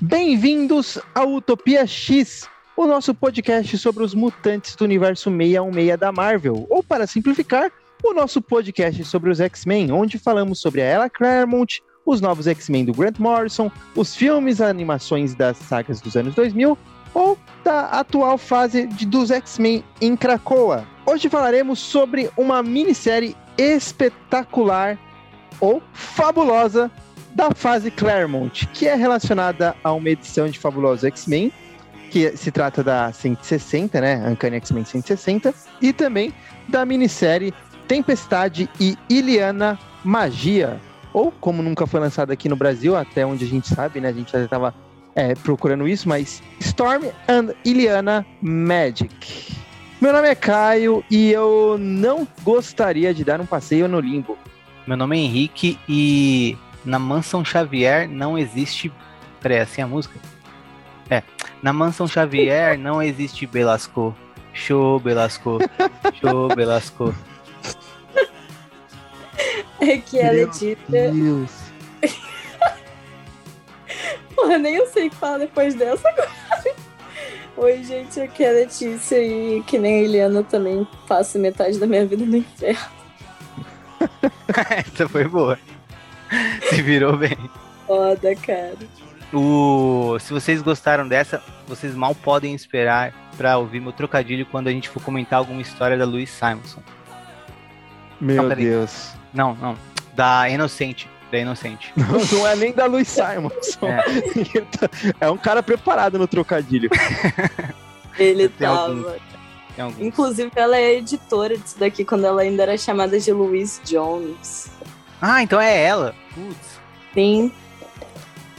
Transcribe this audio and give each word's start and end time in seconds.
Bem-vindos 0.00 0.96
ao 1.12 1.34
Utopia 1.34 1.84
X, 1.84 2.48
o 2.76 2.86
nosso 2.86 3.12
podcast 3.12 3.76
sobre 3.78 4.04
os 4.04 4.14
mutantes 4.14 4.76
do 4.76 4.84
universo 4.84 5.28
616 5.28 5.98
da 5.98 6.12
Marvel, 6.12 6.66
ou 6.70 6.84
para 6.84 7.04
simplificar, 7.04 7.72
o 8.04 8.14
nosso 8.14 8.40
podcast 8.40 9.04
sobre 9.04 9.28
os 9.28 9.40
X-Men, 9.40 9.90
onde 9.90 10.16
falamos 10.16 10.60
sobre 10.60 10.82
a 10.82 10.84
Ella 10.84 11.10
Claremont, 11.10 11.82
os 12.06 12.20
novos 12.20 12.46
X-Men 12.46 12.84
do 12.84 12.92
Grant 12.92 13.18
Morrison, 13.18 13.72
os 13.96 14.14
filmes, 14.14 14.60
animações 14.60 15.34
das 15.34 15.56
sagas 15.56 16.00
dos 16.00 16.16
anos 16.16 16.32
2000 16.36 16.78
ou 17.12 17.36
da 17.64 17.86
atual 17.86 18.38
fase 18.38 18.86
de, 18.86 19.04
dos 19.04 19.32
X-Men 19.32 19.82
em 20.00 20.16
Krakoa. 20.16 20.86
Hoje 21.04 21.28
falaremos 21.28 21.80
sobre 21.80 22.30
uma 22.36 22.62
minissérie 22.62 23.36
espetacular 23.58 24.96
ou 25.60 25.82
fabulosa 25.92 26.88
da 27.34 27.50
fase 27.52 27.90
Claremont, 27.90 28.66
que 28.68 28.86
é 28.86 28.94
relacionada 28.94 29.74
a 29.82 29.92
uma 29.92 30.10
edição 30.10 30.48
de 30.48 30.58
Fabuloso 30.58 31.06
X-Men, 31.06 31.52
que 32.10 32.36
se 32.36 32.50
trata 32.50 32.82
da 32.82 33.12
160, 33.12 34.00
né? 34.00 34.28
Uncanny 34.28 34.56
X-Men 34.56 34.84
160, 34.84 35.54
e 35.80 35.92
também 35.92 36.32
da 36.68 36.84
minissérie 36.84 37.52
Tempestade 37.86 38.68
e 38.80 38.96
Iliana 39.08 39.78
Magia, 40.04 40.80
ou 41.12 41.32
como 41.32 41.62
nunca 41.62 41.86
foi 41.86 42.00
lançado 42.00 42.30
aqui 42.30 42.48
no 42.48 42.56
Brasil, 42.56 42.96
até 42.96 43.24
onde 43.24 43.44
a 43.44 43.48
gente 43.48 43.68
sabe, 43.68 44.00
né? 44.00 44.08
A 44.08 44.12
gente 44.12 44.32
já 44.32 44.42
estava 44.42 44.74
é, 45.14 45.34
procurando 45.34 45.88
isso, 45.88 46.08
mas 46.08 46.42
Storm 46.60 47.04
and 47.28 47.54
Iliana 47.64 48.26
Magic. 48.40 49.56
Meu 50.00 50.12
nome 50.12 50.28
é 50.28 50.34
Caio 50.34 51.04
e 51.10 51.32
eu 51.32 51.76
não 51.78 52.26
gostaria 52.44 53.12
de 53.12 53.24
dar 53.24 53.40
um 53.40 53.46
passeio 53.46 53.88
no 53.88 53.98
limbo. 53.98 54.38
Meu 54.86 54.96
nome 54.96 55.18
é 55.18 55.20
Henrique 55.20 55.78
e 55.88 56.56
na 56.84 56.98
Mansão 56.98 57.44
Xavier 57.44 58.08
não 58.08 58.38
existe. 58.38 58.92
Peraí, 59.40 59.58
assim 59.58 59.82
a 59.82 59.86
música? 59.86 60.18
É. 61.10 61.22
Na 61.62 61.72
Mansão 61.72 62.06
Xavier 62.06 62.78
não 62.78 63.02
existe 63.02 63.46
Belasco. 63.46 64.14
Show, 64.52 65.00
Belasco. 65.00 65.58
Show, 66.20 66.48
Belasco. 66.54 67.14
É 69.80 69.98
que 69.98 70.20
a 70.20 70.32
Letícia. 70.32 70.76
Deus. 70.88 71.50
Porra, 74.34 74.58
nem 74.58 74.74
eu 74.74 74.86
sei 74.86 75.06
o 75.06 75.10
que 75.10 75.16
falar 75.16 75.38
depois 75.38 75.74
dessa 75.74 76.08
agora. 76.08 76.30
Oi, 77.56 77.82
gente, 77.82 78.20
aqui 78.20 78.44
é 78.44 78.50
a 78.50 78.52
Letícia 78.52 79.20
e 79.20 79.62
que 79.64 79.78
nem 79.78 80.00
a 80.00 80.02
Eliana 80.02 80.44
também 80.44 80.86
passo 81.06 81.38
metade 81.38 81.78
da 81.78 81.86
minha 81.86 82.06
vida 82.06 82.24
no 82.24 82.36
inferno. 82.36 82.86
Essa 84.94 85.08
foi 85.08 85.24
boa. 85.24 85.58
Se 86.68 86.82
virou 86.82 87.16
bem. 87.16 87.36
Foda, 87.86 88.34
cara. 88.36 88.76
O... 89.32 90.16
Se 90.20 90.32
vocês 90.32 90.62
gostaram 90.62 91.06
dessa, 91.06 91.42
vocês 91.66 91.94
mal 91.94 92.14
podem 92.14 92.54
esperar 92.54 93.12
para 93.36 93.58
ouvir 93.58 93.80
meu 93.80 93.92
trocadilho 93.92 94.46
quando 94.46 94.68
a 94.68 94.70
gente 94.70 94.88
for 94.88 95.02
comentar 95.02 95.38
alguma 95.38 95.60
história 95.60 95.96
da 95.96 96.04
Louise 96.04 96.32
Simonson. 96.32 96.82
Meu 98.20 98.42
não, 98.42 98.56
Deus. 98.56 99.12
Não, 99.32 99.54
não. 99.54 99.76
Da 100.14 100.48
Inocente. 100.48 101.08
Da 101.30 101.38
Inocente. 101.38 101.92
Não, 101.96 102.38
não 102.38 102.46
é 102.46 102.56
nem 102.56 102.72
da 102.72 102.86
Louise 102.86 103.10
Simonson. 103.10 103.86
É. 103.86 104.04
é 105.26 105.30
um 105.30 105.36
cara 105.36 105.62
preparado 105.62 106.18
no 106.18 106.26
trocadilho. 106.26 106.88
Ele 108.18 108.48
tava. 108.48 109.16
Inclusive, 110.00 110.50
ela 110.56 110.76
é 110.76 110.94
editora 110.94 111.56
disso 111.56 111.78
daqui 111.78 112.04
quando 112.04 112.24
ela 112.24 112.40
ainda 112.40 112.62
era 112.62 112.78
chamada 112.78 113.20
de 113.20 113.30
Louise 113.30 113.80
Jones. 113.84 114.70
Ah, 115.20 115.42
então 115.42 115.60
é 115.60 115.82
ela. 115.82 116.14
Putz. 116.34 116.78
Sim. 117.14 117.52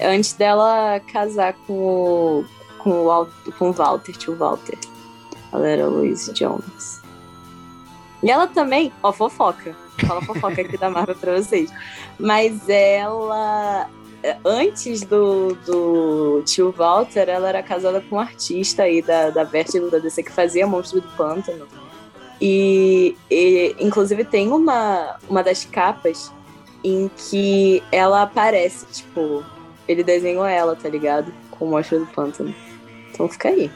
Antes 0.01 0.33
dela 0.33 0.99
casar 1.11 1.53
com 1.65 1.73
o, 1.73 2.45
com 2.77 3.05
o, 3.05 3.27
com 3.57 3.69
o 3.69 3.73
Walter, 3.73 4.17
tio 4.17 4.35
Walter. 4.35 4.77
Ela 5.51 5.67
era 5.67 5.87
Louise 5.87 6.31
Jones. 6.33 7.01
E 8.21 8.29
ela 8.29 8.47
também, 8.47 8.91
ó, 9.01 9.11
fofoca. 9.11 9.75
Fala 10.05 10.21
fofoca 10.21 10.61
aqui 10.61 10.77
da 10.77 10.89
Marvel 10.89 11.15
pra 11.15 11.35
vocês. 11.35 11.71
Mas 12.17 12.67
ela, 12.67 13.89
antes 14.45 15.01
do, 15.01 15.55
do 15.65 16.43
tio 16.45 16.71
Walter, 16.71 17.29
ela 17.29 17.49
era 17.49 17.63
casada 17.63 18.01
com 18.01 18.17
um 18.17 18.19
artista 18.19 18.83
aí 18.83 19.01
da, 19.01 19.29
da 19.29 19.43
Vertigo 19.43 19.89
da 19.89 19.99
DC 19.99 20.23
que 20.23 20.31
fazia 20.31 20.67
Monstro 20.67 21.01
do 21.01 21.07
Pântano. 21.09 21.67
E, 22.41 23.17
e, 23.29 23.75
inclusive 23.79 24.23
tem 24.23 24.49
uma, 24.49 25.17
uma 25.29 25.43
das 25.43 25.65
capas 25.65 26.31
em 26.83 27.09
que 27.15 27.83
ela 27.91 28.23
aparece, 28.23 28.85
tipo, 28.87 29.43
ele 29.87 30.03
desenhou 30.03 30.45
ela, 30.45 30.75
tá 30.75 30.87
ligado? 30.87 31.33
Com 31.51 31.65
o 31.65 31.69
Monstro 31.69 31.99
do 31.99 32.07
Pântano. 32.07 32.53
Então 33.11 33.27
fica 33.27 33.49
aí. 33.49 33.71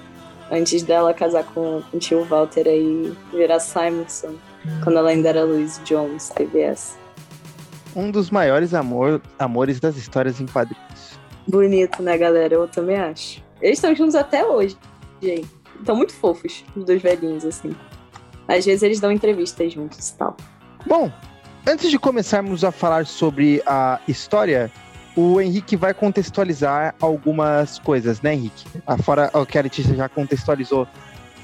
Antes 0.52 0.84
dela 0.84 1.14
casar 1.14 1.44
com, 1.46 1.82
o 1.92 2.00
tio 2.00 2.24
Walter 2.26 2.68
aí 2.68 3.14
virar 3.32 3.60
Simonson, 3.60 4.36
quando 4.84 5.00
ela 5.00 5.10
ainda 5.10 5.30
era 5.30 5.44
Louise 5.44 5.82
Jones, 5.82 6.30
TBS. 6.30 6.98
Um 7.96 8.12
dos 8.12 8.30
maiores 8.30 8.74
amor, 8.74 9.22
amores 9.38 9.80
das 9.80 9.98
histórias 9.98 10.40
em 10.40 10.46
quadrinhos. 10.46 11.20
Bonito, 11.48 12.02
né, 12.02 12.18
galera? 12.18 12.54
Eu 12.56 12.68
também 12.68 12.98
acho. 12.98 13.44
Eles 13.62 13.78
estão 13.78 13.96
juntos 13.96 14.16
até 14.16 14.46
hoje, 14.46 14.78
gente. 15.22 15.48
Estão 15.80 15.96
muito 15.96 16.14
fofos, 16.14 16.64
os 16.76 16.86
dois 16.86 17.02
velhinhos, 17.02 17.44
assim. 17.46 17.76
Às 18.48 18.66
vezes 18.66 18.84
eles 18.84 19.00
dão 19.00 19.12
entrevistas 19.12 19.74
juntos 19.74 20.10
e 20.10 20.18
tal. 20.18 20.38
Bom, 20.86 21.12
Antes 21.66 21.90
de 21.90 21.98
começarmos 21.98 22.64
a 22.64 22.72
falar 22.72 23.06
sobre 23.06 23.64
a 23.66 24.00
história, 24.08 24.70
o 25.16 25.40
Henrique 25.40 25.78
vai 25.78 25.94
contextualizar 25.94 26.94
algumas 27.00 27.80
coisas, 27.80 28.22
né, 28.22 28.34
Henrique? 28.34 28.66
Fora 29.02 29.30
o 29.34 29.46
que 29.46 29.58
a 29.58 29.62
Letícia 29.62 29.96
já 29.96 30.10
contextualizou 30.10 30.86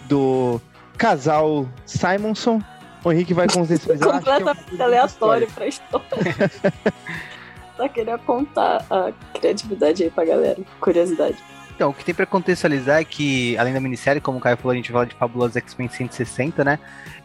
do 0.10 0.60
casal 0.98 1.66
Simonson, 1.86 2.62
o 3.04 3.12
Henrique 3.14 3.34
vai 3.34 3.48
contextualizar. 3.48 4.10
É 4.10 4.12
Completamente 4.12 4.82
aleatório 4.82 5.48
pra 5.52 5.68
história. 5.68 6.08
Só 7.80 7.88
queria 7.88 8.18
contar 8.18 8.86
a 8.90 9.10
criatividade 9.34 10.04
aí 10.04 10.10
pra 10.10 10.26
galera, 10.26 10.58
curiosidade. 10.82 11.38
Então, 11.74 11.92
o 11.92 11.94
que 11.94 12.04
tem 12.04 12.14
para 12.14 12.26
contextualizar 12.26 13.00
é 13.00 13.06
que, 13.06 13.58
além 13.58 13.74
da 13.74 13.80
minissérie, 13.80 14.20
como 14.20 14.38
o 14.38 14.42
Caio 14.42 14.58
falou, 14.58 14.74
a 14.74 14.76
gente 14.76 14.92
fala 14.92 15.06
de 15.06 15.16
Fabulosos 15.16 15.56
X-Men 15.56 15.88
160, 15.88 16.66
né? 16.66 16.78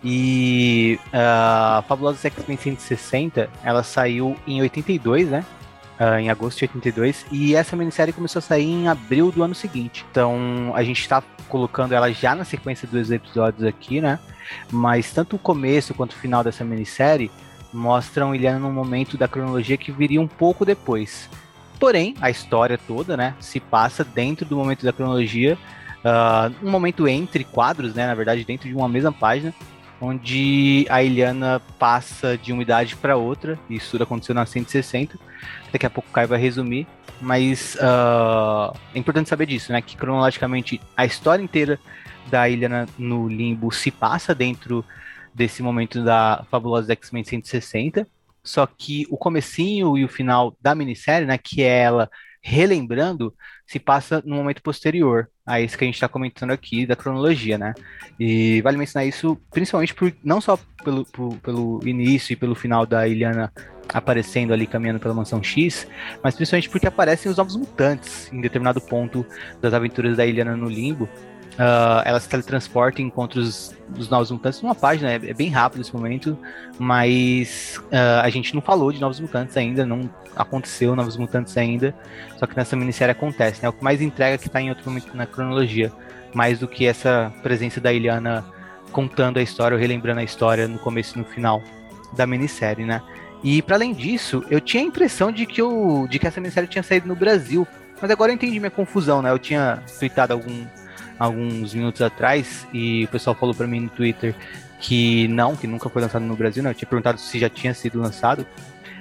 E 0.05 0.97
uh, 1.09 1.83
Fabulosos 1.89 2.25
X-Men 2.25 2.57
160, 2.57 3.51
ela 3.65 3.83
saiu 3.83 4.37
em 4.47 4.63
82, 4.63 5.29
né? 5.29 5.45
Uh, 5.99 6.21
em 6.21 6.31
agosto 6.31 6.59
de 6.59 6.67
82, 6.67 7.27
e 7.33 7.57
essa 7.57 7.75
minissérie 7.75 8.13
começou 8.13 8.39
a 8.39 8.43
sair 8.43 8.71
em 8.71 8.87
abril 8.87 9.33
do 9.33 9.43
ano 9.43 9.57
seguinte. 9.57 10.07
Então 10.09 10.73
a 10.77 10.85
gente 10.85 11.01
está 11.01 11.21
colocando 11.49 11.95
ela 11.95 12.13
já 12.13 12.33
na 12.37 12.45
sequência 12.45 12.87
dos 12.87 13.11
episódios 13.11 13.65
aqui, 13.65 14.01
né? 14.01 14.21
Mas 14.71 15.13
tanto 15.13 15.35
o 15.35 15.39
começo 15.39 15.95
quanto 15.95 16.13
o 16.13 16.17
final 16.17 16.45
dessa 16.45 16.65
minissérie 16.65 17.29
mostram 17.75 18.35
Iliana 18.35 18.59
num 18.59 18.73
momento 18.73 19.19
da 19.19 19.27
cronologia 19.27 19.77
que 19.77 19.91
viria 19.91 20.21
um 20.21 20.29
pouco 20.29 20.65
depois. 20.65 21.29
Porém, 21.79 22.15
a 22.21 22.31
história 22.31 22.79
toda, 22.79 23.17
né, 23.17 23.35
se 23.41 23.59
passa 23.59 24.05
dentro 24.05 24.47
do 24.47 24.57
momento 24.57 24.85
da 24.85 24.93
cronologia, 24.93 25.59
uh, 26.05 26.55
um 26.67 26.71
momento 26.71 27.09
entre 27.09 27.43
quadros, 27.45 27.95
né, 27.95 28.07
na 28.07 28.15
verdade, 28.15 28.45
dentro 28.45 28.69
de 28.69 28.75
uma 28.75 28.89
mesma 28.89 29.13
página, 29.13 29.53
onde 30.01 30.87
a 30.89 31.03
Iliana 31.03 31.61
passa 31.79 32.39
de 32.39 32.53
uma 32.53 32.63
idade 32.63 32.97
para 32.97 33.17
outra, 33.17 33.59
isso 33.69 33.93
tudo 33.93 34.05
aconteceu 34.05 34.35
na 34.35 34.47
160, 34.47 35.19
daqui 35.73 35.87
a 35.87 35.91
pouco 35.91 36.09
o 36.09 36.13
Kai 36.13 36.27
vai 36.27 36.39
resumir, 36.39 36.87
mas 37.21 37.77
uh, 37.77 38.77
é 38.95 38.99
importante 38.99 39.29
saber 39.29 39.47
disso, 39.47 39.73
né, 39.73 39.83
que 39.83 39.97
cronologicamente 39.97 40.81
a 40.97 41.05
história 41.05 41.43
inteira 41.43 41.79
da 42.31 42.49
Iliana 42.49 42.87
no 42.99 43.29
limbo 43.29 43.71
se 43.73 43.91
passa 43.91 44.35
dentro 44.35 44.85
desse 45.35 45.63
momento 45.63 46.03
da 46.05 46.45
fabulosa 46.51 46.93
X-Men 46.93 47.25
160, 47.25 48.07
só 48.43 48.67
que 48.67 49.07
o 49.11 49.17
comecinho 49.17 49.97
e 49.97 50.05
o 50.05 50.09
final 50.09 50.57
da 50.61 50.75
minissérie, 50.75 51.27
né, 51.27 51.39
que 51.39 51.63
é 51.63 51.81
ela 51.81 52.11
relembrando, 52.43 53.35
se 53.67 53.79
passa 53.79 54.23
no 54.25 54.37
momento 54.37 54.63
posterior. 54.63 55.31
A 55.47 55.61
esse 55.61 55.77
que 55.77 55.85
a 55.85 55.87
gente 55.87 55.95
está 55.95 56.09
comentando 56.09 56.51
aqui 56.51 56.87
da 56.87 56.95
cronologia, 56.95 57.59
né? 57.59 57.75
E 58.19 58.61
vale 58.63 58.77
mencionar 58.77 59.07
isso 59.07 59.39
principalmente 59.51 59.95
por 59.95 60.15
não 60.23 60.41
só 60.41 60.59
pelo, 60.83 61.05
por, 61.07 61.37
pelo 61.39 61.81
início 61.87 62.33
e 62.33 62.37
pelo 62.37 62.55
final 62.55 62.87
da 62.87 63.07
Iliana 63.09 63.53
aparecendo 63.93 64.53
ali 64.53 64.67
caminhando 64.67 65.01
pela 65.01 65.15
mansão 65.15 65.43
X, 65.43 65.87
mas 66.23 66.35
principalmente 66.35 66.71
porque 66.71 66.87
aparecem 66.87 67.31
os 67.31 67.37
novos 67.37 67.57
mutantes 67.57 68.33
em 68.33 68.41
determinado 68.41 68.81
ponto 68.81 69.25
das 69.61 69.75
aventuras 69.75 70.17
da 70.17 70.25
Iliana 70.25 70.57
no 70.57 70.69
limbo 70.69 71.09
Uh, 71.55 72.03
ela 72.05 72.19
se 72.19 72.29
teletransporta 72.29 73.01
e 73.01 73.05
encontra 73.05 73.39
os, 73.39 73.73
os 73.97 74.09
Novos 74.09 74.31
Mutantes 74.31 74.61
numa 74.61 74.75
página, 74.75 75.13
é, 75.13 75.15
é 75.15 75.35
bem 75.35 75.49
rápido 75.49 75.83
esse 75.83 75.95
momento, 75.95 76.37
mas 76.81 77.81
uh, 77.85 78.23
a 78.23 78.29
gente 78.29 78.55
não 78.55 78.61
falou 78.61 78.91
de 78.91 79.01
Novos 79.01 79.21
Mutantes 79.21 79.57
ainda, 79.57 79.87
não 79.87 80.11
aconteceu 80.35 80.97
Novos 80.97 81.17
Mutantes 81.17 81.57
ainda, 81.57 81.95
só 82.39 82.47
que 82.47 82.57
nessa 82.57 82.75
minissérie 82.75 83.13
acontece, 83.13 83.63
né? 83.63 83.69
O 83.69 83.73
que 83.73 83.85
mais 83.85 84.03
entrega 84.03 84.35
é 84.35 84.39
que 84.39 84.49
está 84.49 84.61
em 84.61 84.69
outro 84.69 84.85
momento 84.91 85.17
na 85.17 85.27
cronologia, 85.27 85.93
mais 86.35 86.59
do 86.59 86.67
que 86.67 86.87
essa 86.87 87.33
presença 87.41 87.81
da 87.81 87.93
Iliana 87.93 88.45
contando 88.91 89.39
a 89.39 89.43
história 89.43 89.77
ou 89.77 89.81
relembrando 89.81 90.19
a 90.21 90.25
história 90.25 90.67
no 90.67 90.79
começo 90.81 91.17
e 91.17 91.19
no 91.19 91.25
final 91.25 91.63
da 92.17 92.27
minissérie, 92.27 92.85
né? 92.85 93.01
E 93.45 93.61
para 93.63 93.77
além 93.77 93.93
disso, 93.93 94.43
eu 94.51 94.61
tinha 94.61 94.83
a 94.83 94.87
impressão 94.87 95.31
de 95.31 95.47
que, 95.47 95.61
eu, 95.61 96.09
de 96.11 96.19
que 96.19 96.27
essa 96.27 96.41
minissérie 96.41 96.69
tinha 96.69 96.83
saído 96.83 97.07
no 97.07 97.15
Brasil, 97.15 97.67
Mas 98.01 98.11
agora 98.11 98.33
eu 98.33 98.35
entendi 98.35 98.59
minha 98.59 98.71
confusão, 98.71 99.23
né? 99.23 99.31
Eu 99.31 99.39
tinha 99.39 99.83
tweetado 99.99 100.33
algum, 100.33 100.67
alguns 101.19 101.75
minutos 101.75 102.03
atrás 102.03 102.67
e 102.73 103.05
o 103.05 103.09
pessoal 103.09 103.35
falou 103.35 103.55
para 103.55 103.67
mim 103.67 103.81
no 103.81 103.89
Twitter 103.89 104.35
que 104.81 105.29
não, 105.29 105.57
que 105.57 105.67
nunca 105.67 105.89
foi 105.89 106.03
lançado 106.03 106.25
no 106.25 106.37
Brasil, 106.37 106.63
né? 106.63 106.71
Eu 106.71 106.75
tinha 106.75 106.89
perguntado 106.89 107.19
se 107.19 107.39
já 107.39 107.49
tinha 107.49 107.73
sido 107.73 107.99
lançado. 107.99 108.47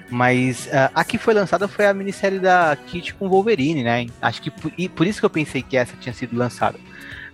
Mas 0.09 0.67
uh, 0.67 0.91
a 0.93 1.03
que 1.03 1.17
foi 1.17 1.33
lançada 1.33 1.67
foi 1.67 1.85
a 1.85 1.93
minissérie 1.93 2.39
da 2.39 2.77
Kit 2.87 3.15
com 3.15 3.27
Wolverine, 3.27 3.83
né? 3.83 4.05
Acho 4.21 4.41
que 4.41 4.51
por, 4.51 4.71
e 4.77 4.87
por 4.87 5.07
isso 5.07 5.19
que 5.19 5.25
eu 5.25 5.29
pensei 5.29 5.61
que 5.61 5.75
essa 5.75 5.97
tinha 5.97 6.13
sido 6.13 6.37
lançada. 6.37 6.79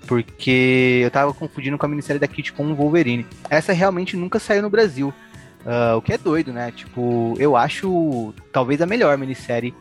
Porque 0.07 1.01
eu 1.03 1.11
tava 1.11 1.33
confundindo 1.33 1.77
com 1.77 1.85
a 1.85 1.89
minissérie 1.89 2.19
da 2.19 2.27
Kit 2.27 2.53
com 2.53 2.71
o 2.71 2.75
Wolverine. 2.75 3.25
Essa 3.49 3.73
realmente 3.73 4.15
nunca 4.15 4.39
saiu 4.39 4.61
no 4.61 4.69
Brasil. 4.69 5.13
Uh, 5.65 5.97
o 5.97 6.01
que 6.01 6.13
é 6.13 6.17
doido, 6.17 6.53
né? 6.53 6.71
Tipo, 6.71 7.35
eu 7.37 7.55
acho 7.55 8.33
talvez 8.51 8.81
a 8.81 8.85
melhor 8.85 9.17
minissérie 9.17 9.73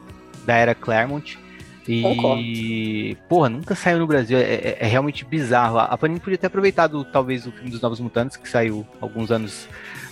da 0.45 0.57
era 0.57 0.75
Claremont. 0.75 1.39
E, 1.89 2.03
Concordo. 2.03 2.43
porra, 3.29 3.49
nunca 3.49 3.75
saiu 3.75 3.99
no 3.99 4.07
Brasil. 4.07 4.37
É, 4.37 4.43
é, 4.43 4.77
é, 4.81 4.87
realmente 4.87 5.25
bizarro. 5.25 5.79
A 5.79 5.97
Panini 5.97 6.21
podia 6.21 6.37
ter 6.37 6.49
aproveitado, 6.49 7.03
talvez, 7.05 7.47
o 7.47 7.51
filme 7.51 7.71
dos 7.71 7.81
Novos 7.81 7.99
Mutantes, 7.99 8.37
que 8.37 8.47
saiu 8.47 8.87
alguns 9.01 9.31
anos 9.31 9.67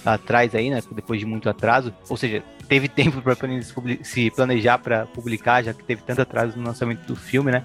atrás 0.05 0.55
aí, 0.55 0.71
né? 0.71 0.83
Depois 0.91 1.21
de 1.21 1.27
muito 1.27 1.51
atraso. 1.51 1.93
Ou 2.09 2.17
seja, 2.17 2.43
teve 2.67 2.89
tempo 2.89 3.21
para 3.21 3.37
Panini 3.37 3.63
se 4.03 4.31
planejar 4.31 4.79
para 4.79 5.05
publicar, 5.07 5.63
já 5.63 5.75
que 5.75 5.85
teve 5.85 6.01
tanto 6.01 6.23
atraso 6.23 6.59
no 6.59 6.65
lançamento 6.65 7.07
do 7.07 7.15
filme, 7.15 7.53
né? 7.53 7.63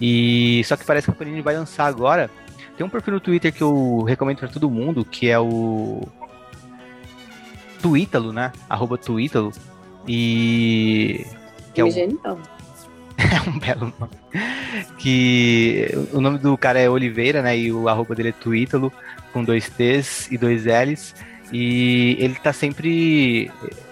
E 0.00 0.62
só 0.64 0.76
que 0.76 0.84
parece 0.84 1.06
que 1.06 1.12
a 1.12 1.14
Panini 1.14 1.40
vai 1.40 1.56
lançar 1.56 1.86
agora. 1.86 2.28
Tem 2.76 2.84
um 2.84 2.90
perfil 2.90 3.14
no 3.14 3.20
Twitter 3.20 3.52
que 3.52 3.62
eu 3.62 4.02
recomendo 4.02 4.38
para 4.38 4.48
todo 4.48 4.68
mundo, 4.68 5.04
que 5.04 5.28
é 5.28 5.38
o 5.38 6.02
Tuítalo, 7.80 8.32
né? 8.32 8.50
Arroba 8.68 8.98
Tuítalo. 8.98 9.52
E. 10.08 11.24
Que 11.72 11.82
é. 11.82 11.90
Genial. 11.90 12.40
é 13.46 13.48
um 13.48 13.58
belo 13.58 13.92
nome. 13.98 14.12
Que 14.98 15.88
o 16.12 16.20
nome 16.20 16.38
do 16.38 16.56
cara 16.56 16.78
é 16.78 16.88
Oliveira, 16.88 17.42
né? 17.42 17.56
E 17.56 17.72
o 17.72 17.88
arroba 17.88 18.14
dele 18.14 18.30
é 18.30 18.32
Tuítalo, 18.32 18.92
com 19.32 19.44
dois 19.44 19.68
T's 19.68 20.28
e 20.30 20.38
dois 20.38 20.64
L's. 20.64 21.14
E 21.52 22.16
ele 22.18 22.34
tá 22.34 22.52
sempre. 22.52 23.50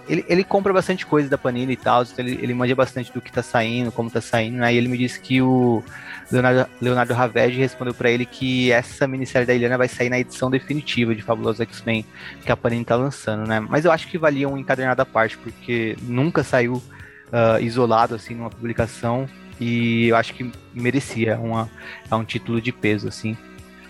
Ele, 0.09 0.25
ele 0.29 0.43
compra 0.43 0.73
bastante 0.73 1.07
coisa 1.07 1.29
da 1.29 1.39
Panini 1.39 1.75
e 1.75 1.77
tal, 1.77 2.03
então 2.03 2.25
ele, 2.25 2.39
ele 2.43 2.53
manja 2.53 2.75
bastante 2.75 3.13
do 3.13 3.21
que 3.21 3.31
tá 3.31 3.43
saindo, 3.43 3.93
como 3.93 4.11
tá 4.11 4.21
saindo, 4.21 4.57
né? 4.59 4.75
E 4.75 4.77
ele 4.77 4.89
me 4.89 4.99
disse 4.99 5.21
que 5.21 5.41
o 5.41 5.83
Leonardo, 6.31 6.69
Leonardo 6.81 7.15
respondeu 7.57 7.95
para 7.95 8.11
ele 8.11 8.27
que 8.27 8.73
essa 8.73 9.07
minissérie 9.07 9.47
da 9.47 9.55
Ilhana 9.55 9.79
vai 9.79 9.87
sair 9.87 10.09
na 10.09 10.19
edição 10.19 10.51
definitiva 10.51 11.15
de 11.15 11.23
Fabuloso 11.23 11.63
X-Men 11.63 12.05
que 12.45 12.51
a 12.51 12.57
Panini 12.57 12.85
tá 12.85 12.97
lançando, 12.97 13.47
né? 13.47 13.61
Mas 13.61 13.85
eu 13.85 13.93
acho 13.93 14.09
que 14.09 14.19
valia 14.19 14.49
um 14.49 14.59
encadernado 14.59 15.01
à 15.01 15.07
parte, 15.07 15.39
porque 15.39 15.97
nunca 16.03 16.43
saiu 16.43 16.83
uh, 17.33 17.61
isolado 17.61 18.15
assim 18.15 18.35
numa 18.35 18.51
publicação 18.51 19.29
e 19.61 20.09
eu 20.09 20.17
acho 20.17 20.35
que 20.35 20.51
merecia 20.75 21.39
uma, 21.39 21.71
um 22.11 22.25
título 22.25 22.61
de 22.61 22.73
peso 22.73 23.09
assim. 23.09 23.37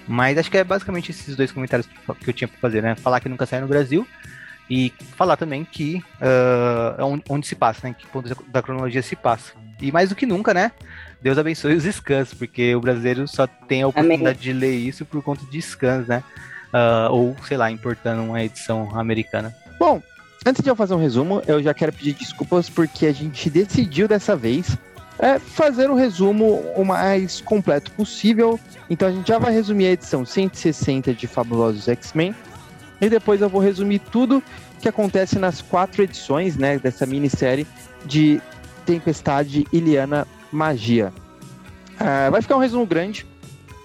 Mas 0.06 0.36
acho 0.36 0.50
que 0.50 0.58
é 0.58 0.64
basicamente 0.64 1.10
esses 1.10 1.36
dois 1.36 1.52
comentários 1.52 1.88
que 2.20 2.28
eu 2.28 2.34
tinha 2.34 2.48
para 2.48 2.58
fazer, 2.58 2.82
né? 2.82 2.94
Falar 2.96 3.20
que 3.20 3.28
nunca 3.28 3.46
saiu 3.46 3.62
no 3.62 3.68
Brasil 3.68 4.06
e 4.68 4.92
falar 5.16 5.36
também 5.36 5.64
que 5.64 6.02
uh, 6.20 7.04
onde, 7.04 7.22
onde, 7.28 7.46
se 7.46 7.54
passa, 7.54 7.88
né? 7.88 7.94
Que 7.96 8.06
ponto 8.06 8.28
da 8.48 8.62
cronologia 8.62 9.02
se 9.02 9.14
passa. 9.14 9.52
E 9.80 9.92
mais 9.92 10.08
do 10.08 10.14
que 10.14 10.26
nunca, 10.26 10.52
né? 10.52 10.72
Deus 11.20 11.38
abençoe 11.38 11.74
os 11.74 11.84
scans, 11.84 12.34
porque 12.34 12.74
o 12.74 12.80
brasileiro 12.80 13.26
só 13.28 13.46
tem 13.46 13.82
a 13.82 13.88
oportunidade 13.88 14.38
Amém. 14.38 14.40
de 14.40 14.52
ler 14.52 14.76
isso 14.76 15.04
por 15.04 15.22
conta 15.22 15.44
de 15.46 15.62
scans, 15.62 16.06
né? 16.06 16.22
Uh, 16.72 17.12
ou, 17.12 17.36
sei 17.46 17.56
lá, 17.56 17.70
importando 17.70 18.22
uma 18.22 18.42
edição 18.42 18.98
americana. 18.98 19.54
Antes 20.44 20.62
de 20.62 20.68
eu 20.68 20.74
fazer 20.74 20.94
um 20.94 20.98
resumo, 20.98 21.40
eu 21.46 21.62
já 21.62 21.72
quero 21.72 21.92
pedir 21.92 22.14
desculpas 22.14 22.68
porque 22.68 23.06
a 23.06 23.12
gente 23.12 23.48
decidiu 23.48 24.08
dessa 24.08 24.34
vez 24.34 24.76
é, 25.18 25.38
fazer 25.38 25.88
o 25.88 25.92
um 25.92 25.96
resumo 25.96 26.64
o 26.74 26.84
mais 26.84 27.40
completo 27.40 27.92
possível. 27.92 28.58
Então 28.90 29.08
a 29.08 29.12
gente 29.12 29.28
já 29.28 29.38
vai 29.38 29.52
resumir 29.52 29.86
a 29.86 29.92
edição 29.92 30.26
160 30.26 31.14
de 31.14 31.28
Fabulosos 31.28 31.88
X-Men. 31.88 32.34
E 33.00 33.08
depois 33.08 33.40
eu 33.40 33.48
vou 33.48 33.60
resumir 33.60 34.00
tudo 34.00 34.42
que 34.80 34.88
acontece 34.88 35.38
nas 35.38 35.62
quatro 35.62 36.02
edições 36.02 36.56
né, 36.56 36.76
dessa 36.76 37.06
minissérie 37.06 37.66
de 38.04 38.40
Tempestade, 38.84 39.64
Iliana, 39.72 40.26
Magia. 40.50 41.12
É, 42.00 42.28
vai 42.30 42.42
ficar 42.42 42.56
um 42.56 42.60
resumo 42.60 42.84
grande, 42.84 43.24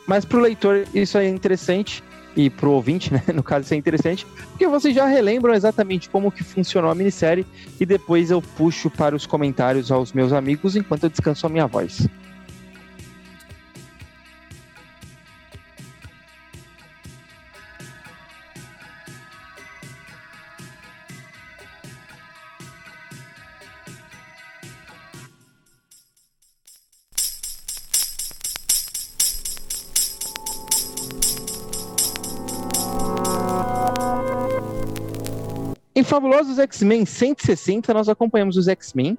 mas 0.07 0.25
para 0.25 0.39
o 0.39 0.41
leitor 0.41 0.85
isso 0.91 1.19
é 1.19 1.27
interessante 1.27 2.03
e 2.37 2.51
pro 2.51 2.71
ouvinte, 2.71 3.11
né, 3.11 3.23
no 3.33 3.41
caso 3.41 3.65
isso 3.65 3.73
é 3.73 3.77
interessante, 3.77 4.25
porque 4.51 4.67
vocês 4.67 4.93
já 4.93 5.07
relembram 5.07 5.55
exatamente 5.55 6.07
como 6.07 6.31
que 6.31 6.43
funcionou 6.43 6.91
a 6.91 6.95
minissérie 6.95 7.45
e 7.79 7.85
depois 7.85 8.29
eu 8.29 8.41
puxo 8.41 8.91
para 8.91 9.15
os 9.15 9.25
comentários 9.25 9.91
aos 9.91 10.13
meus 10.13 10.31
amigos 10.31 10.75
enquanto 10.75 11.03
eu 11.03 11.09
descanso 11.09 11.47
a 11.47 11.49
minha 11.49 11.65
voz. 11.65 12.07
Em 35.97 36.03
Fabulosos 36.03 36.59
X-Men 36.59 37.07
160, 37.07 37.91
nós 37.91 38.07
acompanhamos 38.07 38.55
os 38.55 38.67
X-Men, 38.67 39.17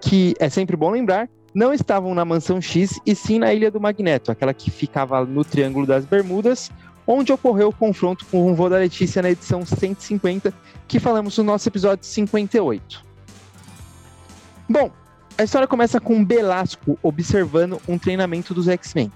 que 0.00 0.32
é 0.38 0.48
sempre 0.48 0.76
bom 0.76 0.88
lembrar, 0.88 1.28
não 1.52 1.74
estavam 1.74 2.14
na 2.14 2.24
Mansão 2.24 2.60
X 2.60 3.00
e 3.04 3.16
sim 3.16 3.40
na 3.40 3.52
Ilha 3.52 3.68
do 3.68 3.80
Magneto, 3.80 4.30
aquela 4.30 4.54
que 4.54 4.70
ficava 4.70 5.24
no 5.24 5.44
Triângulo 5.44 5.88
das 5.88 6.04
Bermudas, 6.04 6.70
onde 7.04 7.32
ocorreu 7.32 7.70
o 7.70 7.74
confronto 7.74 8.24
com 8.26 8.48
o 8.48 8.54
voo 8.54 8.70
da 8.70 8.76
Letícia 8.76 9.20
na 9.20 9.32
edição 9.32 9.66
150, 9.66 10.54
que 10.86 11.00
falamos 11.00 11.36
no 11.36 11.42
nosso 11.42 11.68
episódio 11.68 12.06
58. 12.06 13.04
Bom, 14.68 14.92
a 15.36 15.42
história 15.42 15.66
começa 15.66 15.98
com 15.98 16.24
Belasco 16.24 16.96
observando 17.02 17.82
um 17.88 17.98
treinamento 17.98 18.54
dos 18.54 18.68
X-Men. 18.68 19.10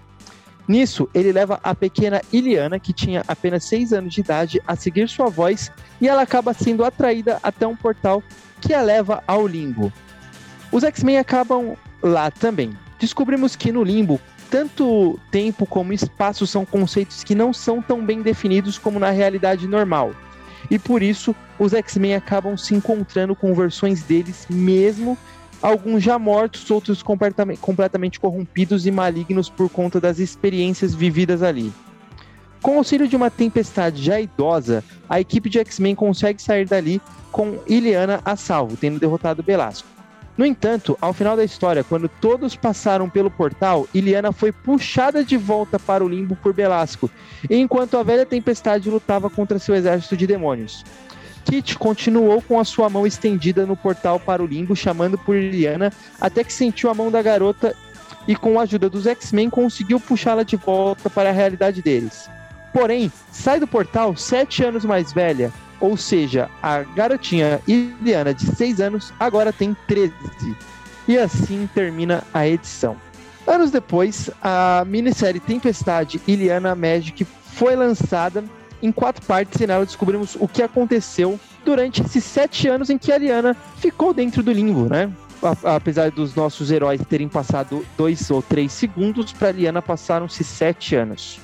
Nisso, 0.67 1.09
ele 1.15 1.31
leva 1.31 1.61
a 1.63 1.75
pequena 1.75 2.23
Iliana, 2.33 2.79
que 2.79 2.93
tinha 2.93 3.23
apenas 3.29 3.65
6 3.65 3.93
anos 3.93 4.15
de 4.15 4.21
idade, 4.21 4.63
a 4.67 4.75
seguir 4.75 5.09
sua 5.09 5.29
voz 5.29 5.71
e 6.01 6.09
ela 6.09 6.23
acaba 6.23 6.55
sendo 6.55 6.85
atraída 6.85 7.39
até 7.43 7.67
um 7.67 7.77
portal 7.77 8.23
que 8.61 8.73
a 8.73 8.81
leva 8.81 9.23
ao 9.27 9.47
limbo. 9.47 9.93
Os 10.73 10.83
X-Men 10.83 11.19
acabam 11.19 11.77
lá 12.03 12.31
também. 12.31 12.77
Descobrimos 12.99 13.55
que 13.55 13.71
no 13.71 13.85
limbo, 13.85 14.19
tanto 14.51 15.19
tempo 15.31 15.67
como 15.67 15.93
espaço 15.93 16.47
são 16.47 16.65
conceitos 16.65 17.23
que 17.23 17.35
não 17.35 17.53
são 17.53 17.83
tão 17.83 18.05
bem 18.05 18.23
definidos 18.23 18.79
como 18.79 18.99
na 18.99 19.11
realidade 19.11 19.69
normal. 19.69 20.13
E 20.71 20.79
por 20.79 21.03
isso, 21.03 21.37
os 21.59 21.75
X-Men 21.75 22.15
acabam 22.15 22.57
se 22.57 22.75
encontrando 22.75 23.37
com 23.37 23.55
versões 23.55 24.03
deles 24.03 24.47
mesmo 24.49 25.19
alguns 25.65 26.03
já 26.03 26.19
mortos, 26.19 26.71
outros 26.71 27.03
completamente, 27.03 28.21
corrompidos 28.21 28.87
e 28.87 28.91
malignos 28.91 29.49
por 29.49 29.71
conta 29.71 29.99
das 29.99 30.19
experiências 30.19 30.95
vividas 30.95 31.43
ali. 31.43 31.73
Com 32.61 32.75
o 32.75 32.79
auxílio 32.79 33.09
de 33.09 33.17
uma 33.17 33.31
tempestade 33.31 34.03
já 34.03 34.21
idosa, 34.21 34.85
a 35.09 35.21
equipe 35.21 35.49
de 35.49 35.59
X-Men 35.59 35.95
consegue 35.95 36.43
sair 36.43 36.67
dali 36.67 37.01
com 37.33 37.59
Iliana 37.67 38.21
a 38.27 38.37
salvo, 38.37 38.77
tendo 38.77 39.01
derrotado 39.01 39.43
Belasco. 39.43 39.89
No 40.37 40.45
entanto, 40.45 40.99
ao 41.01 41.15
final 41.15 41.37
da 41.37 41.45
história, 41.45 41.85
quando 41.85 42.09
todos 42.09 42.57
passaram 42.57 43.09
pelo 43.09 43.31
portal, 43.31 43.87
Iliana 43.95 44.33
foi 44.33 44.53
puxada 44.53 45.25
de 45.25 45.37
volta 45.37 45.79
para 45.79 46.05
o 46.05 46.09
limbo 46.09 46.37
por 46.37 46.53
Belasco, 46.53 47.09
enquanto 47.49 47.97
a 47.97 48.03
velha 48.03 48.27
tempestade 48.27 48.91
lutava 48.91 49.31
contra 49.31 49.59
seu 49.59 49.75
exército 49.75 50.17
de 50.17 50.27
demônios. 50.27 50.85
Kit 51.45 51.79
continuou 51.79 52.41
com 52.43 52.59
a 52.59 52.65
sua 52.65 52.89
mão 52.89 53.07
estendida 53.07 53.67
no 53.67 53.77
portal 53.77 54.19
para 54.19 54.43
o 54.43 54.47
limbo, 54.47 54.75
chamando 54.75 55.19
por 55.19 55.37
Liliana, 55.37 55.93
até 56.21 56.43
que 56.43 56.53
sentiu 56.53 56.91
a 56.91 56.95
mão 56.95 57.11
da 57.11 57.23
garota 57.23 57.75
e, 58.27 58.35
com 58.35 58.59
a 58.59 58.63
ajuda 58.63 58.89
dos 58.89 59.07
X-Men, 59.07 59.51
conseguiu 59.51 60.01
puxá-la 60.01 60.43
de 60.43 60.57
volta 60.57 61.11
para 61.11 61.29
a 61.29 61.33
realidade 61.33 61.83
deles. 61.83 62.29
Porém, 62.73 63.13
sai 63.31 63.61
do 63.61 63.67
portal 63.67 64.17
sete 64.17 64.65
anos 64.65 64.85
mais 64.85 65.13
velha, 65.13 65.53
ou 65.81 65.97
seja, 65.97 66.49
a 66.63 66.83
garotinha 66.83 67.61
Iliana 67.69 68.33
de 68.33 68.47
6 68.57 68.81
anos 68.81 69.13
agora 69.21 69.53
tem 69.53 69.77
13. 69.87 70.13
E 71.07 71.19
assim 71.19 71.69
termina 71.75 72.23
a 72.33 72.49
edição. 72.49 72.97
Anos 73.47 73.71
depois, 73.71 74.31
a 74.43 74.85
minissérie 74.87 75.41
Tempestade 75.41 76.21
Iliana 76.27 76.75
Magic 76.75 77.25
foi 77.25 77.77
lançada 77.77 78.43
em 78.85 78.93
quatro 78.93 79.25
partes 79.25 79.59
e 79.61 79.67
nela 79.67 79.87
descobrimos 79.87 80.37
o 80.39 80.47
que 80.47 80.63
aconteceu 80.63 81.41
durante 81.65 82.03
esses 82.03 82.23
sete 82.23 82.69
anos 82.69 82.91
em 82.91 82.99
que 82.99 83.11
a 83.11 83.15
Ariana 83.15 83.57
ficou 83.79 84.13
dentro 84.13 84.43
do 84.43 84.53
limbo, 84.53 84.89
né? 84.89 85.11
apesar 85.65 86.11
dos 86.11 86.35
nossos 86.35 86.71
heróis 86.71 87.01
terem 87.09 87.29
passado 87.29 87.85
dois 87.97 88.31
ou 88.31 88.43
três 88.43 88.73
segundos, 88.73 89.33
para 89.33 89.53
Liana 89.53 89.83
passaram-se 89.83 90.45
sete 90.45 90.95
anos. 90.95 91.41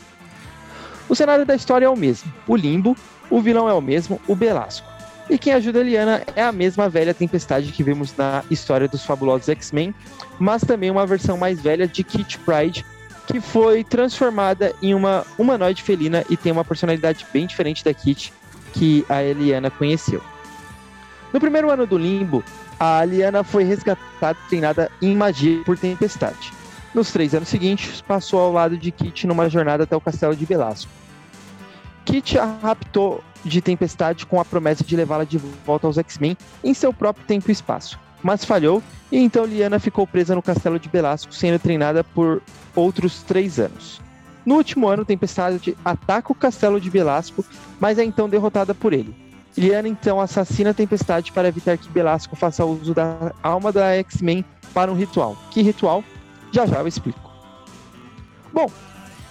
O 1.08 1.14
cenário 1.14 1.44
da 1.44 1.54
história 1.54 1.86
é 1.86 1.88
o 1.88 1.96
mesmo: 1.96 2.32
o 2.46 2.56
limbo, 2.56 2.96
o 3.28 3.40
vilão 3.40 3.68
é 3.68 3.74
o 3.74 3.80
mesmo, 3.80 4.20
o 4.26 4.34
Belasco. 4.34 4.88
E 5.28 5.38
quem 5.38 5.52
ajuda 5.52 5.80
a 5.80 5.82
Liana 5.82 6.22
é 6.34 6.42
a 6.42 6.50
mesma 6.50 6.88
velha 6.88 7.14
Tempestade 7.14 7.72
que 7.72 7.84
vimos 7.84 8.14
na 8.16 8.42
história 8.50 8.88
dos 8.88 9.04
fabulosos 9.04 9.48
X-Men, 9.48 9.94
mas 10.38 10.62
também 10.62 10.90
uma 10.90 11.06
versão 11.06 11.36
mais 11.36 11.60
velha 11.60 11.86
de 11.86 12.02
Kit 12.02 12.38
Pride, 12.38 12.84
que 13.30 13.40
foi 13.40 13.84
transformada 13.84 14.74
em 14.82 14.92
uma 14.92 15.24
humanoide 15.38 15.82
felina 15.82 16.24
e 16.28 16.36
tem 16.36 16.50
uma 16.50 16.64
personalidade 16.64 17.24
bem 17.32 17.46
diferente 17.46 17.84
da 17.84 17.94
Kit 17.94 18.32
que 18.72 19.04
a 19.08 19.22
Eliana 19.22 19.70
conheceu. 19.70 20.20
No 21.32 21.38
primeiro 21.38 21.70
ano 21.70 21.86
do 21.86 21.96
Limbo, 21.96 22.42
a 22.78 23.04
Liana 23.04 23.44
foi 23.44 23.62
resgatada 23.62 24.36
e 24.46 24.48
treinada 24.48 24.90
em 25.00 25.14
magia 25.14 25.62
por 25.64 25.78
Tempestade. 25.78 26.52
Nos 26.92 27.12
três 27.12 27.34
anos 27.34 27.48
seguintes, 27.48 28.00
passou 28.00 28.40
ao 28.40 28.52
lado 28.52 28.76
de 28.76 28.90
Kit 28.90 29.26
numa 29.26 29.48
jornada 29.48 29.84
até 29.84 29.94
o 29.94 30.00
castelo 30.00 30.34
de 30.34 30.44
Velasco. 30.44 30.90
Kit 32.04 32.36
a 32.36 32.58
raptou 32.60 33.22
de 33.44 33.60
Tempestade 33.60 34.26
com 34.26 34.40
a 34.40 34.44
promessa 34.44 34.82
de 34.82 34.96
levá-la 34.96 35.24
de 35.24 35.38
volta 35.64 35.86
aos 35.86 35.98
X-Men 35.98 36.36
em 36.64 36.74
seu 36.74 36.92
próprio 36.92 37.24
tempo 37.26 37.48
e 37.48 37.52
espaço, 37.52 37.98
mas 38.22 38.44
falhou 38.44 38.82
e 39.10 39.18
então 39.18 39.44
Liana 39.44 39.78
ficou 39.78 40.06
presa 40.06 40.34
no 40.34 40.42
castelo 40.42 40.78
de 40.78 40.88
Belasco, 40.88 41.34
sendo 41.34 41.58
treinada 41.58 42.04
por 42.04 42.42
outros 42.74 43.22
três 43.22 43.58
anos. 43.58 44.00
No 44.44 44.56
último 44.56 44.88
ano, 44.88 45.04
Tempestade 45.04 45.76
ataca 45.84 46.32
o 46.32 46.34
castelo 46.34 46.80
de 46.80 46.90
Belasco, 46.90 47.44
mas 47.78 47.98
é 47.98 48.04
então 48.04 48.28
derrotada 48.28 48.74
por 48.74 48.92
ele. 48.92 49.14
Liana 49.56 49.88
então 49.88 50.20
assassina 50.20 50.70
a 50.70 50.74
Tempestade 50.74 51.32
para 51.32 51.48
evitar 51.48 51.76
que 51.76 51.88
Belasco 51.88 52.36
faça 52.36 52.64
uso 52.64 52.94
da 52.94 53.32
alma 53.42 53.72
da 53.72 53.94
X-Men 53.96 54.44
para 54.72 54.90
um 54.90 54.94
ritual. 54.94 55.36
Que 55.50 55.60
ritual? 55.60 56.04
Já 56.52 56.66
já 56.66 56.78
eu 56.78 56.86
explico. 56.86 57.30
Bom, 58.52 58.70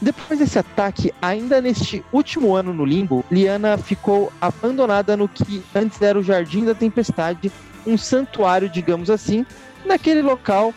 depois 0.01 0.39
desse 0.39 0.59
ataque, 0.59 1.13
ainda 1.21 1.59
neste 1.59 2.03
último 2.12 2.55
ano 2.55 2.74
no 2.74 2.86
Limbo, 2.86 3.25
Liana 3.29 3.77
ficou 3.77 4.31
abandonada 4.39 5.17
no 5.17 5.27
que 5.27 5.63
antes 5.75 6.01
era 6.01 6.17
o 6.17 6.24
Jardim 6.24 6.63
da 6.63 6.74
Tempestade, 6.74 7.51
um 7.86 7.98
santuário, 7.98 8.69
digamos 8.69 9.09
assim, 9.09 9.45
naquele 9.86 10.21
local, 10.21 10.74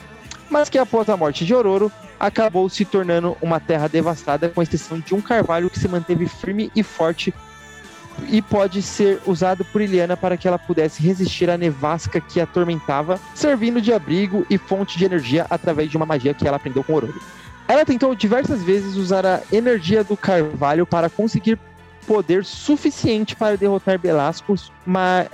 mas 0.50 0.68
que 0.68 0.78
após 0.78 1.08
a 1.08 1.16
morte 1.16 1.44
de 1.44 1.54
Ororo, 1.54 1.90
acabou 2.18 2.68
se 2.68 2.84
tornando 2.84 3.36
uma 3.42 3.58
terra 3.58 3.88
devastada, 3.88 4.48
com 4.48 4.62
exceção 4.62 5.00
de 5.00 5.14
um 5.14 5.20
carvalho 5.20 5.68
que 5.68 5.78
se 5.78 5.88
manteve 5.88 6.28
firme 6.28 6.70
e 6.74 6.82
forte 6.82 7.34
e 8.28 8.40
pode 8.42 8.82
ser 8.82 9.20
usado 9.26 9.64
por 9.64 9.80
Iliana 9.80 10.16
para 10.16 10.36
que 10.36 10.46
ela 10.46 10.58
pudesse 10.58 11.02
resistir 11.02 11.50
à 11.50 11.56
nevasca 11.56 12.20
que 12.20 12.40
a 12.40 12.44
atormentava, 12.44 13.18
servindo 13.34 13.80
de 13.80 13.92
abrigo 13.92 14.46
e 14.48 14.58
fonte 14.58 14.98
de 14.98 15.04
energia 15.04 15.46
através 15.50 15.90
de 15.90 15.96
uma 15.96 16.06
magia 16.06 16.34
que 16.34 16.46
ela 16.46 16.56
aprendeu 16.56 16.84
com 16.84 16.94
Ororo. 16.94 17.20
Ela 17.66 17.84
tentou 17.84 18.14
diversas 18.14 18.62
vezes 18.62 18.96
usar 18.96 19.24
a 19.24 19.40
energia 19.50 20.04
do 20.04 20.16
carvalho 20.16 20.86
para 20.86 21.08
conseguir 21.08 21.58
poder 22.06 22.44
suficiente 22.44 23.34
para 23.36 23.56
derrotar 23.56 23.98
Belasco. 23.98 24.54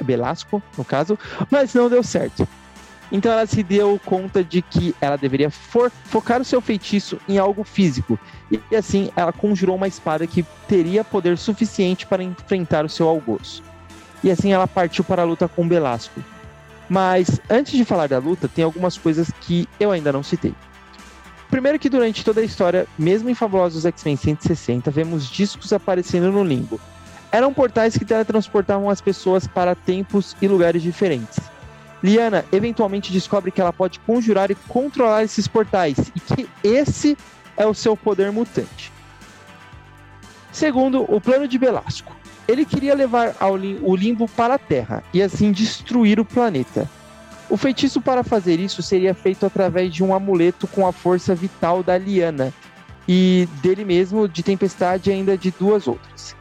Belasco, 0.04 0.62
no 0.76 0.84
caso, 0.84 1.18
mas 1.50 1.74
não 1.74 1.88
deu 1.88 2.02
certo. 2.02 2.46
Então 3.10 3.32
ela 3.32 3.46
se 3.46 3.62
deu 3.62 3.98
conta 4.04 4.44
de 4.44 4.60
que 4.60 4.94
ela 5.00 5.16
deveria 5.16 5.50
focar 5.50 6.40
o 6.40 6.44
seu 6.44 6.60
feitiço 6.60 7.18
em 7.28 7.38
algo 7.38 7.64
físico. 7.64 8.18
E 8.70 8.76
assim 8.76 9.10
ela 9.16 9.32
conjurou 9.32 9.76
uma 9.76 9.88
espada 9.88 10.26
que 10.26 10.44
teria 10.66 11.02
poder 11.02 11.38
suficiente 11.38 12.06
para 12.06 12.22
enfrentar 12.22 12.84
o 12.84 12.88
seu 12.88 13.08
algoz. 13.08 13.62
E 14.22 14.30
assim 14.30 14.52
ela 14.52 14.66
partiu 14.66 15.04
para 15.04 15.22
a 15.22 15.24
luta 15.24 15.48
com 15.48 15.66
Belasco. 15.66 16.22
Mas 16.88 17.40
antes 17.48 17.76
de 17.76 17.84
falar 17.84 18.08
da 18.08 18.18
luta, 18.18 18.48
tem 18.48 18.64
algumas 18.64 18.96
coisas 18.96 19.30
que 19.40 19.68
eu 19.78 19.90
ainda 19.90 20.12
não 20.12 20.22
citei. 20.22 20.54
Primeiro 21.50 21.78
que 21.78 21.88
durante 21.88 22.24
toda 22.24 22.40
a 22.40 22.44
história, 22.44 22.86
mesmo 22.98 23.30
em 23.30 23.34
Fabulosos 23.34 23.86
X-Men 23.86 24.16
160, 24.16 24.90
vemos 24.90 25.30
discos 25.30 25.72
aparecendo 25.72 26.30
no 26.30 26.44
limbo. 26.44 26.78
Eram 27.32 27.52
portais 27.54 27.96
que 27.96 28.04
teletransportavam 28.04 28.88
as 28.88 29.00
pessoas 29.00 29.46
para 29.46 29.74
tempos 29.74 30.36
e 30.40 30.48
lugares 30.48 30.82
diferentes. 30.82 31.38
Liana 32.02 32.44
eventualmente 32.52 33.12
descobre 33.12 33.50
que 33.50 33.60
ela 33.60 33.72
pode 33.72 33.98
conjurar 34.00 34.50
e 34.50 34.54
controlar 34.54 35.24
esses 35.24 35.48
portais 35.48 36.12
e 36.14 36.20
que 36.20 36.48
esse 36.62 37.16
é 37.56 37.66
o 37.66 37.74
seu 37.74 37.96
poder 37.96 38.30
mutante. 38.30 38.92
Segundo, 40.52 41.04
o 41.08 41.20
plano 41.20 41.46
de 41.46 41.58
Belasco. 41.58 42.16
Ele 42.46 42.64
queria 42.64 42.94
levar 42.94 43.36
o 43.82 43.94
limbo 43.94 44.26
para 44.26 44.54
a 44.54 44.58
Terra 44.58 45.04
e 45.12 45.20
assim 45.20 45.52
destruir 45.52 46.18
o 46.18 46.24
planeta. 46.24 46.88
O 47.50 47.56
feitiço 47.56 48.00
para 48.00 48.24
fazer 48.24 48.58
isso 48.58 48.82
seria 48.82 49.14
feito 49.14 49.44
através 49.44 49.92
de 49.92 50.02
um 50.02 50.14
amuleto 50.14 50.66
com 50.66 50.86
a 50.86 50.92
força 50.92 51.34
vital 51.34 51.82
da 51.82 51.98
Liana 51.98 52.52
e 53.06 53.48
dele 53.62 53.84
mesmo, 53.84 54.28
de 54.28 54.42
Tempestade 54.42 55.10
ainda 55.10 55.36
de 55.36 55.50
duas 55.50 55.86
outras. 55.86 56.34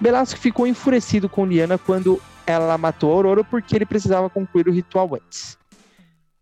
Belasco 0.00 0.38
ficou 0.38 0.66
enfurecido 0.66 1.28
com 1.28 1.46
Liana 1.46 1.78
quando 1.78 2.20
ela 2.46 2.76
matou 2.78 3.10
a 3.12 3.14
Aurora 3.14 3.44
porque 3.44 3.76
ele 3.76 3.86
precisava 3.86 4.28
concluir 4.30 4.68
o 4.68 4.72
ritual 4.72 5.14
antes. 5.14 5.58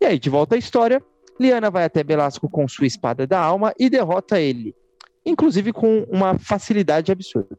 E 0.01 0.07
aí, 0.07 0.19
de 0.19 0.31
volta 0.31 0.55
à 0.55 0.59
história, 0.59 1.03
Liana 1.39 1.71
vai 1.71 1.85
até 1.85 2.03
Belasco 2.03 2.49
com 2.49 2.67
sua 2.69 2.87
espada 2.87 3.27
da 3.27 3.41
alma 3.41 3.73
e 3.79 3.89
derrota 3.89 4.41
ele, 4.41 4.75
inclusive 5.25 5.73
com 5.73 6.07
uma 6.11 6.39
facilidade 6.39 7.11
absurda. 7.11 7.59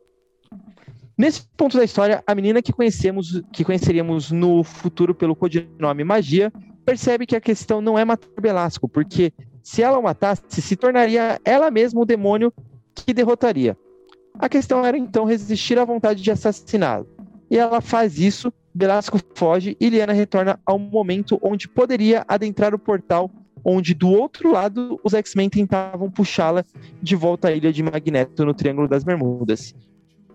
Nesse 1.17 1.47
ponto 1.55 1.77
da 1.77 1.83
história, 1.83 2.23
a 2.25 2.33
menina 2.33 2.61
que 2.61 2.73
conhecemos, 2.73 3.41
que 3.53 3.63
conheceríamos 3.63 4.31
no 4.31 4.63
futuro 4.63 5.13
pelo 5.13 5.35
codinome 5.35 6.03
Magia, 6.03 6.51
percebe 6.83 7.25
que 7.25 7.35
a 7.35 7.41
questão 7.41 7.79
não 7.81 7.97
é 7.97 8.03
matar 8.03 8.29
Belasco, 8.41 8.87
porque 8.89 9.31
se 9.61 9.83
ela 9.83 9.99
o 9.99 10.03
matasse, 10.03 10.41
se 10.49 10.75
tornaria 10.75 11.39
ela 11.45 11.69
mesma 11.69 12.01
o 12.01 12.05
demônio 12.05 12.51
que 12.95 13.13
derrotaria. 13.13 13.77
A 14.39 14.49
questão 14.49 14.83
era 14.85 14.97
então 14.97 15.25
resistir 15.25 15.77
à 15.77 15.85
vontade 15.85 16.21
de 16.21 16.31
assassiná-lo. 16.31 17.07
E 17.51 17.57
ela 17.57 17.81
faz 17.81 18.17
isso, 18.17 18.51
Belasco 18.73 19.19
foge 19.35 19.75
e 19.77 19.89
Liana 19.89 20.13
retorna 20.13 20.57
ao 20.65 20.79
momento 20.79 21.37
onde 21.43 21.67
poderia 21.67 22.23
adentrar 22.25 22.73
o 22.73 22.79
portal 22.79 23.29
onde 23.63 23.93
do 23.93 24.09
outro 24.09 24.53
lado 24.53 24.97
os 25.03 25.13
X-Men 25.13 25.49
tentavam 25.49 26.09
puxá-la 26.09 26.63
de 27.03 27.13
volta 27.13 27.49
à 27.49 27.51
ilha 27.51 27.73
de 27.73 27.83
Magneto 27.83 28.45
no 28.45 28.53
Triângulo 28.53 28.87
das 28.87 29.03
Bermudas. 29.03 29.75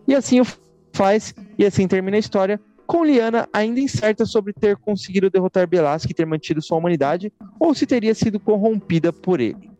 E 0.07 0.15
assim 0.15 0.43
o 0.43 0.47
faz, 0.93 1.35
e 1.59 1.65
assim 1.65 1.89
termina 1.89 2.19
a 2.19 2.21
história, 2.21 2.61
com 2.87 3.03
Liana 3.03 3.49
ainda 3.51 3.81
incerta 3.81 4.27
sobre 4.27 4.53
ter 4.53 4.77
conseguido 4.77 5.31
derrotar 5.31 5.67
Belasco 5.67 6.13
e 6.13 6.15
ter 6.15 6.27
mantido 6.27 6.61
sua 6.61 6.77
humanidade, 6.77 7.33
ou 7.59 7.75
se 7.75 7.87
teria 7.87 8.15
sido 8.15 8.39
corrompida 8.39 9.11
por 9.11 9.41
ele. 9.41 9.71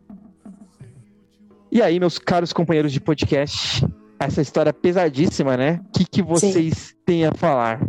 E 1.71 1.83
aí, 1.83 1.99
meus 1.99 2.17
caros 2.17 2.51
companheiros 2.51 2.91
de 2.91 2.99
podcast, 2.99 3.85
essa 4.19 4.41
história 4.41 4.73
pesadíssima, 4.73 5.55
né? 5.55 5.79
O 5.87 5.91
que, 5.91 6.03
que 6.03 6.23
vocês 6.23 6.75
Sim. 6.75 6.96
Têm 7.07 7.25
a 7.25 7.31
falar? 7.31 7.79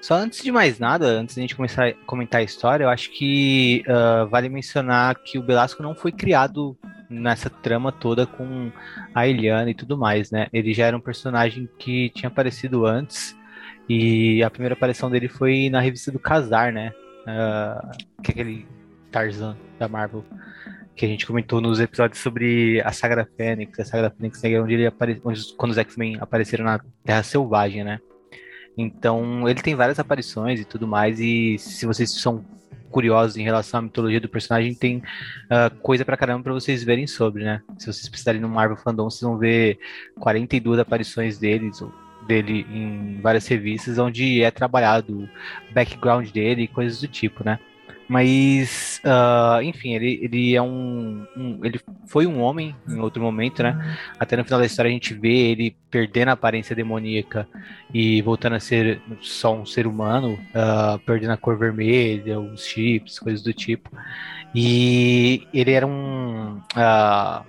Só 0.00 0.14
antes 0.14 0.42
de 0.42 0.50
mais 0.50 0.78
nada, 0.78 1.06
antes 1.06 1.34
de 1.34 1.40
a 1.40 1.42
gente 1.42 1.54
começar 1.54 1.88
a 1.88 1.92
comentar 2.06 2.40
a 2.40 2.44
história, 2.44 2.84
eu 2.84 2.88
acho 2.88 3.12
que 3.12 3.84
uh, 3.86 4.26
vale 4.28 4.48
mencionar 4.48 5.14
que 5.16 5.38
o 5.38 5.42
Belasco 5.42 5.82
não 5.82 5.94
foi 5.94 6.10
criado 6.10 6.74
nessa 7.08 7.50
trama 7.50 7.92
toda 7.92 8.26
com 8.26 8.72
a 9.14 9.28
Eliana 9.28 9.70
e 9.70 9.74
tudo 9.74 9.98
mais, 9.98 10.30
né? 10.30 10.48
Ele 10.54 10.72
já 10.72 10.86
era 10.86 10.96
um 10.96 11.00
personagem 11.00 11.68
que 11.78 12.08
tinha 12.10 12.28
aparecido 12.28 12.86
antes 12.86 13.36
e 13.86 14.42
a 14.42 14.48
primeira 14.48 14.72
aparição 14.72 15.10
dele 15.10 15.28
foi 15.28 15.68
na 15.68 15.80
revista 15.80 16.10
do 16.10 16.18
Casar, 16.18 16.72
né? 16.72 16.94
Uh, 17.22 18.22
que 18.22 18.30
é 18.30 18.32
aquele 18.32 18.66
Tarzan 19.12 19.54
da 19.78 19.86
Marvel 19.86 20.24
que 21.00 21.06
a 21.06 21.08
gente 21.08 21.26
comentou 21.26 21.62
nos 21.62 21.80
episódios 21.80 22.20
sobre 22.20 22.78
a 22.82 22.92
Sagra 22.92 23.26
Fênix, 23.34 23.80
a 23.80 23.86
Sagra 23.86 24.10
Fênix 24.10 24.44
é 24.44 24.60
onde 24.60 24.74
ele 24.74 24.86
apare... 24.86 25.18
onde, 25.24 25.54
quando 25.54 25.72
os 25.72 25.78
X-Men 25.78 26.18
apareceram 26.20 26.66
na 26.66 26.78
Terra 27.02 27.22
Selvagem, 27.22 27.82
né? 27.82 28.00
Então, 28.76 29.48
ele 29.48 29.62
tem 29.62 29.74
várias 29.74 29.98
aparições 29.98 30.60
e 30.60 30.64
tudo 30.66 30.86
mais, 30.86 31.18
e 31.18 31.56
se 31.56 31.86
vocês 31.86 32.12
são 32.20 32.44
curiosos 32.90 33.38
em 33.38 33.42
relação 33.42 33.80
à 33.80 33.82
mitologia 33.82 34.20
do 34.20 34.28
personagem, 34.28 34.74
tem 34.74 34.98
uh, 34.98 35.74
coisa 35.80 36.04
pra 36.04 36.18
caramba 36.18 36.42
pra 36.42 36.52
vocês 36.52 36.84
verem 36.84 37.06
sobre, 37.06 37.44
né? 37.44 37.62
Se 37.78 37.86
vocês 37.86 38.06
precisarem 38.06 38.38
no 38.38 38.48
Marvel 38.50 38.76
Fandom, 38.76 39.08
vocês 39.08 39.22
vão 39.22 39.38
ver 39.38 39.78
42 40.18 40.80
aparições 40.80 41.38
deles, 41.38 41.82
dele 42.26 42.66
em 42.70 43.18
várias 43.22 43.46
revistas, 43.46 43.96
onde 43.96 44.42
é 44.42 44.50
trabalhado 44.50 45.22
o 45.22 45.28
background 45.72 46.28
dele 46.28 46.64
e 46.64 46.68
coisas 46.68 47.00
do 47.00 47.08
tipo, 47.08 47.42
né? 47.42 47.58
Mas, 48.10 49.00
uh, 49.04 49.62
enfim, 49.62 49.94
ele, 49.94 50.18
ele 50.20 50.56
é 50.56 50.60
um, 50.60 51.24
um, 51.36 51.60
Ele 51.64 51.78
foi 52.08 52.26
um 52.26 52.40
homem 52.40 52.74
em 52.88 52.98
outro 52.98 53.22
momento, 53.22 53.62
né? 53.62 53.96
Até 54.18 54.36
no 54.36 54.42
final 54.42 54.58
da 54.58 54.66
história 54.66 54.88
a 54.88 54.92
gente 54.92 55.14
vê 55.14 55.52
ele 55.52 55.76
perdendo 55.88 56.30
a 56.30 56.32
aparência 56.32 56.74
demoníaca 56.74 57.46
e 57.94 58.20
voltando 58.22 58.56
a 58.56 58.60
ser 58.60 59.00
só 59.20 59.54
um 59.54 59.64
ser 59.64 59.86
humano, 59.86 60.32
uh, 60.32 60.98
perdendo 61.06 61.34
a 61.34 61.36
cor 61.36 61.56
vermelha, 61.56 62.40
os 62.40 62.64
chips, 62.64 63.20
coisas 63.20 63.44
do 63.44 63.52
tipo. 63.52 63.88
E 64.52 65.46
ele 65.54 65.70
era 65.70 65.86
um. 65.86 66.60
Uh, 66.74 67.44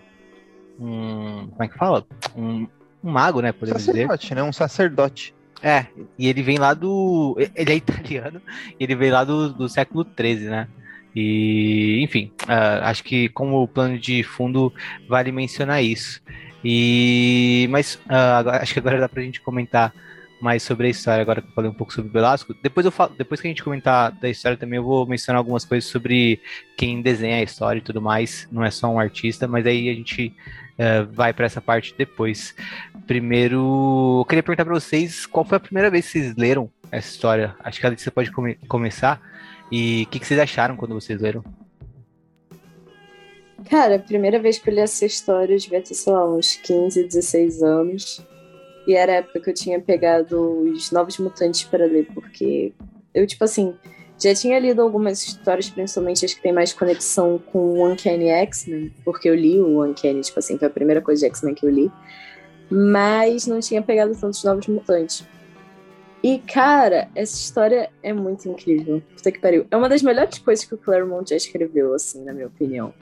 um 0.79 1.47
como 1.47 1.63
é 1.63 1.67
que 1.69 1.75
fala? 1.75 2.05
Um, 2.35 2.67
um 3.03 3.09
mago, 3.09 3.41
né? 3.41 3.51
Podemos 3.51 3.81
sacerdote, 3.81 4.21
dizer. 4.21 4.35
né? 4.35 4.43
Um 4.43 4.53
sacerdote. 4.53 5.33
É, 5.63 5.85
e 6.17 6.27
ele 6.27 6.41
vem 6.41 6.57
lá 6.57 6.73
do. 6.73 7.35
Ele 7.55 7.71
é 7.71 7.75
italiano, 7.75 8.41
ele 8.79 8.95
vem 8.95 9.11
lá 9.11 9.23
do, 9.23 9.53
do 9.53 9.69
século 9.69 10.05
XIII, 10.19 10.49
né? 10.49 10.67
E, 11.15 12.01
enfim, 12.01 12.31
uh, 12.43 12.83
acho 12.83 13.03
que 13.03 13.29
como 13.29 13.67
plano 13.67 13.99
de 13.99 14.23
fundo 14.23 14.73
vale 15.07 15.31
mencionar 15.31 15.83
isso. 15.83 16.21
E 16.63 17.67
mas 17.69 17.95
uh, 17.95 18.37
agora, 18.39 18.61
acho 18.61 18.73
que 18.73 18.79
agora 18.79 18.99
dá 18.99 19.09
pra 19.09 19.21
gente 19.21 19.41
comentar 19.41 19.93
mais 20.41 20.63
sobre 20.63 20.87
a 20.87 20.89
história, 20.89 21.21
agora 21.21 21.41
que 21.41 21.47
eu 21.47 21.53
falei 21.53 21.69
um 21.69 21.73
pouco 21.73 21.93
sobre 21.93 22.09
o 22.09 22.13
Velasco. 22.13 22.55
Depois, 22.63 22.85
eu 22.85 22.91
falo, 22.91 23.13
depois 23.15 23.39
que 23.39 23.47
a 23.47 23.51
gente 23.51 23.63
comentar 23.63 24.11
da 24.11 24.27
história 24.27 24.57
também, 24.57 24.77
eu 24.77 24.83
vou 24.83 25.05
mencionar 25.05 25.37
algumas 25.37 25.63
coisas 25.63 25.87
sobre 25.89 26.41
quem 26.75 27.01
desenha 27.01 27.37
a 27.37 27.43
história 27.43 27.79
e 27.79 27.83
tudo 27.83 28.01
mais. 28.01 28.47
Não 28.51 28.63
é 28.63 28.71
só 28.71 28.87
um 28.89 28.99
artista, 28.99 29.47
mas 29.47 29.67
aí 29.67 29.89
a 29.89 29.93
gente 29.93 30.33
uh, 30.77 31.11
vai 31.11 31.33
para 31.33 31.45
essa 31.45 31.61
parte 31.61 31.93
depois. 31.97 32.55
Primeiro, 33.07 34.19
eu 34.19 34.25
queria 34.25 34.43
perguntar 34.43 34.65
para 34.65 34.73
vocês 34.73 35.25
qual 35.25 35.45
foi 35.45 35.57
a 35.57 35.59
primeira 35.59 35.89
vez 35.89 36.05
que 36.05 36.11
vocês 36.19 36.35
leram 36.35 36.69
essa 36.91 37.09
história. 37.09 37.55
Acho 37.63 37.79
que 37.79 37.87
a 37.87 37.89
você 37.89 38.11
pode 38.11 38.31
come 38.31 38.55
começar. 38.67 39.21
E 39.71 40.03
o 40.03 40.07
que, 40.07 40.19
que 40.19 40.27
vocês 40.27 40.39
acharam 40.39 40.75
quando 40.75 40.93
vocês 40.93 41.19
leram? 41.21 41.43
Cara, 43.69 43.95
a 43.95 43.99
primeira 43.99 44.39
vez 44.39 44.57
que 44.57 44.69
eu 44.69 44.73
li 44.73 44.79
essa 44.79 45.05
história, 45.05 45.53
eu 45.53 45.59
devia 45.59 45.81
ter, 45.81 45.93
sei 45.93 46.11
lá, 46.11 46.25
uns 46.29 46.55
15, 46.55 47.03
16 47.03 47.63
anos. 47.63 48.25
E 48.87 48.95
era 48.95 49.11
a 49.11 49.15
época 49.17 49.39
que 49.39 49.49
eu 49.49 49.53
tinha 49.53 49.79
pegado 49.79 50.63
os 50.63 50.91
Novos 50.91 51.17
Mutantes 51.19 51.63
para 51.63 51.85
ler, 51.85 52.07
porque 52.13 52.73
eu, 53.13 53.25
tipo 53.27 53.43
assim, 53.43 53.75
já 54.21 54.35
tinha 54.35 54.59
lido 54.59 54.81
algumas 54.81 55.25
histórias, 55.25 55.69
principalmente 55.69 56.23
as 56.25 56.33
que 56.33 56.41
tem 56.41 56.53
mais 56.53 56.71
conexão 56.71 57.39
com 57.51 57.57
o 57.57 57.87
Uncanny 57.87 58.27
X-Men, 58.27 58.93
porque 59.03 59.27
eu 59.27 59.35
li 59.35 59.59
o 59.59 59.83
Uncanny, 59.83 60.21
tipo 60.21 60.37
assim, 60.37 60.57
foi 60.57 60.67
a 60.67 60.71
primeira 60.71 61.01
coisa 61.01 61.21
de 61.21 61.27
X-Men 61.27 61.55
que 61.55 61.65
eu 61.65 61.69
li. 61.69 61.91
Mas 62.69 63.47
não 63.47 63.59
tinha 63.59 63.81
pegado 63.81 64.15
tantos 64.15 64.43
Novos 64.43 64.67
Mutantes. 64.67 65.25
E, 66.23 66.37
cara, 66.37 67.09
essa 67.15 67.35
história 67.35 67.89
é 68.03 68.13
muito 68.13 68.47
incrível. 68.47 69.01
Puta 69.15 69.31
que 69.31 69.39
pariu. 69.39 69.65
É 69.71 69.75
uma 69.75 69.89
das 69.89 70.03
melhores 70.03 70.37
coisas 70.37 70.63
que 70.63 70.75
o 70.75 70.77
Claremont 70.77 71.29
já 71.29 71.35
escreveu, 71.35 71.93
assim, 71.93 72.23
na 72.23 72.31
minha 72.31 72.47
opinião 72.47 72.93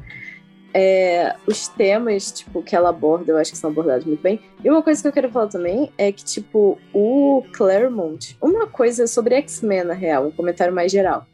é, 0.73 1.35
os 1.47 1.67
temas, 1.67 2.31
tipo, 2.31 2.61
que 2.61 2.75
ela 2.75 2.89
aborda, 2.89 3.31
eu 3.31 3.37
acho 3.37 3.51
que 3.51 3.57
são 3.57 3.69
abordados 3.69 4.05
muito 4.05 4.21
bem. 4.21 4.39
E 4.63 4.69
uma 4.69 4.81
coisa 4.81 5.01
que 5.01 5.07
eu 5.07 5.11
quero 5.11 5.29
falar 5.29 5.47
também 5.47 5.91
é 5.97 6.11
que, 6.11 6.23
tipo, 6.23 6.77
o 6.93 7.43
Claremont, 7.53 8.37
uma 8.41 8.67
coisa 8.67 9.07
sobre 9.07 9.35
X-Men, 9.35 9.85
na 9.85 9.93
real, 9.93 10.27
um 10.27 10.31
comentário 10.31 10.73
mais 10.73 10.91
geral, 10.91 11.25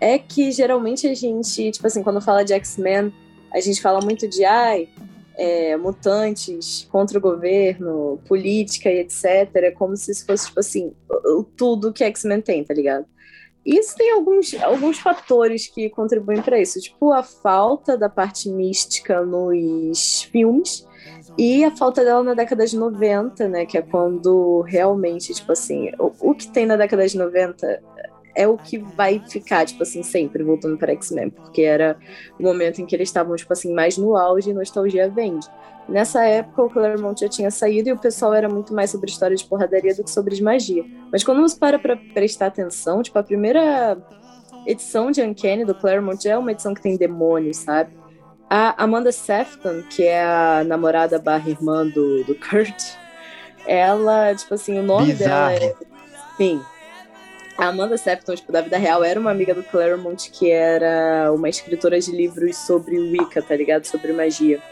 é 0.00 0.18
que 0.18 0.50
geralmente 0.52 1.06
a 1.06 1.14
gente, 1.14 1.70
tipo 1.70 1.86
assim, 1.86 2.02
quando 2.02 2.20
fala 2.20 2.44
de 2.44 2.52
X-Men, 2.54 3.12
a 3.52 3.60
gente 3.60 3.80
fala 3.80 4.00
muito 4.00 4.28
de, 4.28 4.44
ai, 4.44 4.88
é, 5.36 5.76
mutantes 5.76 6.86
contra 6.90 7.18
o 7.18 7.20
governo, 7.20 8.20
política 8.26 8.90
e 8.90 8.98
etc. 9.00 9.72
Como 9.74 9.96
se 9.96 10.10
isso 10.12 10.26
fosse, 10.26 10.46
tipo 10.46 10.60
assim, 10.60 10.92
tudo 11.56 11.92
que 11.92 12.04
X-Men 12.04 12.40
tem, 12.40 12.64
tá 12.64 12.74
ligado? 12.74 13.06
Isso 13.68 13.94
tem 13.96 14.10
alguns, 14.12 14.54
alguns 14.62 14.98
fatores 14.98 15.66
que 15.66 15.90
contribuem 15.90 16.40
para 16.40 16.58
isso, 16.58 16.80
tipo 16.80 17.12
a 17.12 17.22
falta 17.22 17.98
da 17.98 18.08
parte 18.08 18.48
mística 18.48 19.20
nos 19.20 20.22
filmes 20.22 20.88
e 21.36 21.62
a 21.62 21.76
falta 21.76 22.02
dela 22.02 22.22
na 22.22 22.32
década 22.32 22.66
de 22.66 22.78
90, 22.78 23.46
né, 23.46 23.66
que 23.66 23.76
é 23.76 23.82
quando 23.82 24.62
realmente, 24.62 25.34
tipo 25.34 25.52
assim, 25.52 25.90
o, 25.98 26.30
o 26.30 26.34
que 26.34 26.48
tem 26.48 26.64
na 26.64 26.76
década 26.76 27.06
de 27.06 27.18
90 27.18 27.82
é 28.38 28.46
o 28.46 28.56
que 28.56 28.78
vai 28.78 29.20
ficar, 29.28 29.66
tipo 29.66 29.82
assim, 29.82 30.00
sempre 30.04 30.44
voltando 30.44 30.78
para 30.78 30.92
X-Men, 30.92 31.28
porque 31.28 31.62
era 31.62 31.98
o 32.38 32.42
momento 32.44 32.80
em 32.80 32.86
que 32.86 32.94
eles 32.94 33.08
estavam, 33.08 33.34
tipo 33.34 33.52
assim, 33.52 33.74
mais 33.74 33.98
no 33.98 34.16
auge 34.16 34.50
e 34.50 34.54
nostalgia 34.54 35.10
vende. 35.10 35.44
Nessa 35.88 36.24
época, 36.24 36.62
o 36.62 36.70
Claremont 36.70 37.20
já 37.20 37.28
tinha 37.28 37.50
saído 37.50 37.88
e 37.88 37.92
o 37.92 37.98
pessoal 37.98 38.32
era 38.32 38.48
muito 38.48 38.72
mais 38.72 38.90
sobre 38.90 39.10
história 39.10 39.36
de 39.36 39.44
porradaria 39.44 39.92
do 39.92 40.04
que 40.04 40.10
sobre 40.10 40.36
de 40.36 40.42
magia. 40.42 40.84
Mas 41.10 41.24
quando 41.24 41.40
você 41.40 41.58
para 41.58 41.80
pra 41.80 41.96
prestar 41.96 42.46
atenção, 42.46 43.02
tipo, 43.02 43.18
a 43.18 43.24
primeira 43.24 43.98
edição 44.64 45.10
de 45.10 45.20
Uncanny 45.20 45.64
do 45.64 45.74
Claremont 45.74 46.22
já 46.22 46.34
é 46.34 46.38
uma 46.38 46.52
edição 46.52 46.74
que 46.74 46.82
tem 46.82 46.96
demônios, 46.96 47.56
sabe? 47.56 47.90
A 48.48 48.84
Amanda 48.84 49.10
Sefton, 49.10 49.82
que 49.90 50.04
é 50.04 50.22
a 50.22 50.62
namorada 50.64 51.18
barra 51.18 51.50
irmã 51.50 51.84
do, 51.84 52.22
do 52.22 52.36
Kurt, 52.36 52.80
ela, 53.66 54.32
tipo 54.32 54.54
assim, 54.54 54.78
o 54.78 54.82
nome 54.84 55.06
Bizarro. 55.06 55.58
dela 55.58 55.72
é... 55.72 55.74
Sim. 56.36 56.62
A 57.58 57.66
Amanda 57.66 57.98
Sefton, 57.98 58.36
tipo, 58.36 58.52
da 58.52 58.60
vida 58.60 58.78
real, 58.78 59.02
era 59.02 59.18
uma 59.18 59.32
amiga 59.32 59.52
do 59.52 59.64
Claremont 59.64 60.30
que 60.30 60.48
era 60.48 61.32
uma 61.32 61.48
escritora 61.48 61.98
de 61.98 62.12
livros 62.12 62.56
sobre 62.56 62.96
Wicca, 62.96 63.42
tá 63.42 63.56
ligado? 63.56 63.84
Sobre 63.84 64.12
magia. 64.12 64.62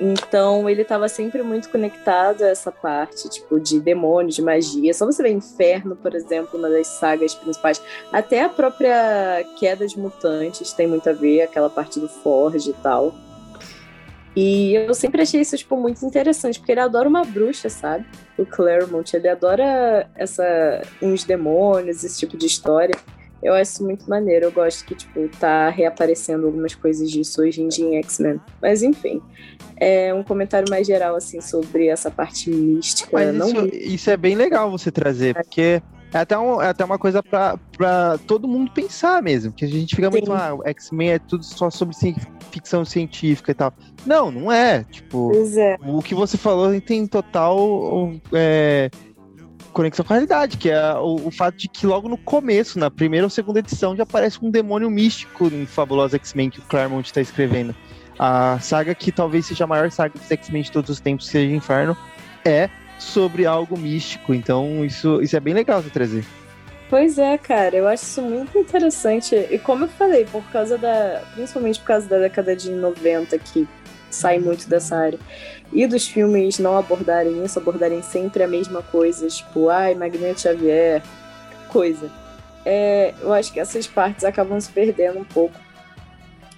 Então 0.00 0.68
ele 0.68 0.82
estava 0.82 1.08
sempre 1.08 1.44
muito 1.44 1.70
conectado 1.70 2.42
a 2.42 2.48
essa 2.48 2.72
parte, 2.72 3.28
tipo, 3.28 3.60
de 3.60 3.78
demônios, 3.78 4.34
de 4.34 4.42
magia. 4.42 4.92
Só 4.92 5.06
você 5.06 5.22
ver 5.22 5.30
Inferno, 5.30 5.94
por 5.94 6.12
exemplo, 6.12 6.58
uma 6.58 6.68
das 6.68 6.88
sagas 6.88 7.36
principais. 7.36 7.80
Até 8.10 8.42
a 8.42 8.48
própria 8.48 9.46
Queda 9.56 9.86
de 9.86 9.96
Mutantes 9.96 10.72
tem 10.72 10.88
muito 10.88 11.08
a 11.08 11.12
ver, 11.12 11.42
aquela 11.42 11.70
parte 11.70 12.00
do 12.00 12.08
Forge 12.08 12.70
e 12.70 12.74
tal. 12.74 13.14
E 14.34 14.74
eu 14.74 14.94
sempre 14.94 15.22
achei 15.22 15.40
isso, 15.40 15.56
tipo, 15.56 15.76
muito 15.76 16.04
interessante, 16.06 16.58
porque 16.58 16.72
ele 16.72 16.80
adora 16.80 17.08
uma 17.08 17.22
bruxa, 17.22 17.68
sabe? 17.68 18.06
O 18.38 18.46
Claremont, 18.46 19.14
ele 19.14 19.28
adora 19.28 20.08
essa, 20.14 20.82
uns 21.02 21.24
demônios, 21.24 22.02
esse 22.02 22.18
tipo 22.18 22.36
de 22.36 22.46
história. 22.46 22.94
Eu 23.42 23.52
acho 23.54 23.72
isso 23.72 23.84
muito 23.84 24.08
maneiro. 24.08 24.46
Eu 24.46 24.52
gosto 24.52 24.86
que, 24.86 24.94
tipo, 24.94 25.28
tá 25.38 25.68
reaparecendo 25.68 26.46
algumas 26.46 26.74
coisas 26.74 27.10
disso 27.10 27.42
hoje 27.42 27.60
em 27.60 27.68
dia 27.68 27.84
em 27.84 27.96
X-Men. 27.96 28.40
Mas, 28.60 28.82
enfim. 28.82 29.20
É 29.76 30.14
um 30.14 30.22
comentário 30.22 30.70
mais 30.70 30.86
geral, 30.86 31.16
assim, 31.16 31.40
sobre 31.40 31.88
essa 31.88 32.10
parte 32.10 32.48
mística. 32.48 33.10
Mas 33.12 33.34
não 33.34 33.48
isso, 33.48 33.74
isso 33.74 34.10
é 34.10 34.16
bem 34.16 34.36
legal 34.36 34.70
você 34.70 34.92
trazer, 34.92 35.34
porque 35.34 35.82
é 36.12 36.18
até, 36.18 36.38
um, 36.38 36.60
é 36.60 36.68
até 36.68 36.84
uma 36.84 36.98
coisa 36.98 37.22
pra, 37.22 37.58
pra 37.76 38.18
todo 38.26 38.46
mundo 38.46 38.70
pensar 38.70 39.22
mesmo. 39.22 39.50
Que 39.52 39.64
a 39.64 39.68
gente 39.68 39.96
fica 39.96 40.08
Sim. 40.08 40.12
muito, 40.12 40.32
ah, 40.32 40.58
X-Men 40.66 41.12
é 41.12 41.18
tudo 41.18 41.42
só 41.42 41.70
sobre 41.70 41.96
ficção 42.50 42.84
científica 42.84 43.50
e 43.50 43.54
tal. 43.54 43.72
Não, 44.04 44.30
não 44.30 44.52
é. 44.52 44.84
Tipo, 44.84 45.32
é. 45.56 45.78
o 45.86 46.02
que 46.02 46.14
você 46.14 46.36
falou 46.36 46.78
tem 46.80 47.06
total. 47.06 48.12
É, 48.32 48.90
conexão 49.72 50.04
com 50.04 50.12
a 50.12 50.16
realidade, 50.16 50.58
que 50.58 50.68
é 50.68 50.94
o, 50.96 51.28
o, 51.28 51.30
fato 51.30 51.56
de 51.56 51.66
que 51.66 51.86
logo 51.86 52.06
no 52.06 52.18
começo, 52.18 52.78
na 52.78 52.90
primeira 52.90 53.24
ou 53.24 53.30
segunda 53.30 53.58
edição, 53.58 53.96
já 53.96 54.02
aparece 54.02 54.38
um 54.42 54.50
demônio 54.50 54.90
místico 54.90 55.46
em 55.46 55.64
Fabulosa 55.64 56.16
X-Men 56.16 56.50
que 56.50 56.58
o 56.58 56.62
Claremont 56.62 57.06
está 57.06 57.22
escrevendo. 57.22 57.74
A 58.18 58.58
saga 58.60 58.94
que 58.94 59.10
talvez 59.10 59.46
seja 59.46 59.64
a 59.64 59.66
maior 59.66 59.90
saga 59.90 60.18
dos 60.18 60.30
X-Men 60.30 60.62
de 60.62 60.70
todos 60.70 60.90
os 60.90 61.00
tempos, 61.00 61.26
seja 61.26 61.54
Inferno, 61.54 61.96
é 62.44 62.68
sobre 63.02 63.46
algo 63.46 63.78
místico. 63.78 64.34
Então 64.34 64.84
isso, 64.84 65.20
isso 65.20 65.36
é 65.36 65.40
bem 65.40 65.54
legal 65.54 65.82
de 65.82 65.90
trazer. 65.90 66.24
Pois 66.88 67.18
é, 67.18 67.38
cara, 67.38 67.74
eu 67.74 67.88
acho 67.88 68.04
isso 68.04 68.22
muito 68.22 68.56
interessante. 68.58 69.34
E 69.34 69.58
como 69.58 69.84
eu 69.84 69.88
falei, 69.88 70.26
por 70.26 70.44
causa 70.50 70.76
da. 70.76 71.22
Principalmente 71.34 71.80
por 71.80 71.86
causa 71.86 72.06
da 72.08 72.18
década 72.18 72.54
de 72.54 72.70
90, 72.70 73.38
que 73.38 73.66
sai 74.10 74.38
muito 74.38 74.68
dessa 74.68 74.96
área 74.96 75.18
e 75.72 75.86
dos 75.86 76.06
filmes 76.06 76.58
não 76.58 76.76
abordarem 76.76 77.42
isso, 77.42 77.58
abordarem 77.58 78.02
sempre 78.02 78.42
a 78.42 78.48
mesma 78.48 78.82
coisa, 78.82 79.26
tipo, 79.26 79.70
ai, 79.70 79.94
Magneto 79.94 80.40
Xavier, 80.40 81.02
coisa. 81.68 82.10
É, 82.64 83.14
eu 83.20 83.32
acho 83.32 83.52
que 83.52 83.58
essas 83.58 83.86
partes 83.86 84.24
acabam 84.24 84.60
se 84.60 84.70
perdendo 84.70 85.18
um 85.18 85.24
pouco. 85.24 85.58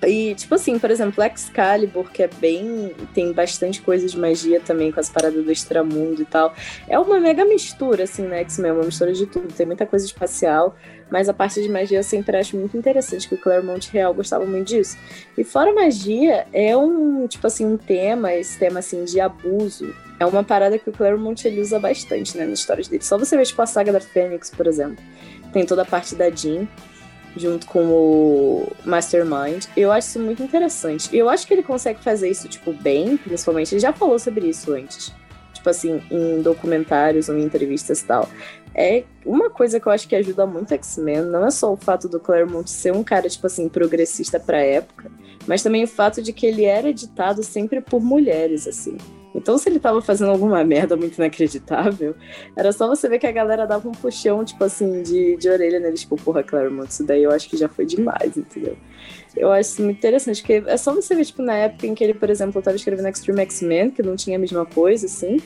E, 0.03 0.35
tipo 0.35 0.55
assim, 0.55 0.79
por 0.79 0.91
exemplo, 0.91 1.23
Excalibur, 1.25 2.11
que 2.11 2.23
é 2.23 2.29
bem. 2.29 2.95
tem 3.15 3.33
bastante 3.33 3.81
coisa 3.81 4.07
de 4.07 4.19
magia 4.19 4.61
também, 4.61 4.93
com 4.93 5.01
as 5.01 5.09
paradas 5.09 5.43
do 5.43 5.51
extramundo 5.51 6.21
e 6.21 6.25
tal. 6.25 6.55
É 6.89 6.99
uma 6.99 7.19
mega 7.19 7.45
mistura, 7.45 8.05
assim, 8.05 8.23
né? 8.23 8.41
X-Men, 8.41 8.73
uma 8.73 8.85
mistura 8.85 9.13
de 9.13 9.27
tudo. 9.27 9.53
Tem 9.53 9.65
muita 9.65 9.87
coisa 9.87 10.05
espacial, 10.05 10.77
mas 11.11 11.29
a 11.29 11.35
parte 11.35 11.63
de 11.63 11.69
magia 11.69 11.99
eu 11.99 12.03
sempre 12.03 12.37
acho 12.37 12.57
muito 12.57 12.77
interessante, 12.77 13.29
que 13.29 13.35
o 13.35 13.39
Claremont 13.39 13.91
Real 13.93 14.13
gostava 14.13 14.45
muito 14.45 14.69
disso. 14.69 14.99
E 15.39 15.45
fora 15.45 15.73
magia, 15.73 16.47
é 16.53 16.77
um, 16.77 17.27
tipo 17.27 17.47
assim, 17.47 17.65
um 17.65 17.77
tema, 17.77 18.33
esse 18.35 18.59
tema 18.59 18.81
assim 18.81 19.05
de 19.05 19.21
abuso. 19.21 19.95
É 20.21 20.27
uma 20.27 20.45
parada 20.45 20.79
que 20.79 20.89
o 20.89 20.93
Claremont 20.93 21.47
ele 21.47 21.61
usa 21.61 21.79
bastante, 21.79 22.37
né, 22.37 22.47
nas 22.47 22.61
histórias 22.61 22.89
dele. 22.89 23.03
Só 23.03 23.19
você 23.19 23.37
ver, 23.37 23.47
tipo, 23.47 23.61
a 23.63 23.67
saga 23.67 23.93
da 23.93 24.01
Fênix, 24.01 24.51
por 24.51 24.67
exemplo. 24.67 25.03
Tem 25.53 25.65
toda 25.65 25.83
a 25.83 25.85
parte 25.85 26.15
da 26.15 26.31
Jean, 26.31 26.67
junto 27.37 27.67
com 27.67 27.85
o 27.85 28.73
Mastermind. 28.85 29.67
Eu 29.77 29.91
acho 29.91 30.09
isso 30.09 30.21
muito 30.21 30.43
interessante. 30.43 31.15
Eu 31.17 31.29
acho 31.29 31.47
que 31.47 31.55
ele 31.55 31.63
consegue 31.63 32.03
fazer 32.03 32.31
isso, 32.31 32.49
tipo, 32.49 32.73
bem, 32.73 33.17
principalmente. 33.17 33.75
Ele 33.75 33.81
já 33.81 33.93
falou 33.93 34.19
sobre 34.19 34.49
isso 34.49 34.73
antes. 34.73 35.13
Tipo 35.53 35.71
assim, 35.71 36.03
em 36.11 36.43
documentários 36.43 37.29
ou 37.29 37.37
em 37.37 37.43
entrevistas 37.43 38.01
e 38.01 38.05
tal 38.05 38.29
é 38.75 39.05
uma 39.25 39.49
coisa 39.49 39.79
que 39.79 39.87
eu 39.87 39.93
acho 39.93 40.09
que 40.09 40.17
ajuda 40.17 40.45
muito 40.47 40.75
X-Men, 40.75 41.23
não 41.23 41.47
é 41.47 41.51
só 41.51 41.73
o 41.73 41.77
fato 41.77 42.09
do 42.09 42.19
Claremont 42.19 42.69
ser 42.69 42.93
um 42.93 43.05
cara, 43.05 43.29
tipo 43.29 43.47
assim, 43.47 43.69
progressista 43.69 44.41
pra 44.41 44.59
época, 44.59 45.11
mas 45.47 45.63
também 45.63 45.85
o 45.85 45.89
fato 45.89 46.21
de 46.21 46.33
que 46.33 46.45
ele 46.45 46.65
era 46.65 46.89
editado 46.89 47.43
sempre 47.43 47.81
por 47.81 48.03
mulheres, 48.03 48.67
assim. 48.67 48.99
Então, 49.35 49.59
se 49.59 49.69
ele 49.69 49.81
tava 49.81 50.01
fazendo 50.01 50.31
alguma 50.31 50.63
merda 50.63 50.97
muito 50.97 51.17
inacreditável, 51.17 52.15
era 52.57 52.71
só 52.73 52.87
você 52.87 53.09
ver 53.09 53.19
que 53.19 53.27
a 53.27 53.33
galera 53.33 53.67
dava 53.67 53.89
um 53.89 53.93
puxão, 53.93 54.45
tipo 54.45 54.63
assim, 54.63 55.03
de, 55.03 55.37
de 55.37 55.49
orelha 55.49 55.81
nele, 55.81 55.97
tipo, 55.97 56.17
porra, 56.17 56.43
Claremont, 56.43 56.89
isso 56.89 57.05
daí 57.05 57.23
eu 57.25 57.33
acho 57.33 57.49
que 57.49 57.57
já 57.57 57.69
foi 57.69 57.85
demais, 57.85 58.37
entendeu? 58.37 58.77
Eu 59.37 59.51
acho 59.51 59.71
isso 59.71 59.83
muito 59.83 59.99
interessante, 59.99 60.41
porque 60.41 60.63
é 60.67 60.77
só 60.77 60.95
você 60.95 61.15
ver, 61.17 61.25
tipo, 61.25 61.43
na 61.43 61.57
época 61.57 61.87
em 61.87 61.95
que 61.95 62.05
ele, 62.05 62.15
por 62.15 62.31
exemplo, 62.31 62.63
tava 62.63 62.77
escrevendo 62.77 63.09
Extreme 63.09 63.43
X-Men, 63.43 63.91
que 63.91 64.03
não 64.03 64.15
tinha 64.15 64.37
a 64.37 64.41
mesma 64.41 64.65
coisa, 64.65 65.07
assim, 65.07 65.39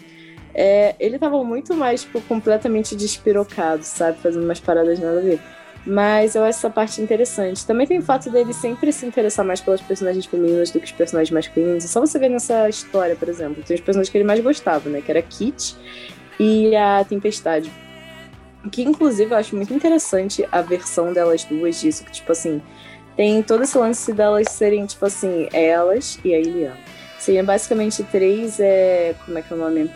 é, 0.54 0.94
ele 1.00 1.18
tava 1.18 1.42
muito 1.42 1.74
mais, 1.74 2.02
tipo, 2.02 2.20
completamente 2.22 2.94
despirocado, 2.94 3.84
sabe? 3.84 4.18
Fazendo 4.18 4.44
umas 4.44 4.60
paradas 4.60 4.98
nada 4.98 5.18
a 5.18 5.22
ver. 5.22 5.40
Mas 5.86 6.34
eu 6.34 6.42
acho 6.42 6.58
essa 6.58 6.70
parte 6.70 7.00
interessante. 7.00 7.66
Também 7.66 7.86
tem 7.86 7.98
o 7.98 8.02
fato 8.02 8.30
dele 8.30 8.52
sempre 8.52 8.92
se 8.92 9.06
interessar 9.06 9.44
mais 9.44 9.60
pelas 9.60 9.80
personagens 9.80 10.26
femininas 10.26 10.70
do 10.70 10.78
que 10.78 10.86
os 10.86 10.92
personagens 10.92 11.30
masculinos. 11.30 11.84
É 11.84 11.88
só 11.88 12.00
você 12.00 12.18
ver 12.18 12.28
nessa 12.28 12.68
história, 12.68 13.16
por 13.16 13.28
exemplo. 13.28 13.62
Tem 13.62 13.74
os 13.74 13.80
personagens 13.80 14.10
que 14.10 14.18
ele 14.18 14.24
mais 14.24 14.40
gostava, 14.40 14.88
né? 14.90 15.00
Que 15.00 15.10
era 15.10 15.22
Kit 15.22 15.76
e 16.38 16.76
a 16.76 17.04
Tempestade. 17.04 17.72
Que, 18.70 18.82
inclusive, 18.82 19.32
eu 19.32 19.38
acho 19.38 19.56
muito 19.56 19.72
interessante 19.72 20.46
a 20.52 20.60
versão 20.60 21.12
delas 21.12 21.44
duas 21.44 21.80
disso. 21.80 22.04
Que, 22.04 22.12
tipo 22.12 22.32
assim, 22.32 22.60
tem 23.16 23.42
todo 23.42 23.62
esse 23.62 23.78
lance 23.78 24.12
delas 24.12 24.48
serem, 24.50 24.84
tipo 24.84 25.06
assim, 25.06 25.48
elas 25.52 26.18
e 26.24 26.34
a 26.34 26.38
Iliana. 26.38 26.76
Seriam 27.18 27.44
basicamente 27.44 28.02
três, 28.04 28.60
é... 28.60 29.14
como 29.24 29.38
é 29.38 29.42
que 29.42 29.52
é 29.52 29.56
o 29.56 29.58
nome? 29.58 29.90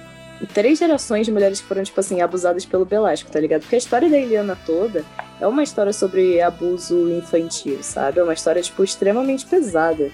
Três 0.46 0.78
gerações 0.78 1.26
de 1.26 1.32
mulheres 1.32 1.60
que 1.60 1.66
foram, 1.66 1.82
tipo 1.82 1.98
assim, 2.00 2.20
abusadas 2.20 2.64
pelo 2.64 2.84
Belasco, 2.84 3.30
tá 3.30 3.40
ligado? 3.40 3.62
Porque 3.62 3.74
a 3.74 3.78
história 3.78 4.08
da 4.08 4.18
Eliana 4.18 4.56
toda 4.66 5.04
é 5.40 5.46
uma 5.46 5.62
história 5.62 5.92
sobre 5.92 6.40
abuso 6.40 7.10
infantil, 7.10 7.78
sabe? 7.82 8.20
É 8.20 8.22
uma 8.22 8.34
história, 8.34 8.62
tipo, 8.62 8.82
extremamente 8.82 9.46
pesada. 9.46 10.10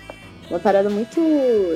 Uma 0.51 0.59
parada 0.59 0.89
muito, 0.89 1.21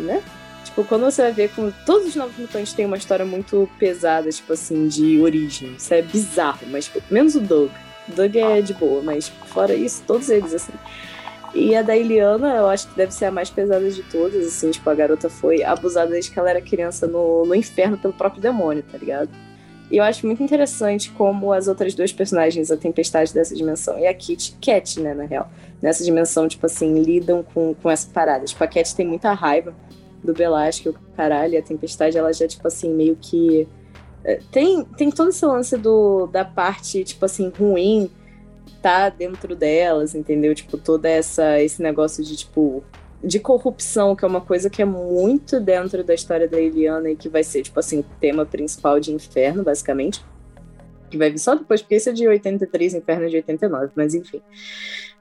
né? 0.02 0.22
Tipo, 0.64 0.84
quando 0.84 1.04
você 1.04 1.22
vai 1.22 1.32
ver 1.32 1.50
com 1.50 1.70
todos 1.84 2.08
os 2.08 2.16
novos 2.16 2.36
mutantes 2.38 2.72
tem 2.72 2.86
uma 2.86 2.96
história 2.96 3.26
muito 3.26 3.68
pesada, 3.78 4.30
tipo 4.30 4.52
assim, 4.52 4.88
de 4.88 5.20
origem. 5.20 5.74
Isso 5.76 5.92
é 5.92 6.00
bizarro, 6.00 6.66
mas 6.70 6.86
tipo, 6.86 7.02
menos 7.10 7.34
o 7.34 7.40
Doug. 7.40 7.70
O 8.08 8.12
Doug 8.12 8.34
é 8.36 8.62
de 8.62 8.72
boa, 8.72 9.02
mas 9.02 9.28
fora 9.46 9.74
isso, 9.74 10.02
todos 10.06 10.30
eles, 10.30 10.54
assim. 10.54 10.72
E 11.54 11.76
a 11.76 11.82
da 11.82 11.94
Iliana, 11.94 12.56
eu 12.56 12.66
acho 12.66 12.88
que 12.88 12.96
deve 12.96 13.12
ser 13.12 13.26
a 13.26 13.30
mais 13.30 13.50
pesada 13.50 13.90
de 13.90 14.02
todas, 14.04 14.46
assim, 14.46 14.70
tipo, 14.70 14.88
a 14.88 14.94
garota 14.94 15.28
foi 15.28 15.62
abusada 15.62 16.10
desde 16.10 16.30
que 16.30 16.38
ela 16.38 16.48
era 16.48 16.62
criança 16.62 17.06
no, 17.06 17.44
no 17.44 17.54
inferno 17.54 17.98
pelo 17.98 18.14
próprio 18.14 18.40
demônio, 18.40 18.82
tá 18.90 18.96
ligado? 18.96 19.28
E 19.90 19.98
eu 19.98 20.04
acho 20.04 20.26
muito 20.26 20.42
interessante 20.42 21.10
como 21.10 21.52
as 21.52 21.68
outras 21.68 21.94
duas 21.94 22.10
personagens, 22.10 22.70
a 22.70 22.76
Tempestade 22.78 23.34
dessa 23.34 23.54
dimensão 23.54 23.98
e 23.98 24.06
a 24.06 24.14
Kit, 24.14 24.56
Cat, 24.62 24.98
né, 24.98 25.12
na 25.12 25.24
real, 25.24 25.50
nessa 25.82 26.02
dimensão, 26.02 26.48
tipo 26.48 26.64
assim, 26.64 27.02
lidam 27.02 27.42
com, 27.42 27.74
com 27.74 27.90
essa 27.90 28.08
parada. 28.10 28.46
Tipo, 28.46 28.64
a 28.64 28.66
Cat 28.66 28.96
tem 28.96 29.06
muita 29.06 29.34
raiva 29.34 29.74
do 30.24 30.32
Belasco, 30.32 30.94
caralho, 31.14 31.52
e 31.52 31.56
a 31.58 31.62
Tempestade, 31.62 32.16
ela 32.16 32.32
já, 32.32 32.48
tipo 32.48 32.66
assim, 32.66 32.94
meio 32.94 33.18
que... 33.20 33.68
Eh, 34.24 34.40
tem, 34.50 34.84
tem 34.96 35.10
todo 35.10 35.28
esse 35.28 35.44
lance 35.44 35.76
do, 35.76 36.26
da 36.28 36.46
parte, 36.46 37.04
tipo 37.04 37.26
assim, 37.26 37.52
ruim 37.54 38.10
tá 38.80 39.08
dentro 39.08 39.54
delas, 39.54 40.14
entendeu? 40.14 40.54
Tipo, 40.54 40.76
toda 40.76 41.08
essa 41.08 41.60
esse 41.60 41.82
negócio 41.82 42.22
de 42.24 42.36
tipo 42.36 42.82
de 43.22 43.38
corrupção, 43.38 44.16
que 44.16 44.24
é 44.24 44.28
uma 44.28 44.40
coisa 44.40 44.68
que 44.68 44.82
é 44.82 44.84
muito 44.84 45.60
dentro 45.60 46.02
da 46.02 46.12
história 46.12 46.48
da 46.48 46.60
Eliana 46.60 47.10
e 47.10 47.16
que 47.16 47.28
vai 47.28 47.44
ser, 47.44 47.62
tipo 47.62 47.78
assim, 47.78 48.00
o 48.00 48.04
tema 48.20 48.44
principal 48.44 48.98
de 48.98 49.12
Inferno, 49.12 49.62
basicamente. 49.62 50.24
Que 51.08 51.16
vai 51.16 51.30
vir 51.30 51.38
só 51.38 51.54
depois, 51.54 51.80
porque 51.80 51.94
esse 51.94 52.10
é 52.10 52.12
de 52.12 52.26
83, 52.26 52.94
Inferno 52.94 53.26
é 53.26 53.28
de 53.28 53.36
89, 53.36 53.92
mas 53.94 54.14
enfim. 54.14 54.42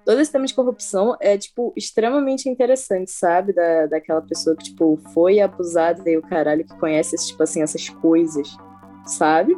Todo 0.04 0.20
esse 0.20 0.32
tema 0.32 0.48
de 0.48 0.54
corrupção 0.54 1.16
é, 1.20 1.38
tipo, 1.38 1.72
extremamente 1.78 2.50
interessante, 2.50 3.12
sabe? 3.12 3.54
Da, 3.54 3.86
daquela 3.86 4.22
pessoa 4.22 4.56
que, 4.56 4.64
tipo, 4.64 5.00
foi 5.14 5.40
abusada 5.40 6.10
e 6.10 6.18
o 6.18 6.24
caralho 6.24 6.66
que 6.66 6.76
conhece, 6.80 7.16
tipo 7.28 7.44
assim, 7.44 7.62
essas 7.62 7.88
coisas, 7.88 8.58
sabe? 9.06 9.56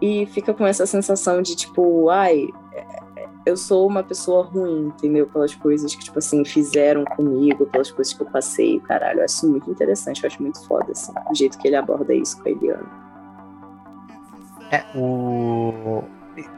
E 0.00 0.26
fica 0.26 0.52
com 0.52 0.66
essa 0.66 0.84
sensação 0.84 1.40
de, 1.40 1.56
tipo, 1.56 2.10
ai, 2.10 2.48
eu 3.44 3.56
sou 3.56 3.88
uma 3.88 4.02
pessoa 4.02 4.44
ruim, 4.44 4.86
entendeu? 4.86 5.26
Pelas 5.26 5.54
coisas 5.54 5.94
que, 5.94 6.04
tipo 6.04 6.18
assim, 6.18 6.44
fizeram 6.44 7.04
comigo, 7.04 7.66
pelas 7.66 7.90
coisas 7.90 8.12
que 8.14 8.22
eu 8.22 8.26
passei, 8.26 8.78
caralho. 8.80 9.20
Eu 9.20 9.24
acho 9.24 9.48
muito 9.48 9.70
interessante, 9.70 10.22
eu 10.22 10.28
acho 10.28 10.42
muito 10.42 10.64
foda, 10.66 10.92
assim, 10.92 11.12
o 11.30 11.34
jeito 11.34 11.58
que 11.58 11.68
ele 11.68 11.76
aborda 11.76 12.14
isso 12.14 12.40
com 12.40 12.48
a 12.48 12.52
Eliana. 12.52 13.02
É, 14.70 14.84
o... 14.96 16.04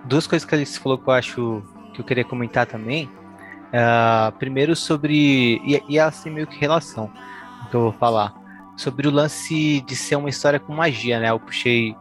Duas 0.05 0.27
coisas 0.27 0.47
que 0.47 0.55
ele 0.55 0.67
falou 0.67 0.99
que 0.99 1.09
eu 1.09 1.13
acho 1.13 1.63
que 1.93 2.01
eu 2.01 2.05
queria 2.05 2.25
comentar 2.25 2.67
também. 2.67 3.11
Uh, 3.75 4.31
primeiro 4.39 4.77
sobre. 4.77 5.61
E, 5.65 5.83
e 5.89 5.99
elas 5.99 6.25
meio 6.27 6.47
que 6.47 6.57
relação, 6.59 7.11
que 7.71 7.77
eu 7.77 7.81
vou 7.81 7.93
falar. 7.93 8.33
Sobre 8.77 9.09
o 9.09 9.11
lance 9.11 9.81
de 9.81 9.97
ser 9.97 10.17
uma 10.17 10.29
história 10.29 10.61
com 10.61 10.73
magia, 10.73 11.19
né? 11.19 11.31
Eu 11.31 11.41
puxei 11.41 11.97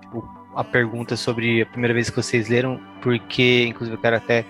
a 0.56 0.64
pergunta 0.64 1.16
sobre 1.16 1.62
a 1.62 1.66
primeira 1.66 1.94
vez 1.94 2.10
que 2.10 2.16
vocês 2.16 2.50
leram, 2.50 2.80
porque, 3.02 3.66
inclusive, 3.68 3.98
eu 3.98 4.02
quero 4.02 4.16
até 4.16 4.46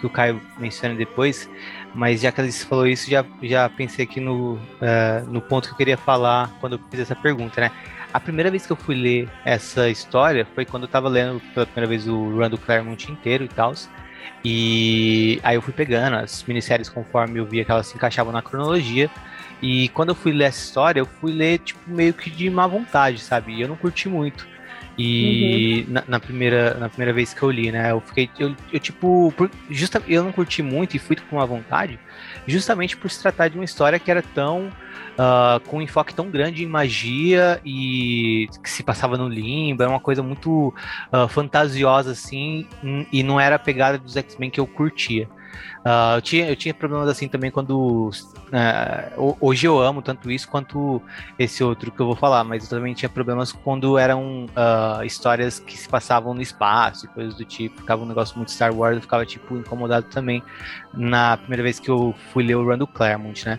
que 0.00 0.06
o 0.06 0.10
Caio 0.10 0.40
mencione 0.58 0.96
depois, 0.96 1.48
mas 1.94 2.20
já 2.20 2.32
que 2.32 2.40
a 2.40 2.44
Alice 2.44 2.66
falou 2.66 2.86
isso, 2.86 3.10
já, 3.10 3.24
já 3.42 3.68
pensei 3.68 4.04
aqui 4.04 4.20
no, 4.20 4.54
uh, 4.54 5.28
no 5.28 5.40
ponto 5.40 5.68
que 5.68 5.74
eu 5.74 5.78
queria 5.78 5.96
falar 5.96 6.50
quando 6.60 6.74
eu 6.74 6.80
fiz 6.90 7.00
essa 7.00 7.14
pergunta, 7.14 7.60
né? 7.60 7.70
A 8.12 8.20
primeira 8.20 8.50
vez 8.50 8.64
que 8.64 8.72
eu 8.72 8.76
fui 8.76 8.94
ler 8.94 9.28
essa 9.44 9.88
história 9.88 10.46
foi 10.54 10.64
quando 10.64 10.84
eu 10.84 10.88
tava 10.88 11.08
lendo 11.08 11.40
pela 11.52 11.66
primeira 11.66 11.88
vez 11.88 12.06
o 12.06 12.36
Run 12.36 12.48
do 12.48 12.58
Claremont 12.58 13.10
inteiro 13.10 13.44
e 13.44 13.48
tal. 13.48 13.74
E 14.44 15.40
aí 15.42 15.56
eu 15.56 15.62
fui 15.62 15.72
pegando 15.72 16.16
as 16.16 16.44
minisséries 16.44 16.88
conforme 16.88 17.40
eu 17.40 17.46
via 17.46 17.64
que 17.64 17.72
elas 17.72 17.88
se 17.88 17.96
encaixavam 17.96 18.32
na 18.32 18.40
cronologia. 18.40 19.10
E 19.60 19.88
quando 19.88 20.10
eu 20.10 20.14
fui 20.14 20.32
ler 20.32 20.44
essa 20.44 20.62
história, 20.62 21.00
eu 21.00 21.06
fui 21.06 21.32
ler, 21.32 21.58
tipo, 21.58 21.80
meio 21.86 22.12
que 22.14 22.30
de 22.30 22.48
má 22.50 22.66
vontade, 22.66 23.18
sabe? 23.18 23.54
E 23.54 23.62
eu 23.62 23.68
não 23.68 23.76
curti 23.76 24.08
muito. 24.08 24.46
E 24.96 25.84
uhum. 25.86 25.92
na, 25.92 26.04
na, 26.06 26.20
primeira, 26.20 26.74
na 26.74 26.88
primeira 26.88 27.12
vez 27.12 27.34
que 27.34 27.42
eu 27.42 27.50
li, 27.50 27.72
né? 27.72 27.90
Eu 27.90 28.00
fiquei. 28.00 28.30
Eu, 28.38 28.54
eu 28.72 28.78
tipo. 28.78 29.32
Por, 29.36 29.50
justa, 29.70 30.02
eu 30.06 30.22
não 30.22 30.32
curti 30.32 30.62
muito 30.62 30.96
e 30.96 30.98
fui 30.98 31.16
com 31.16 31.36
uma 31.36 31.46
vontade, 31.46 31.98
justamente 32.46 32.96
por 32.96 33.10
se 33.10 33.20
tratar 33.20 33.48
de 33.48 33.56
uma 33.56 33.64
história 33.64 33.98
que 33.98 34.10
era 34.10 34.22
tão. 34.22 34.70
Uh, 35.14 35.60
com 35.68 35.76
um 35.76 35.82
enfoque 35.82 36.12
tão 36.12 36.28
grande 36.28 36.64
em 36.64 36.66
magia 36.66 37.60
e 37.64 38.48
que 38.60 38.68
se 38.68 38.82
passava 38.82 39.16
no 39.16 39.28
limbo, 39.28 39.80
era 39.80 39.88
uma 39.88 40.00
coisa 40.00 40.24
muito 40.24 40.74
uh, 41.12 41.28
fantasiosa 41.28 42.10
assim, 42.10 42.66
e 43.12 43.22
não 43.22 43.38
era 43.38 43.54
a 43.54 43.58
pegada 43.58 43.96
dos 43.96 44.16
X-Men 44.16 44.50
que 44.50 44.58
eu 44.58 44.66
curtia. 44.66 45.28
Uh, 45.80 46.16
eu, 46.16 46.22
tinha, 46.22 46.48
eu 46.48 46.56
tinha 46.56 46.74
problemas 46.74 47.08
assim 47.08 47.28
também 47.28 47.50
quando. 47.50 48.10
Uh, 48.10 49.36
hoje 49.40 49.66
eu 49.66 49.80
amo 49.80 50.00
tanto 50.02 50.30
isso 50.30 50.48
quanto 50.48 51.02
esse 51.38 51.62
outro 51.62 51.90
que 51.90 52.00
eu 52.00 52.06
vou 52.06 52.16
falar, 52.16 52.44
mas 52.44 52.64
eu 52.64 52.70
também 52.70 52.94
tinha 52.94 53.08
problemas 53.08 53.52
quando 53.52 53.98
eram 53.98 54.46
uh, 54.46 55.04
histórias 55.04 55.58
que 55.58 55.76
se 55.76 55.88
passavam 55.88 56.34
no 56.34 56.42
espaço 56.42 57.06
e 57.06 57.08
coisas 57.08 57.34
do 57.34 57.44
tipo. 57.44 57.80
Ficava 57.80 58.02
um 58.02 58.06
negócio 58.06 58.36
muito 58.36 58.50
Star 58.50 58.74
Wars, 58.74 58.96
eu 58.96 59.02
ficava 59.02 59.26
tipo 59.26 59.56
incomodado 59.56 60.06
também 60.06 60.42
na 60.92 61.36
primeira 61.36 61.62
vez 61.62 61.78
que 61.78 61.90
eu 61.90 62.14
fui 62.32 62.44
ler 62.44 62.56
o 62.56 62.66
Randall 62.66 62.86
Claremont, 62.86 63.44
né? 63.46 63.58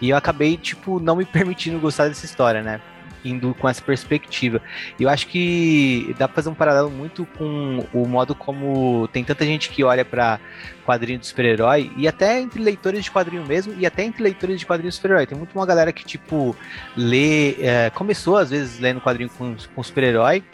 E 0.00 0.10
eu 0.10 0.16
acabei, 0.16 0.56
tipo, 0.56 1.00
não 1.00 1.16
me 1.16 1.24
permitindo 1.26 1.78
gostar 1.78 2.08
dessa 2.08 2.24
história, 2.24 2.62
né? 2.62 2.80
Indo 3.24 3.54
com 3.54 3.68
essa 3.68 3.82
perspectiva. 3.82 4.60
E 4.98 5.02
eu 5.02 5.08
acho 5.08 5.26
que 5.26 6.14
dá 6.18 6.26
pra 6.28 6.36
fazer 6.36 6.48
um 6.48 6.54
paralelo 6.54 6.90
muito 6.90 7.26
com 7.36 7.86
o 7.92 8.06
modo 8.06 8.34
como 8.34 9.08
tem 9.08 9.24
tanta 9.24 9.44
gente 9.44 9.68
que 9.70 9.82
olha 9.84 10.04
para 10.04 10.38
quadrinho 10.84 11.18
de 11.18 11.26
super-herói, 11.26 11.90
e 11.96 12.06
até 12.06 12.40
entre 12.40 12.62
leitores 12.62 13.04
de 13.04 13.10
quadrinho 13.10 13.44
mesmo, 13.44 13.74
e 13.76 13.84
até 13.84 14.04
entre 14.04 14.22
leitores 14.22 14.60
de 14.60 14.66
quadrinho 14.66 14.92
super-herói. 14.92 15.26
Tem 15.26 15.36
muito 15.36 15.54
uma 15.54 15.66
galera 15.66 15.92
que, 15.92 16.04
tipo, 16.04 16.56
lê. 16.96 17.56
É, 17.60 17.90
começou 17.90 18.36
às 18.36 18.50
vezes 18.50 18.78
lendo 18.78 19.00
quadrinho 19.00 19.28
com, 19.30 19.56
com 19.74 19.82
super-herói, 19.82 20.44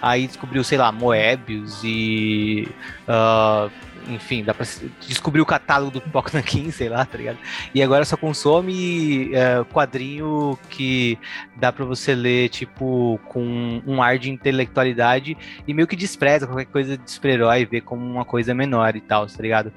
aí 0.00 0.26
descobriu, 0.26 0.64
sei 0.64 0.78
lá, 0.78 0.90
Moebius 0.90 1.82
e. 1.84 2.66
Uh, 3.06 3.70
enfim, 4.08 4.42
dá 4.44 4.52
pra 4.54 4.66
descobrir 5.06 5.40
o 5.40 5.46
catálogo 5.46 5.92
do 5.92 6.00
Pipoca 6.00 6.30
Nankin, 6.34 6.70
sei 6.70 6.88
lá, 6.88 7.04
tá 7.04 7.18
ligado? 7.18 7.38
E 7.74 7.82
agora 7.82 8.04
só 8.04 8.16
consome 8.16 9.34
é, 9.34 9.64
quadrinho 9.64 10.58
que 10.68 11.18
dá 11.56 11.72
para 11.72 11.84
você 11.84 12.14
ler, 12.14 12.48
tipo, 12.48 13.20
com 13.26 13.82
um 13.86 14.02
ar 14.02 14.18
de 14.18 14.30
intelectualidade 14.30 15.36
e 15.66 15.74
meio 15.74 15.86
que 15.86 15.96
despreza 15.96 16.46
qualquer 16.46 16.66
coisa 16.66 16.96
de 16.96 17.10
super-herói, 17.10 17.64
vê 17.64 17.80
como 17.80 18.04
uma 18.04 18.24
coisa 18.24 18.54
menor 18.54 18.96
e 18.96 19.00
tal, 19.00 19.26
tá 19.26 19.42
ligado? 19.42 19.72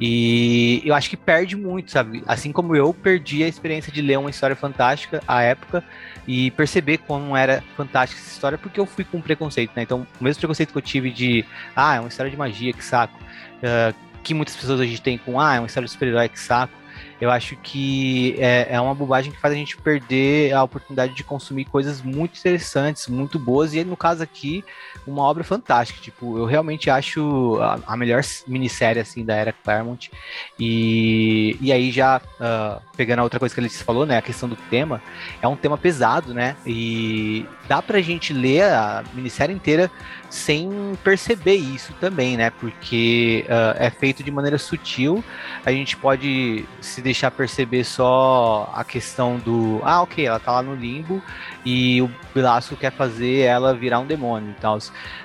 E 0.00 0.82
eu 0.84 0.94
acho 0.94 1.10
que 1.10 1.16
perde 1.16 1.56
muito, 1.56 1.90
sabe? 1.90 2.22
Assim 2.26 2.52
como 2.52 2.74
eu 2.74 2.92
perdi 2.92 3.42
a 3.44 3.48
experiência 3.48 3.92
de 3.92 4.02
ler 4.02 4.18
uma 4.18 4.30
história 4.30 4.56
fantástica 4.56 5.22
à 5.26 5.42
época 5.42 5.84
e 6.26 6.50
perceber 6.52 6.98
como 6.98 7.36
era 7.36 7.62
fantástica 7.76 8.20
essa 8.20 8.30
história, 8.30 8.58
porque 8.58 8.78
eu 8.78 8.86
fui 8.86 9.04
com 9.04 9.20
preconceito, 9.20 9.72
né? 9.74 9.82
Então, 9.82 10.06
o 10.20 10.24
mesmo 10.24 10.40
preconceito 10.40 10.72
que 10.72 10.78
eu 10.78 10.82
tive 10.82 11.10
de, 11.10 11.44
ah, 11.74 11.96
é 11.96 12.00
uma 12.00 12.08
história 12.08 12.30
de 12.30 12.36
magia, 12.36 12.72
que 12.72 12.84
saco 12.84 13.18
uh, 13.58 13.94
que 14.22 14.34
muitas 14.34 14.56
pessoas 14.56 14.80
hoje 14.80 15.00
têm 15.00 15.18
com, 15.18 15.40
ah, 15.40 15.56
é 15.56 15.60
uma 15.60 15.66
história 15.66 15.86
de 15.86 15.92
super-herói, 15.92 16.28
que 16.28 16.38
saco. 16.38 16.78
Eu 17.20 17.30
acho 17.30 17.56
que 17.56 18.36
é, 18.38 18.68
é 18.70 18.80
uma 18.80 18.94
bobagem 18.94 19.32
que 19.32 19.40
faz 19.40 19.52
a 19.52 19.56
gente 19.56 19.76
perder 19.76 20.52
a 20.52 20.62
oportunidade 20.62 21.14
de 21.14 21.24
consumir 21.24 21.64
coisas 21.64 22.00
muito 22.00 22.38
interessantes, 22.38 23.08
muito 23.08 23.40
boas, 23.40 23.74
e 23.74 23.82
no 23.84 23.96
caso 23.96 24.22
aqui, 24.22 24.64
uma 25.04 25.22
obra 25.22 25.42
fantástica. 25.42 26.00
Tipo, 26.00 26.38
eu 26.38 26.44
realmente 26.44 26.88
acho 26.88 27.58
a, 27.60 27.80
a 27.88 27.96
melhor 27.96 28.22
minissérie 28.46 29.00
assim 29.00 29.24
da 29.24 29.34
era 29.34 29.52
Claremont. 29.52 30.10
E, 30.58 31.56
e 31.60 31.72
aí, 31.72 31.90
já 31.90 32.18
uh, 32.18 32.80
pegando 32.96 33.18
a 33.20 33.24
outra 33.24 33.40
coisa 33.40 33.52
que 33.52 33.60
ele 33.60 33.68
falou, 33.68 34.06
né? 34.06 34.18
A 34.18 34.22
questão 34.22 34.48
do 34.48 34.56
tema, 34.70 35.02
é 35.42 35.48
um 35.48 35.56
tema 35.56 35.76
pesado, 35.76 36.32
né? 36.32 36.56
E 36.64 37.44
dá 37.68 37.82
pra 37.82 38.00
gente 38.00 38.32
ler 38.32 38.62
a 38.62 39.04
minissérie 39.12 39.54
inteira 39.54 39.90
sem 40.30 40.98
perceber 41.04 41.54
isso 41.54 41.92
também, 42.00 42.36
né? 42.36 42.50
Porque 42.50 43.44
uh, 43.46 43.76
é 43.78 43.90
feito 43.90 44.22
de 44.22 44.30
maneira 44.30 44.58
sutil, 44.58 45.22
a 45.64 45.70
gente 45.70 45.96
pode 45.96 46.64
se 46.80 47.00
deixar 47.00 47.30
perceber 47.30 47.84
só 47.84 48.70
a 48.74 48.82
questão 48.84 49.36
do. 49.36 49.80
Ah, 49.84 50.02
ok, 50.02 50.26
ela 50.26 50.40
tá 50.40 50.52
lá 50.52 50.62
no 50.62 50.74
limbo 50.74 51.22
e 51.64 52.00
o 52.02 52.10
Belasco 52.34 52.76
quer 52.76 52.92
fazer 52.92 53.40
ela 53.40 53.74
virar 53.74 54.00
um 54.00 54.06
demônio 54.06 54.50
e 54.50 54.60
tal. 54.60 54.78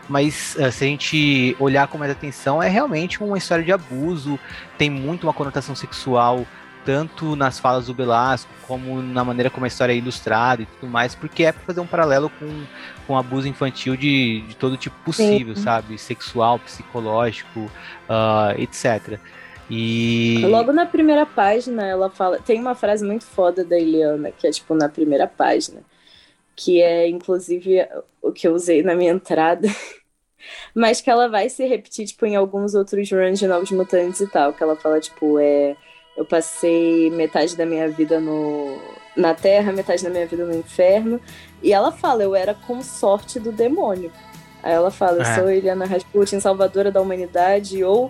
Mas 0.09 0.55
uh, 0.55 0.71
se 0.71 0.83
a 0.83 0.87
gente 0.87 1.55
olhar 1.59 1.87
com 1.87 1.97
mais 1.97 2.11
atenção, 2.11 2.61
é 2.61 2.69
realmente 2.69 3.23
uma 3.23 3.37
história 3.37 3.63
de 3.63 3.71
abuso, 3.71 4.37
tem 4.77 4.89
muito 4.89 5.23
uma 5.23 5.33
conotação 5.33 5.75
sexual 5.75 6.45
tanto 6.85 7.35
nas 7.35 7.59
falas 7.59 7.87
do 7.87 7.93
Belasco 7.93 8.51
como 8.67 9.01
na 9.01 9.23
maneira 9.23 9.49
como 9.49 9.65
a 9.65 9.67
história 9.67 9.93
é 9.93 9.95
ilustrada 9.95 10.61
e 10.61 10.65
tudo 10.65 10.89
mais, 10.89 11.15
porque 11.15 11.43
é 11.43 11.51
para 11.51 11.61
fazer 11.63 11.79
um 11.79 11.87
paralelo 11.87 12.29
com, 12.39 12.63
com 13.05 13.17
abuso 13.17 13.47
infantil 13.47 13.95
de, 13.95 14.41
de 14.41 14.55
todo 14.55 14.77
tipo 14.77 14.95
possível, 15.03 15.55
Sim. 15.55 15.61
sabe? 15.61 15.97
Sexual, 15.97 16.59
psicológico, 16.59 17.59
uh, 17.59 18.59
etc. 18.59 19.19
E. 19.69 20.41
Logo 20.45 20.71
na 20.71 20.85
primeira 20.85 21.25
página, 21.25 21.85
ela 21.85 22.09
fala. 22.09 22.39
Tem 22.39 22.59
uma 22.59 22.75
frase 22.75 23.05
muito 23.05 23.25
foda 23.25 23.63
da 23.63 23.77
Eliana, 23.77 24.31
que 24.31 24.47
é 24.47 24.51
tipo 24.51 24.75
na 24.75 24.89
primeira 24.89 25.27
página, 25.27 25.81
que 26.55 26.81
é 26.81 27.07
inclusive 27.07 27.87
o 28.21 28.31
que 28.31 28.47
eu 28.47 28.53
usei 28.53 28.83
na 28.83 28.95
minha 28.95 29.11
entrada. 29.11 29.67
Mas 30.75 30.99
que 30.99 31.09
ela 31.09 31.29
vai 31.29 31.47
se 31.49 31.65
repetir, 31.65 32.05
tipo, 32.05 32.25
em 32.25 32.35
alguns 32.35 32.75
outros 32.75 33.09
runs 33.09 33.39
de 33.39 33.47
Novos 33.47 33.71
Mutantes 33.71 34.19
e 34.19 34.27
tal. 34.27 34.51
Que 34.51 34.61
ela 34.61 34.75
fala, 34.75 34.99
tipo, 34.99 35.39
é 35.39 35.77
eu 36.15 36.25
passei 36.25 37.09
metade 37.11 37.55
da 37.55 37.65
minha 37.65 37.89
vida 37.89 38.19
no, 38.19 38.77
na 39.15 39.33
Terra, 39.33 39.71
metade 39.71 40.03
da 40.03 40.09
minha 40.09 40.25
vida 40.27 40.45
no 40.45 40.55
inferno. 40.55 41.19
E 41.61 41.73
ela 41.73 41.91
fala, 41.91 42.23
eu 42.23 42.35
era 42.35 42.53
consorte 42.53 43.39
do 43.39 43.51
demônio. 43.51 44.11
Aí 44.61 44.71
ela 44.71 44.91
fala, 44.91 45.17
eu 45.17 45.21
é. 45.21 45.35
sou 45.35 45.49
Eliana 45.49 45.85
Rasputin, 45.85 46.39
salvadora 46.39 46.91
da 46.91 47.01
humanidade, 47.01 47.83
ou 47.83 48.09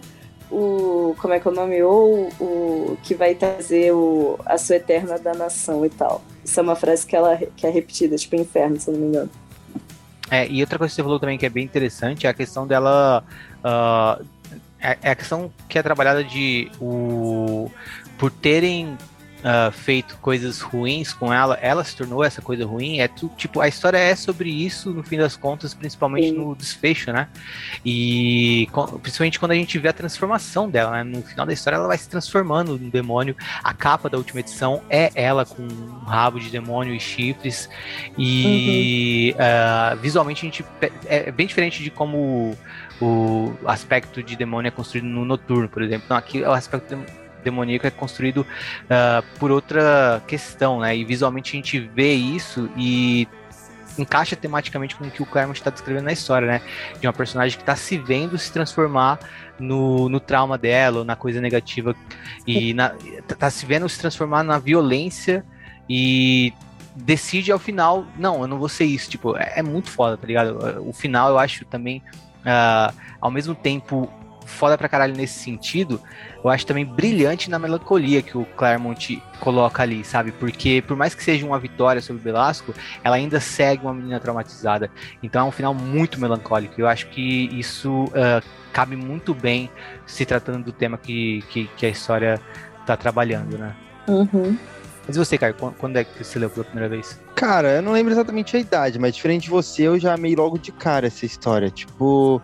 o. 0.51 1.15
Como 1.19 1.33
é 1.33 1.39
que 1.39 1.47
é 1.47 1.51
o 1.51 1.53
nome? 1.53 1.81
Ou 1.81 2.29
o 2.39 2.97
que 3.01 3.15
vai 3.15 3.33
trazer 3.33 3.91
o, 3.93 4.39
a 4.45 4.57
sua 4.57 4.75
eterna 4.75 5.17
danação 5.17 5.85
e 5.85 5.89
tal. 5.89 6.21
Isso 6.43 6.59
é 6.59 6.63
uma 6.63 6.75
frase 6.75 7.05
que 7.05 7.15
ela 7.15 7.37
que 7.55 7.65
é 7.65 7.69
repetida, 7.69 8.15
tipo 8.15 8.35
inferno, 8.35 8.79
se 8.79 8.89
eu 8.89 8.93
não 8.93 9.01
me 9.01 9.07
engano. 9.07 9.29
É, 10.29 10.47
e 10.47 10.61
outra 10.61 10.77
coisa 10.77 10.91
que 10.91 10.95
você 10.95 11.03
falou 11.03 11.19
também 11.19 11.37
que 11.37 11.45
é 11.45 11.49
bem 11.49 11.63
interessante 11.63 12.25
é 12.25 12.29
a 12.29 12.33
questão 12.33 12.65
dela 12.65 13.23
uh, 13.59 14.25
é, 14.83 14.97
é 15.01 15.11
a 15.11 15.15
questão 15.15 15.51
que 15.69 15.79
é 15.79 15.83
trabalhada 15.83 16.23
de 16.23 16.69
o 16.79 17.71
por 18.17 18.29
terem 18.29 18.97
uh, 19.43 19.71
feito 19.71 20.17
coisas 20.17 20.61
ruins 20.61 21.13
com 21.13 21.33
ela, 21.33 21.57
ela 21.61 21.83
se 21.83 21.95
tornou 21.95 22.23
essa 22.23 22.41
coisa 22.41 22.65
ruim. 22.65 22.99
É 22.99 23.07
tu, 23.07 23.29
tipo, 23.37 23.59
a 23.59 23.67
história 23.67 23.97
é 23.97 24.15
sobre 24.15 24.49
isso, 24.49 24.91
no 24.91 25.03
fim 25.03 25.17
das 25.17 25.35
contas, 25.35 25.73
principalmente 25.73 26.29
Sim. 26.29 26.37
no 26.37 26.55
desfecho, 26.55 27.11
né? 27.11 27.27
E 27.85 28.67
principalmente 29.01 29.39
quando 29.39 29.51
a 29.51 29.55
gente 29.55 29.77
vê 29.77 29.89
a 29.89 29.93
transformação 29.93 30.69
dela, 30.69 30.91
né? 30.91 31.03
No 31.03 31.21
final 31.21 31.45
da 31.45 31.53
história, 31.53 31.77
ela 31.77 31.87
vai 31.87 31.97
se 31.97 32.09
transformando 32.09 32.77
num 32.77 32.89
demônio. 32.89 33.35
A 33.63 33.73
capa 33.73 34.09
da 34.09 34.17
última 34.17 34.39
edição 34.39 34.81
é 34.89 35.11
ela 35.15 35.45
com 35.45 35.63
um 35.63 36.05
rabo 36.05 36.39
de 36.39 36.49
demônio 36.49 36.93
e 36.95 36.99
chifres. 36.99 37.69
E 38.17 39.35
uhum. 39.37 39.97
uh, 39.97 40.01
visualmente 40.01 40.45
a 40.45 40.49
gente 40.49 40.65
é 41.05 41.31
bem 41.31 41.47
diferente 41.47 41.83
de 41.83 41.89
como 41.89 42.57
o 43.01 43.53
aspecto 43.65 44.21
de 44.21 44.36
demônio 44.36 44.67
é 44.67 44.71
construído 44.71 45.06
no 45.06 45.25
noturno, 45.25 45.67
por 45.67 45.82
exemplo. 45.82 46.06
Então 46.06 46.17
aqui 46.17 46.41
o 46.41 46.51
aspecto 46.51 46.97
demoníaco 47.43 47.86
é 47.86 47.91
construído 47.91 48.39
uh, 48.39 49.23
por 49.38 49.51
outra 49.51 50.21
questão, 50.27 50.79
né? 50.79 50.95
E 50.95 51.03
visualmente 51.03 51.51
a 51.51 51.56
gente 51.56 51.79
vê 51.79 52.13
isso 52.13 52.69
e 52.77 53.27
encaixa 53.97 54.36
tematicamente 54.36 54.95
com 54.95 55.06
o 55.06 55.12
que 55.12 55.21
o 55.21 55.25
Claremont 55.25 55.60
está 55.60 55.69
descrevendo 55.69 56.06
na 56.06 56.13
história, 56.13 56.47
né? 56.47 56.62
De 56.99 57.06
uma 57.06 57.13
personagem 57.13 57.58
que 57.58 57.63
está 57.63 57.75
se 57.75 57.97
vendo 57.97 58.38
se 58.38 58.51
transformar 58.51 59.19
no, 59.60 60.10
no 60.10 60.19
trauma 60.19 60.58
dela, 60.58 61.03
na 61.03 61.15
coisa 61.15 61.39
negativa, 61.39 61.95
e 62.47 62.73
na, 62.73 62.95
tá 63.38 63.49
se 63.49 63.65
vendo 63.65 63.88
se 63.88 63.99
transformar 63.99 64.43
na 64.43 64.58
violência 64.58 65.45
e 65.88 66.53
decide 66.95 67.51
ao 67.51 67.60
final, 67.60 68.06
não, 68.17 68.41
eu 68.41 68.47
não 68.47 68.58
vou 68.58 68.69
ser 68.69 68.86
isso, 68.86 69.10
tipo, 69.10 69.36
é, 69.38 69.53
é 69.58 69.63
muito 69.63 69.89
foda, 69.89 70.17
tá 70.17 70.27
ligado? 70.27 70.84
O 70.88 70.93
final 70.93 71.29
eu 71.29 71.38
acho 71.38 71.65
também, 71.65 72.01
uh, 72.45 72.93
ao 73.19 73.32
mesmo 73.32 73.56
tempo 73.56 74.12
foda 74.45 74.77
pra 74.77 74.89
caralho 74.89 75.15
nesse 75.15 75.39
sentido, 75.39 76.01
eu 76.43 76.49
acho 76.49 76.65
também 76.65 76.86
brilhante 76.86 77.49
na 77.49 77.58
melancolia 77.58 78.21
que 78.21 78.38
o 78.38 78.45
Claremont 78.45 79.21
coloca 79.39 79.82
ali, 79.82 80.03
sabe? 80.03 80.32
Porque 80.32 80.82
por 80.86 80.95
mais 80.95 81.15
que 81.15 81.23
seja 81.23 81.45
uma 81.45 81.60
vitória 81.60 82.01
sobre 82.01 82.21
o 82.21 82.23
Belasco, 82.23 82.73
ela 83.03 83.15
ainda 83.15 83.39
segue 83.39 83.84
uma 83.84 83.93
menina 83.93 84.19
traumatizada. 84.19 84.91
Então 85.21 85.45
é 85.45 85.49
um 85.49 85.51
final 85.51 85.73
muito 85.73 86.19
melancólico. 86.19 86.79
Eu 86.79 86.88
acho 86.88 87.08
que 87.08 87.49
isso 87.58 88.06
uh, 88.06 88.43
cabe 88.71 88.95
muito 88.95 89.34
bem 89.34 89.69
se 90.06 90.25
tratando 90.25 90.65
do 90.65 90.71
tema 90.71 90.97
que, 90.97 91.43
que, 91.49 91.67
que 91.77 91.86
a 91.86 91.89
história 91.89 92.39
tá 92.86 92.97
trabalhando, 92.97 93.58
né? 93.58 93.75
Uhum. 94.08 94.58
Mas 95.07 95.17
você, 95.17 95.37
Caio, 95.37 95.53
quando 95.53 95.97
é 95.97 96.03
que 96.03 96.23
você 96.23 96.39
leu 96.39 96.49
pela 96.49 96.63
primeira 96.65 96.89
vez? 96.89 97.19
Cara, 97.35 97.75
eu 97.75 97.81
não 97.81 97.91
lembro 97.91 98.13
exatamente 98.13 98.55
a 98.55 98.59
idade, 98.59 98.97
mas 98.97 99.15
diferente 99.15 99.43
de 99.43 99.49
você, 99.49 99.83
eu 99.83 99.99
já 99.99 100.13
amei 100.13 100.35
logo 100.35 100.57
de 100.57 100.71
cara 100.71 101.07
essa 101.07 101.25
história. 101.25 101.69
Tipo, 101.69 102.41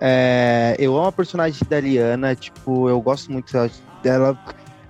é, 0.00 0.74
eu 0.78 0.96
amo 0.96 1.06
a 1.06 1.12
personagem 1.12 1.60
da 1.68 1.78
Liana, 1.78 2.34
tipo, 2.34 2.88
eu 2.88 3.00
gosto 3.00 3.30
muito 3.30 3.52
dela. 4.02 4.36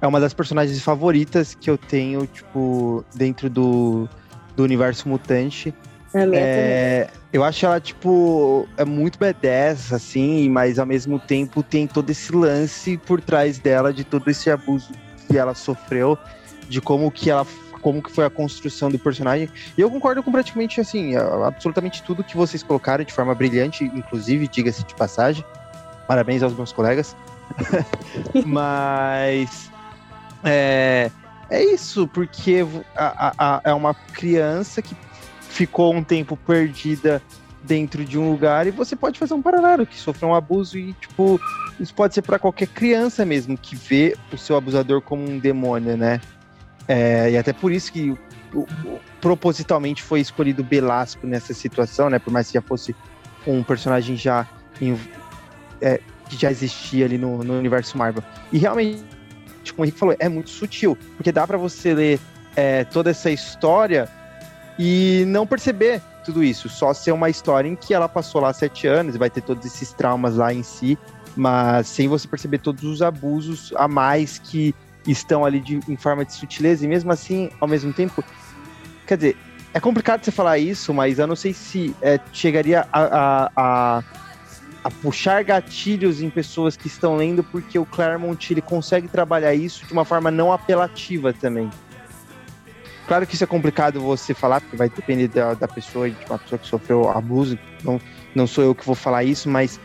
É 0.00 0.06
uma 0.06 0.18
das 0.18 0.33
personagens 0.33 0.80
favoritas 0.83 1.54
que 1.54 1.68
eu 1.68 1.76
tenho, 1.76 2.26
tipo, 2.26 3.04
dentro 3.14 3.50
do, 3.50 4.09
do 4.56 4.62
universo 4.62 5.06
mutante. 5.06 5.74
É, 6.14 7.09
eu 7.33 7.44
acho 7.44 7.66
ela, 7.66 7.80
tipo, 7.80 8.66
é 8.76 8.85
muito 8.85 9.18
badass, 9.18 9.92
assim, 9.92 10.48
mas 10.48 10.78
ao 10.78 10.87
mesmo 10.87 11.18
tempo 11.18 11.62
tem 11.62 11.87
todo 11.87 12.09
esse 12.11 12.35
lance 12.35 12.96
por 12.96 13.20
trás 13.20 13.59
dela, 13.59 13.92
de 13.92 14.04
todo 14.04 14.28
esse 14.28 14.50
abuso 14.50 14.90
que 15.28 15.38
ela 15.38 15.54
sofreu, 15.54 16.18
de 16.70 16.80
como 16.80 17.11
que 17.11 17.28
ela 17.28 17.46
como 17.83 18.02
que 18.02 18.11
foi 18.11 18.24
a 18.26 18.30
construção 18.30 18.90
do 18.90 18.98
personagem. 18.98 19.48
E 19.76 19.80
eu 19.80 19.90
concordo 19.90 20.22
com 20.22 20.30
praticamente, 20.30 20.80
assim, 20.80 21.16
absolutamente 21.16 22.02
tudo 22.02 22.22
que 22.22 22.37
vocês 22.37 22.62
colocaram 22.62 23.02
de 23.04 23.12
forma 23.12 23.35
brilhante, 23.35 23.85
inclusive, 23.85 24.46
diga-se 24.46 24.85
de 24.85 24.94
passagem. 24.94 25.42
Parabéns 26.06 26.42
aos 26.42 26.54
meus 26.54 26.72
colegas. 26.72 27.16
Mas 28.44 29.70
é, 30.44 31.11
é 31.48 31.64
isso, 31.64 32.06
porque 32.09 32.66
a, 32.94 33.33
a, 33.38 33.61
é 33.64 33.72
uma 33.72 33.94
criança 33.94 34.83
que 34.83 34.94
ficou 35.40 35.94
um 35.94 36.04
tempo 36.04 36.37
perdida 36.37 37.22
dentro 37.62 38.04
de 38.04 38.18
um 38.18 38.30
lugar 38.30 38.66
e 38.66 38.70
você 38.70 38.96
pode 38.96 39.18
fazer 39.18 39.35
um 39.35 39.42
paralelo 39.42 39.87
que 39.87 39.98
sofreu 39.98 40.30
um 40.30 40.35
abuso 40.35 40.78
e 40.78 40.94
tipo 40.94 41.38
isso 41.78 41.92
pode 41.92 42.14
ser 42.14 42.22
para 42.22 42.38
qualquer 42.38 42.68
criança 42.68 43.24
mesmo 43.24 43.56
que 43.56 43.76
vê 43.76 44.16
o 44.33 44.38
seu 44.38 44.56
abusador 44.56 45.02
como 45.02 45.28
um 45.28 45.38
demônio, 45.38 45.94
né? 45.96 46.20
É, 46.90 47.31
e 47.31 47.38
até 47.38 47.53
por 47.53 47.70
isso 47.70 47.92
que 47.92 48.11
o, 48.11 48.18
o, 48.53 49.00
propositalmente 49.20 50.03
foi 50.03 50.18
escolhido 50.18 50.64
Belasco 50.64 51.24
nessa 51.24 51.55
situação, 51.55 52.11
né? 52.11 52.18
Por 52.18 52.33
mais 52.33 52.48
que 52.48 52.55
já 52.55 52.61
fosse 52.61 52.96
um 53.46 53.62
personagem 53.62 54.16
já 54.16 54.44
em, 54.81 54.98
é, 55.81 56.00
que 56.29 56.37
já 56.37 56.50
existia 56.50 57.05
ali 57.05 57.16
no, 57.16 57.44
no, 57.44 57.57
universo 57.57 57.96
Marvel. 57.96 58.24
E 58.50 58.59
realmente, 58.59 59.05
como 59.68 59.83
o 59.83 59.85
Henrique 59.85 60.00
falou, 60.00 60.16
é 60.18 60.29
muito 60.29 60.50
sutil, 60.50 60.98
porque 61.16 61.31
dá 61.31 61.46
para 61.46 61.57
você 61.57 61.94
ler 61.94 62.20
é, 62.57 62.83
toda 62.83 63.11
essa 63.11 63.31
história 63.31 64.09
e 64.76 65.22
não 65.29 65.46
perceber 65.46 66.03
tudo 66.24 66.42
isso, 66.42 66.68
só 66.68 66.92
ser 66.92 67.12
uma 67.12 67.31
história 67.31 67.68
em 67.68 67.76
que 67.76 67.94
ela 67.94 68.09
passou 68.09 68.40
lá 68.40 68.53
sete 68.53 68.88
anos 68.88 69.14
e 69.14 69.18
vai 69.18 69.31
ter 69.31 69.42
todos 69.42 69.64
esses 69.64 69.92
traumas 69.92 70.35
lá 70.35 70.53
em 70.53 70.64
si, 70.64 70.98
mas 71.37 71.87
sem 71.87 72.09
você 72.09 72.26
perceber 72.26 72.59
todos 72.59 72.83
os 72.83 73.00
abusos 73.00 73.72
a 73.76 73.87
mais 73.87 74.40
que 74.40 74.74
estão 75.06 75.44
ali 75.44 75.60
de, 75.60 75.80
em 75.88 75.96
forma 75.96 76.24
de 76.24 76.32
sutileza, 76.34 76.84
e 76.84 76.88
mesmo 76.88 77.10
assim, 77.12 77.50
ao 77.60 77.68
mesmo 77.68 77.92
tempo, 77.92 78.24
quer 79.06 79.16
dizer, 79.16 79.36
é 79.72 79.80
complicado 79.80 80.24
você 80.24 80.30
falar 80.30 80.58
isso, 80.58 80.92
mas 80.92 81.18
eu 81.18 81.26
não 81.26 81.36
sei 81.36 81.52
se 81.52 81.94
é, 82.02 82.18
chegaria 82.32 82.86
a, 82.92 83.02
a, 83.02 83.50
a, 83.56 84.04
a, 84.84 84.90
puxar 85.02 85.44
gatilhos 85.44 86.20
em 86.20 86.28
pessoas 86.28 86.76
que 86.76 86.88
estão 86.88 87.16
lendo, 87.16 87.44
porque 87.44 87.78
o 87.78 87.86
Claremont 87.86 88.52
ele 88.52 88.60
consegue 88.60 89.06
trabalhar 89.06 89.54
isso 89.54 89.86
de 89.86 89.92
uma 89.92 90.04
forma 90.04 90.30
não 90.30 90.52
apelativa 90.52 91.32
também. 91.32 91.70
Claro 93.06 93.26
que 93.26 93.34
isso 93.34 93.44
é 93.44 93.46
complicado 93.46 94.00
você 94.00 94.34
falar, 94.34 94.60
porque 94.60 94.76
vai 94.76 94.88
depender 94.88 95.28
da, 95.28 95.54
da 95.54 95.68
pessoa, 95.68 96.10
de 96.10 96.16
uma 96.28 96.38
pessoa 96.38 96.58
que 96.58 96.66
sofreu 96.66 97.08
abuso, 97.10 97.58
não, 97.82 98.00
não 98.34 98.46
sou 98.46 98.62
eu 98.64 98.74
que 98.74 98.84
vou 98.84 98.94
falar 98.94 99.24
isso, 99.24 99.48
mas 99.48 99.80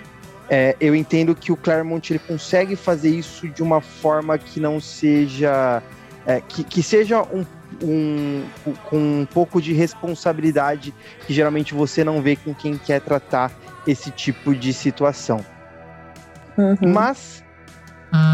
é, 0.49 0.75
eu 0.79 0.95
entendo 0.95 1.33
que 1.35 1.51
o 1.51 1.57
Claremont 1.57 2.11
ele 2.11 2.19
consegue 2.19 2.75
fazer 2.75 3.09
isso 3.09 3.47
de 3.49 3.63
uma 3.63 3.81
forma 3.81 4.37
que 4.37 4.59
não 4.59 4.79
seja. 4.79 5.81
É, 6.27 6.41
que, 6.41 6.63
que 6.63 6.81
seja 6.81 7.21
um, 7.21 7.45
um, 7.83 8.43
com 8.85 8.97
um 8.97 9.27
pouco 9.31 9.61
de 9.61 9.73
responsabilidade 9.73 10.93
que 11.25 11.33
geralmente 11.33 11.73
você 11.73 12.03
não 12.03 12.19
vê 12.21 12.35
com 12.35 12.53
quem 12.53 12.77
quer 12.77 12.99
tratar 12.99 13.51
esse 13.85 14.09
tipo 14.09 14.55
de 14.55 14.73
situação. 14.73 15.45
Uhum. 16.57 16.93
Mas, 16.93 17.43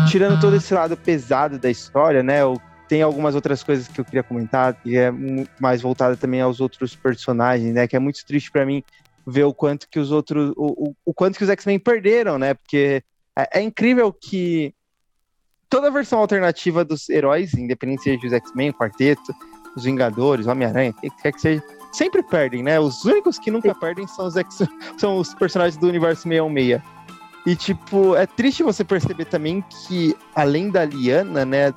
tirando 0.10 0.40
todo 0.40 0.56
esse 0.56 0.74
lado 0.74 0.96
pesado 0.96 1.58
da 1.58 1.70
história, 1.70 2.24
né? 2.24 2.42
Eu, 2.42 2.62
tem 2.88 3.02
algumas 3.02 3.36
outras 3.36 3.64
coisas 3.64 3.88
que 3.88 4.00
eu 4.00 4.06
queria 4.06 4.24
comentar, 4.24 4.74
que 4.74 4.98
é 4.98 5.12
mais 5.60 5.82
voltada 5.82 6.16
também 6.16 6.42
aos 6.42 6.60
outros 6.60 6.96
personagens, 6.96 7.74
né? 7.74 7.88
Que 7.88 7.96
é 7.96 8.00
muito 8.00 8.26
triste 8.26 8.52
para 8.52 8.66
mim 8.66 8.84
ver 9.26 9.44
o 9.44 9.54
quanto 9.54 9.88
que 9.90 10.00
os 10.00 10.12
outros. 10.12 10.52
O, 10.56 10.90
o, 10.90 10.96
o 11.06 11.14
quanto 11.14 11.38
que 11.38 11.44
os 11.44 11.50
X-Men 11.50 11.80
perderam, 11.80 12.38
né? 12.38 12.54
Porque 12.54 13.04
é, 13.38 13.60
é, 13.60 13.62
incrível 13.62 14.12
que 14.12 14.74
toda 15.70 15.88
a 15.88 15.92
versão 15.92 16.20
alternativa 16.20 16.84
dos 16.84 17.10
heróis, 17.10 17.54
independente 17.54 18.04
seja 18.04 18.28
os 18.28 18.34
X-Men, 18.34 18.72
o 18.72 18.74
Quarteto, 18.74 19.34
os 19.76 19.84
Vingadores, 19.84 20.46
o 20.46 20.52
Homem-Aranha, 20.52 20.92
o 20.92 21.02
que 21.02 21.10
quer 21.22 21.32
que 21.32 21.42
seja, 21.42 21.64
sempre 21.92 22.24
perdem, 22.24 22.64
né? 22.64 22.80
Os 22.80 23.04
únicos 23.06 23.40
que 23.40 23.52
nunca 23.52 23.74
perdem 23.76 24.08
são 24.08 24.26
os, 24.26 24.36
X 24.36 24.64
são 24.98 25.18
os 25.18 25.34
personagens 25.34 25.78
do 25.78 25.88
universo 25.88 26.24
616. 26.24 26.82
E, 27.46 27.56
tipo, 27.56 28.16
é 28.16 28.28
triste 28.28 28.62
você 28.62 28.84
perceber 28.84 29.26
também 29.26 29.64
que, 29.88 30.16
além 30.36 30.70
da 30.70 30.86
Liana, 30.86 31.44
né, 31.44 31.74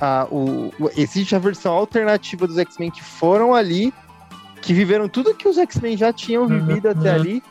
a, 0.00 0.26
o, 0.30 0.72
existe 0.96 1.36
a 1.36 1.38
versão 1.38 1.74
alternativa 1.74 2.46
dos 2.46 2.56
X-Men 2.56 2.90
que 2.90 3.02
foram 3.02 3.54
ali, 3.54 3.92
que 4.64 4.72
viveram 4.72 5.08
tudo 5.08 5.34
que 5.34 5.46
os 5.46 5.58
X-Men 5.58 5.94
já 5.94 6.10
tinham 6.10 6.46
vivido 6.46 6.86
uhum, 6.86 6.92
até 6.92 7.10
ali, 7.10 7.42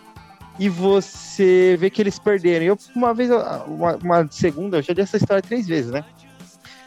e 0.60 0.68
você 0.68 1.78
vê 1.80 1.90
que 1.92 2.02
eles 2.02 2.18
perderam. 2.18 2.66
Eu, 2.66 2.78
uma 2.96 3.14
vez, 3.14 3.30
uma, 3.30 3.96
uma, 3.98 4.28
segunda, 4.32 4.78
eu 4.78 4.82
já 4.82 4.94
li 4.94 5.02
essa 5.02 5.18
história 5.18 5.42
três 5.42 5.68
vezes, 5.68 5.92
né? 5.92 6.04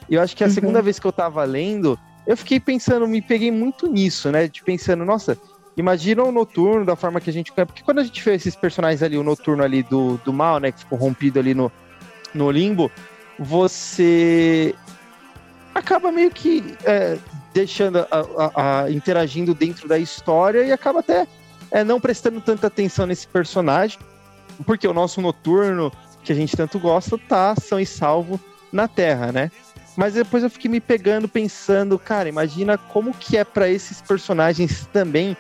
E 0.09 0.17
eu 0.17 0.21
acho 0.21 0.37
que 0.37 0.43
a 0.43 0.49
uhum. 0.49 0.53
segunda 0.53 0.83
vez 0.83 0.99
que 0.99 1.07
eu 1.07 1.13
tava 1.13 1.45
lendo, 1.45 1.97
eu 2.27 2.37
fiquei 2.37 2.59
pensando, 2.59 3.07
me 3.07 3.23
peguei 3.23 3.53
muito 3.53 3.87
nisso, 3.87 4.31
né? 4.33 4.49
De 4.49 4.65
pensando, 4.65 5.05
nossa, 5.05 5.39
imagina 5.77 6.25
o 6.25 6.33
Noturno 6.33 6.85
da 6.85 6.97
forma 6.97 7.21
que 7.21 7.31
a 7.31 7.33
gente. 7.33 7.53
Porque 7.53 7.85
quando 7.85 8.01
a 8.01 8.05
gente 8.05 8.21
vê 8.21 8.35
esses 8.35 8.57
personagens 8.57 9.05
ali, 9.05 9.17
o 9.17 9.23
Noturno 9.23 9.63
ali 9.63 9.85
do, 9.85 10.21
do 10.25 10.33
mal, 10.33 10.59
né? 10.59 10.73
Que 10.73 10.81
ficou 10.81 10.99
rompido 10.99 11.39
ali 11.39 11.55
no, 11.55 11.71
no 12.35 12.51
limbo, 12.51 12.91
você 13.39 14.75
acaba 15.79 16.11
meio 16.11 16.31
que 16.31 16.77
é, 16.85 17.19
deixando, 17.53 17.99
a, 17.99 18.07
a, 18.11 18.83
a, 18.83 18.91
interagindo 18.91 19.55
dentro 19.55 19.89
da 19.89 19.99
história 19.99 20.65
e 20.65 20.73
acaba 20.73 21.01
até 21.01 21.27
é, 21.71 21.85
não 21.85 22.01
prestando 22.01 22.41
tanta 22.41 22.67
atenção 22.67 23.07
nesse 23.07 23.27
personagem, 23.27 23.99
porque 24.65 24.87
o 24.87 24.95
nosso 24.95 25.21
Noturno, 25.21 25.93
que 26.23 26.33
a 26.33 26.35
gente 26.35 26.57
tanto 26.57 26.79
gosta, 26.79 27.19
tá 27.19 27.55
são 27.57 27.79
e 27.79 27.87
salvo 27.87 28.41
na 28.73 28.89
Terra, 28.89 29.33
né? 29.33 29.51
Mas 29.97 30.15
depois 30.15 30.43
eu 30.43 30.51
fiquei 30.51 30.71
me 30.71 30.81
pegando, 30.81 31.27
pensando, 31.27 31.99
cara, 31.99 32.29
imagina 32.29 32.77
como 32.77 33.15
que 33.15 33.37
é 33.37 33.45
para 33.45 33.69
esses 33.69 34.03
personagens 34.03 34.87
também 34.93 35.37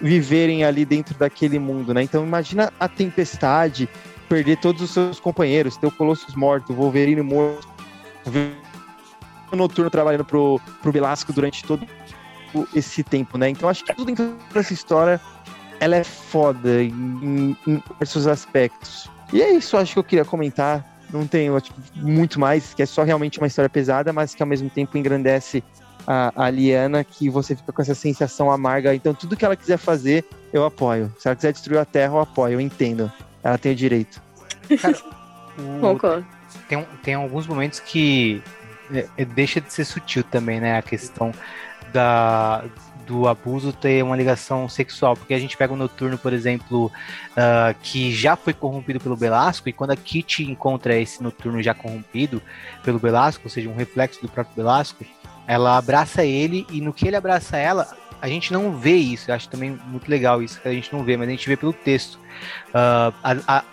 viverem 0.00 0.62
ali 0.64 0.84
dentro 0.84 1.18
daquele 1.18 1.58
mundo, 1.58 1.92
né? 1.92 2.02
Então 2.02 2.24
imagina 2.24 2.72
a 2.78 2.88
tempestade, 2.88 3.88
perder 4.28 4.58
todos 4.58 4.82
os 4.82 4.90
seus 4.90 5.18
companheiros, 5.18 5.76
ter 5.76 5.86
o 5.86 5.90
Colossus 5.90 6.34
morto, 6.34 6.72
o 6.72 6.76
Wolverine 6.76 7.22
morto, 7.22 7.66
Noturno 9.54 9.90
trabalhando 9.90 10.24
pro, 10.24 10.60
pro 10.82 10.90
Velasco 10.90 11.32
durante 11.32 11.62
todo 11.64 11.86
esse 12.74 13.02
tempo, 13.02 13.36
né? 13.38 13.50
Então 13.50 13.68
acho 13.68 13.84
que 13.84 13.94
tudo 13.94 14.06
dentro 14.06 14.34
dessa 14.52 14.72
história 14.72 15.20
ela 15.78 15.96
é 15.96 16.04
foda 16.04 16.82
em, 16.82 17.56
em 17.66 17.82
diversos 17.90 18.26
aspectos. 18.26 19.10
E 19.32 19.42
é 19.42 19.52
isso, 19.52 19.76
acho 19.76 19.92
que 19.92 19.98
eu 19.98 20.04
queria 20.04 20.24
comentar 20.24 20.84
não 21.12 21.26
tem 21.26 21.48
tipo, 21.60 21.80
muito 21.94 22.40
mais, 22.40 22.74
que 22.74 22.82
é 22.82 22.86
só 22.86 23.02
realmente 23.02 23.38
uma 23.38 23.46
história 23.46 23.68
pesada, 23.68 24.12
mas 24.12 24.34
que 24.34 24.42
ao 24.42 24.48
mesmo 24.48 24.68
tempo 24.68 24.98
engrandece 24.98 25.62
a, 26.06 26.32
a 26.44 26.50
Liana, 26.50 27.04
que 27.04 27.28
você 27.28 27.54
fica 27.54 27.72
com 27.72 27.82
essa 27.82 27.94
sensação 27.94 28.50
amarga. 28.50 28.94
Então, 28.94 29.14
tudo 29.14 29.36
que 29.36 29.44
ela 29.44 29.56
quiser 29.56 29.76
fazer, 29.76 30.24
eu 30.52 30.64
apoio. 30.64 31.12
Se 31.18 31.28
ela 31.28 31.36
quiser 31.36 31.52
destruir 31.52 31.78
a 31.78 31.84
Terra, 31.84 32.14
eu 32.14 32.20
apoio, 32.20 32.54
eu 32.54 32.60
entendo. 32.60 33.10
Ela 33.42 33.58
tem 33.58 33.72
o 33.72 33.74
direito. 33.74 34.20
Cara, 34.80 34.96
Concordo. 35.80 36.26
Tem, 36.68 36.86
tem 37.02 37.14
alguns 37.14 37.46
momentos 37.46 37.80
que 37.80 38.42
é, 38.92 39.06
é, 39.16 39.24
deixa 39.24 39.60
de 39.60 39.72
ser 39.72 39.84
sutil 39.84 40.22
também, 40.24 40.60
né? 40.60 40.78
A 40.78 40.82
questão 40.82 41.32
da, 41.92 42.64
do 43.06 43.28
abuso 43.28 43.72
ter 43.72 44.02
uma 44.02 44.16
ligação 44.16 44.68
sexual, 44.68 45.16
porque 45.16 45.32
a 45.32 45.38
gente 45.38 45.56
pega 45.56 45.72
o 45.72 45.76
Noturno, 45.76 46.18
por 46.18 46.32
exemplo, 46.32 46.86
uh, 46.86 47.74
que 47.82 48.12
já 48.12 48.36
foi 48.36 48.52
corrompido 48.52 48.98
pelo 49.00 49.16
Belasco, 49.16 49.68
e 49.68 49.72
quando 49.72 49.92
a 49.92 49.96
Kitty 49.96 50.44
encontra 50.50 50.96
esse 50.96 51.22
Noturno 51.22 51.62
já 51.62 51.72
corrompido 51.72 52.42
pelo 52.82 52.98
Belasco, 52.98 53.44
ou 53.44 53.50
seja, 53.50 53.68
um 53.68 53.76
reflexo 53.76 54.20
do 54.20 54.28
próprio 54.28 54.56
Belasco, 54.56 55.04
ela 55.46 55.78
abraça 55.78 56.24
ele, 56.24 56.66
e 56.70 56.80
no 56.80 56.92
que 56.92 57.06
ele 57.06 57.16
abraça 57.16 57.56
ela, 57.56 57.88
a 58.20 58.28
gente 58.28 58.52
não 58.52 58.76
vê 58.76 58.96
isso, 58.96 59.30
eu 59.30 59.34
acho 59.34 59.48
também 59.48 59.78
muito 59.86 60.10
legal 60.10 60.42
isso, 60.42 60.60
que 60.60 60.68
a 60.68 60.72
gente 60.72 60.92
não 60.92 61.04
vê, 61.04 61.16
mas 61.16 61.28
a 61.28 61.30
gente 61.30 61.48
vê 61.48 61.56
pelo 61.56 61.72
texto. 61.72 62.18
Uh, 62.68 63.14
a, 63.22 63.36
a, 63.46 63.64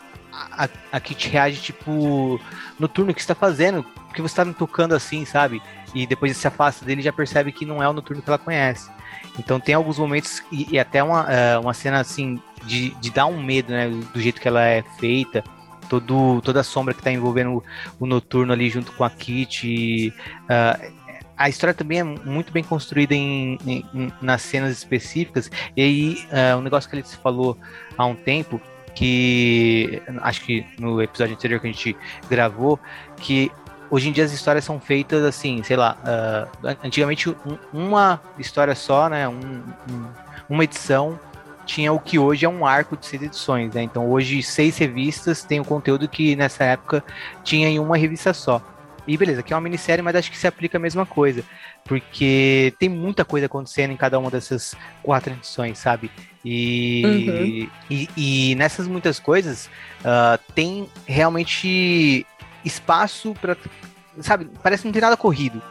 a, 0.52 0.70
a 0.92 1.00
Kitty 1.00 1.30
reage 1.30 1.62
tipo, 1.62 2.40
Noturno, 2.80 3.12
o 3.12 3.16
que 3.16 3.22
você 3.22 3.28
tá 3.28 3.36
fazendo? 3.36 3.84
Por 3.84 4.16
que 4.16 4.22
você 4.22 4.36
tá 4.36 4.46
me 4.46 4.54
tocando 4.54 4.96
assim, 4.96 5.26
sabe? 5.26 5.62
E 5.94 6.08
depois 6.08 6.36
se 6.36 6.48
afasta 6.48 6.84
dele 6.84 7.02
já 7.02 7.14
percebe 7.14 7.52
que 7.52 7.66
não 7.66 7.82
é 7.82 7.88
o 7.88 7.94
Noturno 7.94 8.22
que 8.22 8.30
ela 8.30 8.40
conhece. 8.40 8.90
Então 9.38 9.60
tem 9.60 9.76
alguns 9.76 9.98
momentos 9.98 10.44
e, 10.52 10.74
e 10.74 10.80
até 10.80 11.04
uma, 11.04 11.24
uh, 11.24 11.62
uma 11.62 11.74
cena 11.74 12.00
assim 12.00 12.40
de, 12.66 12.92
de 12.96 13.12
dar 13.12 13.26
um 13.26 13.42
medo, 13.42 13.72
né? 13.72 13.90
Do 13.90 14.20
jeito 14.20 14.42
que 14.42 14.48
ela 14.48 14.66
é 14.66 14.84
feita. 15.00 15.44
Todo, 15.90 16.42
toda 16.42 16.62
a 16.62 16.64
sombra 16.64 16.94
que 16.94 17.02
está 17.02 17.12
envolvendo 17.12 17.58
o, 17.58 17.64
o, 18.00 18.06
noturno 18.08 18.54
ali 18.54 18.70
junto 18.70 18.92
com 18.94 19.04
a 19.04 19.10
Kit. 19.10 20.14
Uh, 20.44 20.94
a 21.36 21.50
história 21.50 21.74
também 21.74 22.00
é 22.00 22.04
muito 22.04 22.52
bem 22.52 22.64
construída 22.64 23.14
em, 23.14 23.60
em, 23.66 24.14
nas 24.22 24.42
cenas 24.42 24.72
específicas. 24.72 25.52
E 25.76 25.82
aí, 25.82 26.28
uh, 26.32 26.58
um 26.58 26.62
negócio 26.62 26.90
que 26.90 26.96
ele 26.96 27.04
falou 27.04 27.58
há 27.98 28.06
um 28.06 28.16
tempo, 28.16 28.62
que 28.96 30.02
acho 30.22 30.42
que 30.42 30.66
no 30.80 31.02
episódio 31.02 31.36
anterior 31.36 31.60
que 31.60 31.68
a 31.68 31.72
gente 31.72 31.98
gravou, 32.30 32.80
que 33.18 33.52
Hoje 33.94 34.10
em 34.10 34.12
dia 34.12 34.24
as 34.24 34.32
histórias 34.32 34.66
são 34.66 34.80
feitas 34.80 35.24
assim, 35.24 35.62
sei 35.62 35.76
lá, 35.76 35.96
uh, 36.02 36.78
antigamente 36.84 37.30
um, 37.30 37.36
uma 37.72 38.20
história 38.40 38.74
só, 38.74 39.08
né, 39.08 39.28
um, 39.28 39.62
um, 39.88 40.06
uma 40.50 40.64
edição 40.64 41.20
tinha 41.66 41.94
o 41.94 42.00
que 42.00 42.18
hoje 42.18 42.44
é 42.44 42.50
um 42.50 42.66
arco 42.66 42.98
de 42.98 43.06
seis 43.06 43.22
edições, 43.22 43.74
né? 43.74 43.84
Então 43.84 44.10
hoje 44.10 44.42
seis 44.42 44.78
revistas 44.78 45.44
tem 45.44 45.60
o 45.60 45.66
conteúdo 45.66 46.08
que 46.08 46.36
nessa 46.36 46.64
época 46.64 47.04
tinha 47.44 47.68
em 47.68 47.80
uma 47.80 47.96
revista 47.96 48.34
só. 48.34 48.62
E 49.08 49.18
beleza, 49.18 49.42
aqui 49.42 49.52
é 49.54 49.56
uma 49.56 49.62
minissérie, 49.62 50.02
mas 50.02 50.16
acho 50.16 50.32
que 50.32 50.38
se 50.38 50.48
aplica 50.48 50.78
a 50.78 50.82
mesma 50.82 51.06
coisa. 51.06 51.44
Porque 51.84 52.74
tem 52.80 52.88
muita 52.88 53.26
coisa 53.26 53.48
acontecendo 53.48 53.92
em 53.92 53.98
cada 53.98 54.18
uma 54.18 54.32
dessas 54.32 54.76
quatro 55.02 55.34
edições, 55.34 55.78
sabe? 55.78 56.10
E, 56.44 57.04
uhum. 57.06 57.70
e, 57.90 58.10
e, 58.18 58.56
nessas 58.56 58.88
muitas 58.88 59.20
coisas 59.20 59.70
uh, 60.00 60.40
tem 60.54 60.90
realmente 61.06 62.26
espaço 62.64 63.34
para. 63.42 63.58
Sabe, 64.20 64.50
parece 64.62 64.84
que 64.84 64.88
não 64.88 64.94
tem 64.94 65.02
nada 65.02 65.18
corrido. 65.18 65.62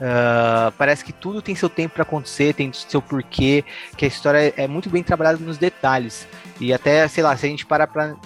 Uh, 0.00 0.72
parece 0.78 1.04
que 1.04 1.12
tudo 1.12 1.42
tem 1.42 1.54
seu 1.54 1.68
tempo 1.68 1.94
para 1.94 2.04
acontecer, 2.04 2.54
tem 2.54 2.72
seu 2.72 3.02
porquê, 3.02 3.62
que 3.98 4.06
a 4.06 4.08
história 4.08 4.54
é 4.56 4.66
muito 4.66 4.88
bem 4.88 5.02
trabalhada 5.02 5.38
nos 5.38 5.58
detalhes. 5.58 6.26
E 6.58 6.72
até, 6.72 7.06
sei 7.06 7.22
lá, 7.22 7.36
se 7.36 7.46
a 7.46 7.48
gente 7.48 7.66
parar 7.66 7.86
para 7.86 8.16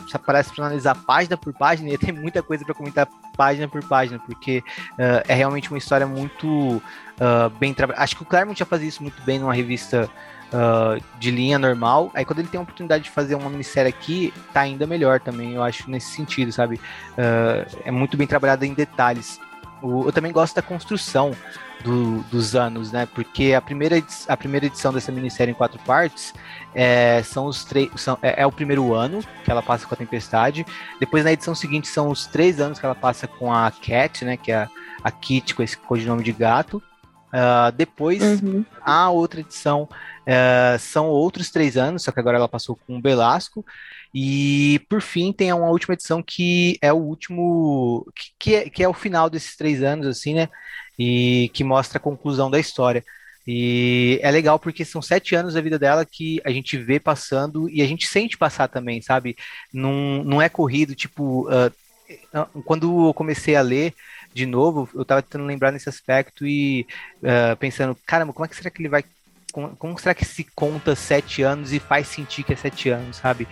analisar 0.59 0.95
página 0.95 1.37
por 1.37 1.53
página, 1.53 1.91
ia 1.91 1.99
ter 1.99 2.13
muita 2.13 2.43
coisa 2.43 2.65
para 2.65 2.75
comentar 2.75 3.09
página 3.37 3.67
por 3.67 3.83
página, 3.85 4.21
porque 4.21 4.63
uh, 4.93 5.25
é 5.27 5.35
realmente 5.35 5.69
uma 5.71 5.79
história 5.79 6.07
muito 6.07 6.47
uh, 6.49 7.51
bem 7.59 7.75
trabalhada. 7.75 8.05
Acho 8.05 8.17
que 8.17 8.23
o 8.23 8.27
Claremont 8.27 8.59
já 8.59 8.65
fazia 8.65 8.89
isso 8.89 9.03
muito 9.03 9.21
bem 9.23 9.41
numa 9.41 9.55
revista 9.55 10.09
uh, 10.53 11.03
de 11.19 11.31
linha 11.31 11.59
normal. 11.59 12.11
Aí 12.15 12.25
quando 12.25 12.39
ele 12.39 12.49
tem 12.49 12.59
a 12.59 12.63
oportunidade 12.63 13.05
de 13.05 13.11
fazer 13.11 13.35
uma 13.35 13.51
minissérie 13.51 13.89
aqui, 13.89 14.33
tá 14.53 14.61
ainda 14.61 14.87
melhor 14.87 15.21
também, 15.21 15.55
eu 15.55 15.63
acho, 15.63 15.91
nesse 15.91 16.13
sentido, 16.13 16.53
sabe? 16.53 16.77
Uh, 16.77 17.83
é 17.85 17.91
muito 17.91 18.17
bem 18.17 18.27
trabalhado 18.27 18.65
em 18.65 18.75
detalhes. 18.75 19.41
Eu 19.83 20.13
também 20.13 20.33
gosto 20.33 20.55
da 20.55 20.63
construção 20.63 21.33
do, 21.83 22.23
dos 22.25 22.57
anos, 22.57 22.91
né? 22.91 23.07
Porque 23.07 23.53
a 23.53 23.61
primeira, 23.61 24.03
a 24.27 24.37
primeira 24.37 24.67
edição 24.67 24.93
dessa 24.93 25.13
minissérie 25.13 25.53
em 25.53 25.55
quatro 25.55 25.79
partes 25.81 26.33
é, 26.75 27.23
são 27.23 27.47
os 27.47 27.65
três. 27.65 27.91
É, 28.23 28.43
é, 28.43 28.47
o 28.47 28.53
primeiro 28.53 28.95
ano 28.95 29.21
que 29.45 29.51
ela 29.51 29.63
passa 29.63 29.87
com 29.87 29.95
a 29.95 29.97
Tempestade. 29.97 30.65
Depois, 30.99 31.25
na 31.25 31.33
edição 31.33 31.55
seguinte, 31.55 31.87
são 31.87 32.09
os 32.09 32.27
três 32.27 32.61
anos 32.61 32.79
que 32.79 32.87
ela 32.87 32.95
passa 32.95 33.27
com 33.27 33.53
a 33.53 33.71
Cat, 33.71 34.25
né? 34.25 34.37
Que 34.37 34.53
é 34.53 34.57
a, 34.57 34.69
a 35.03 35.11
Kit 35.11 35.55
com 35.55 35.63
esse 35.63 35.77
codinome 35.77 36.25
de 36.25 36.33
gato. 36.33 36.83
Uh, 37.35 37.73
depois, 37.77 38.23
uhum. 38.23 38.65
a 38.81 39.11
outra 39.11 39.41
edição 39.41 39.89
uh, 40.23 40.79
são 40.79 41.07
outros 41.09 41.51
três 41.51 41.77
anos, 41.77 42.05
só 42.05 42.13
que 42.13 42.21
agora 42.21 42.39
ela 42.39 42.49
passou 42.49 42.79
com 42.87 42.97
o 42.97 43.03
Belasco. 43.03 43.65
E, 44.15 44.81
por 44.89 45.03
fim, 45.03 45.33
tem 45.33 45.53
uma 45.53 45.69
última 45.71 45.95
edição 45.95 46.23
que 46.23 46.79
é 46.81 46.93
o 46.93 46.97
último, 46.97 48.07
que, 48.15 48.31
que, 48.39 48.55
é, 48.55 48.71
que 48.71 48.83
é 48.83 48.89
o 48.89 48.95
final 48.95 49.29
desses 49.29 49.57
três 49.57 49.83
anos, 49.83 50.07
assim, 50.07 50.35
né? 50.35 50.49
E 50.99 51.51
que 51.53 51.65
mostra 51.65 51.99
a 51.99 52.01
conclusão 52.01 52.51
da 52.51 52.61
história. 52.61 53.05
E 53.47 54.19
é 54.23 54.31
legal 54.31 54.59
porque 54.59 54.85
são 54.85 55.03
sete 55.03 55.35
anos 55.35 55.55
da 55.55 55.61
vida 55.61 55.79
dela 55.79 56.07
que 56.07 56.41
a 56.45 56.51
gente 56.51 56.79
vê 56.79 56.99
passando 56.99 57.69
e 57.69 57.83
a 57.83 57.87
gente 57.87 58.07
sente 58.07 58.39
passar 58.39 58.69
também, 58.69 59.03
sabe? 59.03 59.37
Não, 59.73 60.25
não 60.25 60.41
é 60.41 60.49
corrido, 60.49 60.95
tipo, 60.95 61.49
uh, 61.51 62.63
quando 62.65 63.09
eu 63.09 63.15
comecei 63.15 63.57
a 63.57 63.63
ler, 63.63 63.95
de 64.33 64.47
novo, 64.47 64.89
eu 64.95 65.05
tava 65.05 65.23
tentando 65.23 65.45
lembrar 65.45 65.73
nesse 65.73 65.89
aspecto 65.89 66.47
e 66.47 66.87
uh, 67.23 67.57
pensando, 67.57 67.97
caramba, 68.07 68.33
como 68.33 68.47
é 68.47 68.49
que 68.49 68.57
será 68.57 68.71
que 68.71 68.81
ele 68.81 68.89
vai. 68.89 69.05
Como, 69.55 69.77
como, 69.77 69.99
será 70.01 70.13
que 70.13 70.25
se 70.25 70.43
conta 70.43 70.97
sete 70.97 71.41
anos 71.43 71.73
e 71.73 71.79
faz 71.79 72.09
sentir 72.09 72.43
que 72.43 72.53
é 72.53 72.57
sete 72.57 72.89
anos, 72.89 73.19
sabe? 73.19 73.47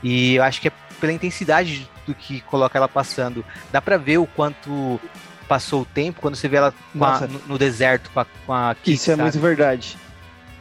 E 0.00 0.36
eu 0.36 0.44
acho 0.44 0.60
que 0.60 0.68
é 0.68 0.72
pela 1.00 1.12
intensidade 1.12 1.90
do 2.06 2.14
que 2.14 2.40
coloca 2.42 2.78
ela 2.78 2.88
passando. 2.88 3.44
Dá 3.72 3.82
para 3.82 3.96
ver 3.96 4.18
o 4.18 4.26
quanto 4.26 5.00
passou 5.48 5.82
o 5.82 5.84
tempo 5.84 6.20
quando 6.20 6.36
você 6.36 6.46
vê 6.46 6.58
ela 6.58 6.72
a, 7.00 7.26
no, 7.26 7.40
no, 7.48 7.58
deserto 7.58 8.08
com 8.14 8.20
a, 8.20 8.26
com 8.46 8.52
a 8.52 8.76
Kit, 8.76 8.94
Isso 8.94 9.10
é 9.10 9.16
sabe? 9.16 9.22
muito 9.22 9.40
verdade. 9.40 9.98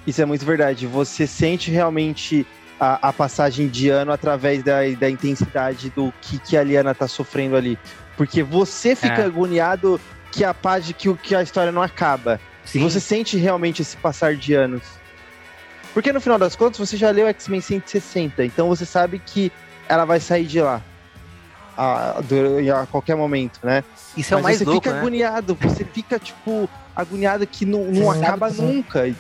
Isso 0.08 0.20
é 0.20 0.26
muito 0.26 0.44
verdade. 0.44 0.88
Você 0.88 1.28
sente 1.28 1.70
realmente 1.70 2.48
a, 2.80 3.10
a, 3.10 3.14
passagem 3.14 3.68
de 3.68 3.90
ano 3.90 4.12
através 4.12 4.64
da, 4.64 4.80
da 5.00 5.08
intensidade 5.08 5.92
do 5.92 6.12
que, 6.22 6.40
que 6.40 6.58
a 6.58 6.64
Liana 6.64 6.96
tá 6.96 7.08
sofrendo 7.08 7.56
ali. 7.56 7.78
Porque 8.16 8.42
você 8.42 8.96
fica 8.96 9.22
é. 9.22 9.26
agoniado 9.26 10.02
que 10.32 10.44
a 10.44 10.56
página 10.56 10.94
que, 10.94 11.14
que 11.18 11.36
a 11.36 11.44
história 11.44 11.72
não 11.72 11.84
acaba. 11.84 12.40
Sim. 12.68 12.82
Você 12.82 13.00
sente 13.00 13.38
realmente 13.38 13.82
esse 13.82 13.98
passar 13.98 14.36
de 14.36 14.54
anos. 14.54 14.84
Porque 15.94 16.12
no 16.14 16.22
final 16.22 16.38
das 16.38 16.56
contas 16.56 16.78
você 16.78 16.96
já 16.96 17.10
leu 17.10 17.28
X-Men 17.28 17.62
160, 17.62 18.46
então 18.46 18.68
você 18.68 18.86
sabe 18.86 19.18
que 19.20 19.52
ela 19.90 20.06
vai 20.06 20.20
sair 20.20 20.46
de 20.46 20.62
lá. 20.62 20.82
A, 21.76 22.22
do- 22.22 22.74
a 22.76 22.86
qualquer 22.88 23.16
momento, 23.16 23.60
né? 23.64 23.84
Isso 24.16 24.34
é 24.34 24.38
o 24.38 24.40
Mas 24.40 24.44
mais 24.44 24.58
você 24.58 24.66
louco, 24.66 24.82
fica 24.82 24.94
né? 24.94 25.00
agoniado, 25.00 25.56
você 25.62 25.86
fica, 25.86 26.18
tipo, 26.20 26.68
agoniado 26.96 27.46
que 27.46 27.66
não, 27.68 27.86
não 27.86 28.08
sabe 28.14 28.26
acaba 28.26 28.52
que- 28.52 28.62
nunca. 28.62 29.16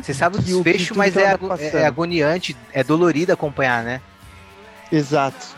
Você 0.00 0.14
sabe 0.14 0.36
o 0.38 0.42
que 0.42 0.54
o- 0.54 0.62
que 0.62 0.72
desfecho, 0.72 0.96
mas 0.96 1.16
é, 1.16 1.30
ago- 1.30 1.48
tá 1.48 1.54
é- 1.54 1.56
passando. 1.58 1.80
é 1.80 1.86
agoniante, 1.86 2.56
é 2.72 2.84
dolorido 2.84 3.32
acompanhar, 3.32 3.82
né? 3.82 4.00
Exato. 4.90 5.56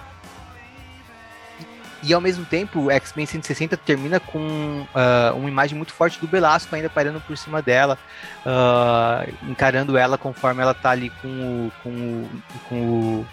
E 2.02 2.14
ao 2.14 2.20
mesmo 2.20 2.44
tempo, 2.44 2.80
o 2.80 2.90
X-Men 2.90 3.26
160 3.26 3.76
termina 3.76 4.20
com 4.20 4.86
ah, 4.94 5.32
uma 5.34 5.48
imagem 5.48 5.76
muito 5.76 5.92
forte 5.92 6.20
do 6.20 6.28
Belasco 6.28 6.74
ainda 6.74 6.88
pairando 6.88 7.20
por 7.20 7.36
cima 7.36 7.60
dela, 7.60 7.98
ah, 8.46 9.26
encarando 9.42 9.96
ela 9.96 10.16
conforme 10.16 10.62
ela 10.62 10.74
tá 10.74 10.90
ali 10.90 11.10
com 11.22 11.28
o, 11.28 11.72
com 11.82 11.90
o, 11.90 12.30
com 12.68 12.76
o, 12.76 13.26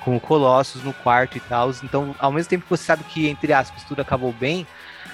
com 0.00 0.16
o 0.16 0.20
Colossus 0.20 0.82
no 0.82 0.92
quarto 0.94 1.36
e 1.36 1.40
tal. 1.40 1.70
Então, 1.82 2.14
ao 2.18 2.32
mesmo 2.32 2.48
tempo 2.48 2.64
que 2.64 2.70
você 2.70 2.84
sabe 2.84 3.04
que, 3.04 3.28
entre 3.28 3.52
aspas, 3.52 3.84
tudo 3.84 4.00
acabou 4.00 4.32
bem, 4.32 4.66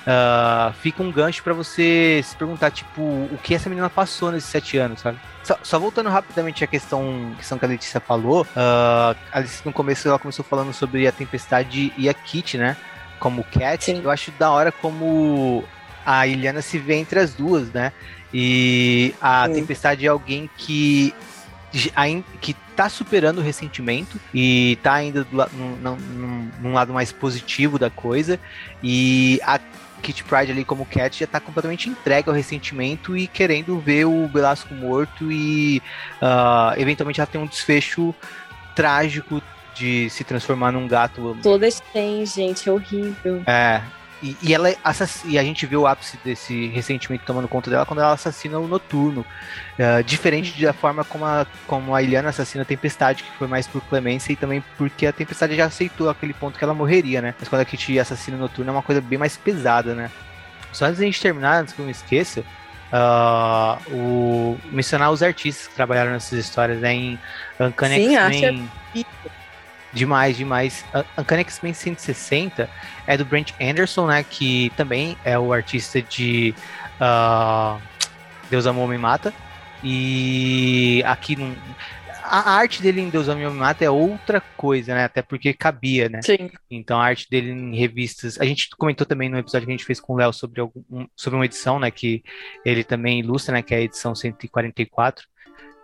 ah, 0.07 0.73
fica 0.81 1.03
um 1.03 1.11
gancho 1.11 1.43
pra 1.43 1.53
você 1.53 2.21
se 2.23 2.37
perguntar, 2.37 2.71
tipo, 2.71 3.03
o 3.03 3.39
que 3.43 3.55
essa 3.55 3.69
menina 3.69 3.91
passou 3.91 4.31
nesses 4.31 4.49
sete 4.49 4.77
anos, 4.79 5.01
sabe? 5.01 5.19
Só, 5.43 5.59
só 5.63 5.79
voltando 5.79 6.09
rapidamente 6.09 6.63
à 6.63 6.69
questão, 6.69 7.35
questão 7.37 7.59
que 7.59 7.65
a 7.65 7.69
Letícia 7.69 8.01
falou, 8.01 8.47
ah, 8.57 9.15
a 9.33 9.39
Alice 9.39 9.63
no 9.65 9.73
começo 9.73 10.07
ela 10.07 10.21
começou 10.21 10.45
falando 10.45 10.73
sobre 10.73 11.07
a 11.07 11.13
Tempestade 11.13 11.93
e 11.97 12.09
a 12.09 12.15
Kitty, 12.15 12.59
né? 12.59 12.77
Como 13.23 13.45
Cat. 13.45 13.85
Sim. 13.85 14.01
Eu 14.03 14.11
acho 14.11 14.33
da 14.33 14.51
hora 14.51 14.73
como 14.73 15.63
a 16.05 16.27
Iliana 16.27 16.61
se 16.61 16.77
vê 16.77 16.97
entre 16.97 17.21
as 17.21 17.33
duas, 17.33 17.71
né? 17.71 17.93
E 18.35 19.15
a 19.21 19.47
Sim. 19.47 19.55
Tempestade 19.55 20.05
é 20.05 20.09
alguém 20.09 20.51
que 20.57 21.15
que 22.41 22.53
tá 22.77 22.87
superando 22.89 23.39
o 23.39 23.41
ressentimento 23.41 24.21
e 24.35 24.77
tá 24.83 24.93
ainda 24.93 25.25
do 25.25 25.37
num, 25.55 25.77
num- 25.77 26.51
num- 26.61 26.73
lado 26.75 26.93
mais 26.93 27.11
positivo 27.11 27.79
da 27.79 27.89
coisa 27.89 28.39
e 28.83 29.41
a 29.43 29.59
Kitty 30.03 30.23
Pride 30.25 30.53
ali 30.53 30.67
como 30.67 30.85
Cat 30.85 31.19
já 31.21 31.27
tá 31.27 31.41
completamente 31.41 31.89
entregue 31.89 32.29
ao 32.29 32.35
ressentimento 32.35 33.17
e 33.17 33.27
querendo 33.27 33.79
ver 33.79 34.05
o 34.05 34.29
Belasco 34.29 34.75
morto 34.75 35.33
e 35.33 35.81
ah, 36.21 36.75
eventualmente 36.77 37.21
ela 37.21 37.27
tem 37.27 37.41
um 37.41 37.47
desfecho 37.47 38.15
trágico 38.75 39.41
de 39.75 40.09
se 40.11 40.25
transformar 40.25 40.73
num 40.73 40.87
gato 40.87 41.37
Todas 41.43 41.81
têm, 41.93 42.25
gente, 42.27 42.69
é 42.69 42.73
horrível. 42.73 43.43
é. 43.47 43.81
E, 44.25 44.37
e 44.41 44.55
ela 44.55 44.71
é 44.71 44.77
assass- 44.85 45.25
e 45.25 45.37
a 45.37 45.43
gente 45.43 45.67
vê 45.67 45.75
o 45.77 45.85
ápice 45.85 46.17
desse 46.25 46.69
ressentimento 46.69 47.25
tomando 47.25 47.49
conta 47.49 47.69
dela 47.69 47.85
quando 47.85 47.99
ela 47.99 48.13
assassina 48.13 48.57
o 48.57 48.69
Noturno. 48.69 49.27
É, 49.77 50.01
diferente 50.01 50.63
da 50.65 50.73
forma 50.73 51.03
como 51.03 51.25
a, 51.25 51.45
como 51.67 51.93
a 51.93 52.01
Iliana 52.01 52.29
assassina 52.29 52.63
a 52.63 52.65
Tempestade, 52.65 53.25
que 53.25 53.33
foi 53.33 53.49
mais 53.49 53.67
por 53.67 53.83
clemência 53.83 54.33
e 54.33 54.37
também 54.37 54.63
porque 54.79 55.07
a 55.09 55.13
Tempestade 55.13 55.57
já 55.57 55.65
aceitou 55.65 56.09
aquele 56.09 56.33
ponto 56.33 56.57
que 56.57 56.63
ela 56.63 56.73
morreria, 56.73 57.21
né? 57.21 57.35
Mas 57.37 57.49
quando 57.49 57.63
a 57.63 57.65
Kitty 57.65 57.99
assassina 57.99 58.37
o 58.37 58.41
Noturno 58.41 58.71
é 58.71 58.73
uma 58.73 58.83
coisa 58.83 59.01
bem 59.01 59.19
mais 59.19 59.37
pesada, 59.37 59.93
né? 59.93 60.09
Só 60.73 60.85
antes 60.85 61.01
da 61.01 61.05
gente 61.05 61.21
terminar, 61.21 61.61
antes 61.61 61.75
que 61.75 61.81
eu 61.81 61.85
me 61.85 61.91
esqueça, 61.91 62.45
ah, 62.93 63.77
o, 63.91 64.57
mencionar 64.71 65.11
os 65.11 65.21
artistas 65.21 65.67
que 65.67 65.75
trabalharam 65.75 66.13
nessas 66.13 66.39
histórias, 66.39 66.79
né? 66.79 66.95
Em 66.95 67.19
Uncanny 67.59 67.97
Sim, 68.07 68.17
a 68.17 68.31
X-Men. 68.31 68.71
Demais, 69.93 70.37
demais. 70.37 70.85
Un- 70.95 71.21
Uncanny 71.23 71.43
X-Men 71.43 71.75
160 71.75 72.69
é 73.07 73.17
do 73.17 73.25
Brent 73.25 73.53
Anderson, 73.61 74.07
né? 74.07 74.25
Que 74.25 74.73
também 74.77 75.17
é 75.25 75.39
o 75.39 75.53
artista 75.53 76.01
de 76.01 76.55
ah, 76.99 77.79
Deus 78.51 78.67
Amor 78.67 78.89
Me 78.89 78.97
Mata. 78.99 79.33
E 79.85 81.03
aqui 81.07 81.37
não. 81.37 81.55
A 82.25 82.53
arte 82.53 82.81
dele 82.81 83.01
em 83.03 83.11
Deus 83.11 83.29
Amor 83.29 83.51
Me 83.51 83.59
Mata 83.59 83.85
é 83.85 83.91
outra 83.91 84.41
coisa, 84.57 84.95
né? 84.95 85.05
Até 85.05 85.21
porque 85.21 85.53
cabia, 85.53 86.09
né? 86.09 86.23
Sim. 86.23 86.51
Então 86.71 86.99
a 86.99 87.05
arte 87.05 87.29
dele 87.29 87.51
em 87.51 87.77
revistas. 87.77 88.41
A 88.41 88.45
gente 88.47 88.71
comentou 88.71 89.07
também 89.07 89.29
no 89.29 89.37
episódio 89.39 89.67
que 89.67 89.73
a 89.73 89.77
gente 89.77 89.85
fez 89.85 90.01
com 90.01 90.15
o 90.15 90.17
Léo 90.17 90.33
sobre, 90.33 90.61
algum, 90.63 90.83
um- 90.91 91.07
sobre 91.15 91.37
uma 91.39 91.45
edição, 91.45 91.79
né? 91.79 91.91
Que 91.91 92.23
ele 92.65 92.83
também 92.83 93.21
ilustra, 93.21 93.53
né? 93.55 93.61
Que 93.63 93.75
é 93.75 93.79
a 93.79 93.83
edição 93.83 94.15
144. 94.15 95.27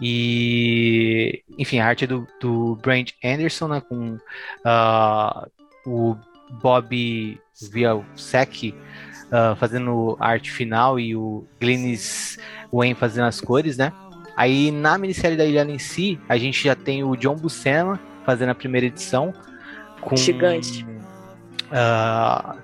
E, 0.00 1.42
enfim, 1.58 1.80
a 1.80 1.86
arte 1.86 2.06
do, 2.06 2.26
do 2.40 2.76
Brent 2.76 3.12
Anderson, 3.24 3.68
né? 3.68 3.80
Com 3.80 4.18
ah, 4.64 5.48
o 5.84 6.16
Bob 6.62 7.40
Vialsek 7.72 8.74
ah, 9.30 9.56
fazendo 9.56 10.16
a 10.20 10.28
arte 10.28 10.50
final 10.50 10.98
e 10.98 11.14
o 11.14 11.44
Glennis 11.60 12.38
Wayne 12.72 12.94
fazendo 12.94 13.26
as 13.26 13.40
cores, 13.40 13.76
né? 13.76 13.92
Aí 14.36 14.70
na 14.70 14.96
minissérie 14.96 15.36
da 15.36 15.44
Ilhana 15.44 15.72
em 15.72 15.78
si, 15.78 16.18
a 16.28 16.38
gente 16.38 16.62
já 16.62 16.76
tem 16.76 17.02
o 17.02 17.16
John 17.16 17.34
Buscema 17.34 17.98
fazendo 18.24 18.50
a 18.50 18.54
primeira 18.54 18.86
edição. 18.86 19.34
Com, 20.00 20.16
Gigante. 20.16 20.86
ah, 21.72 22.56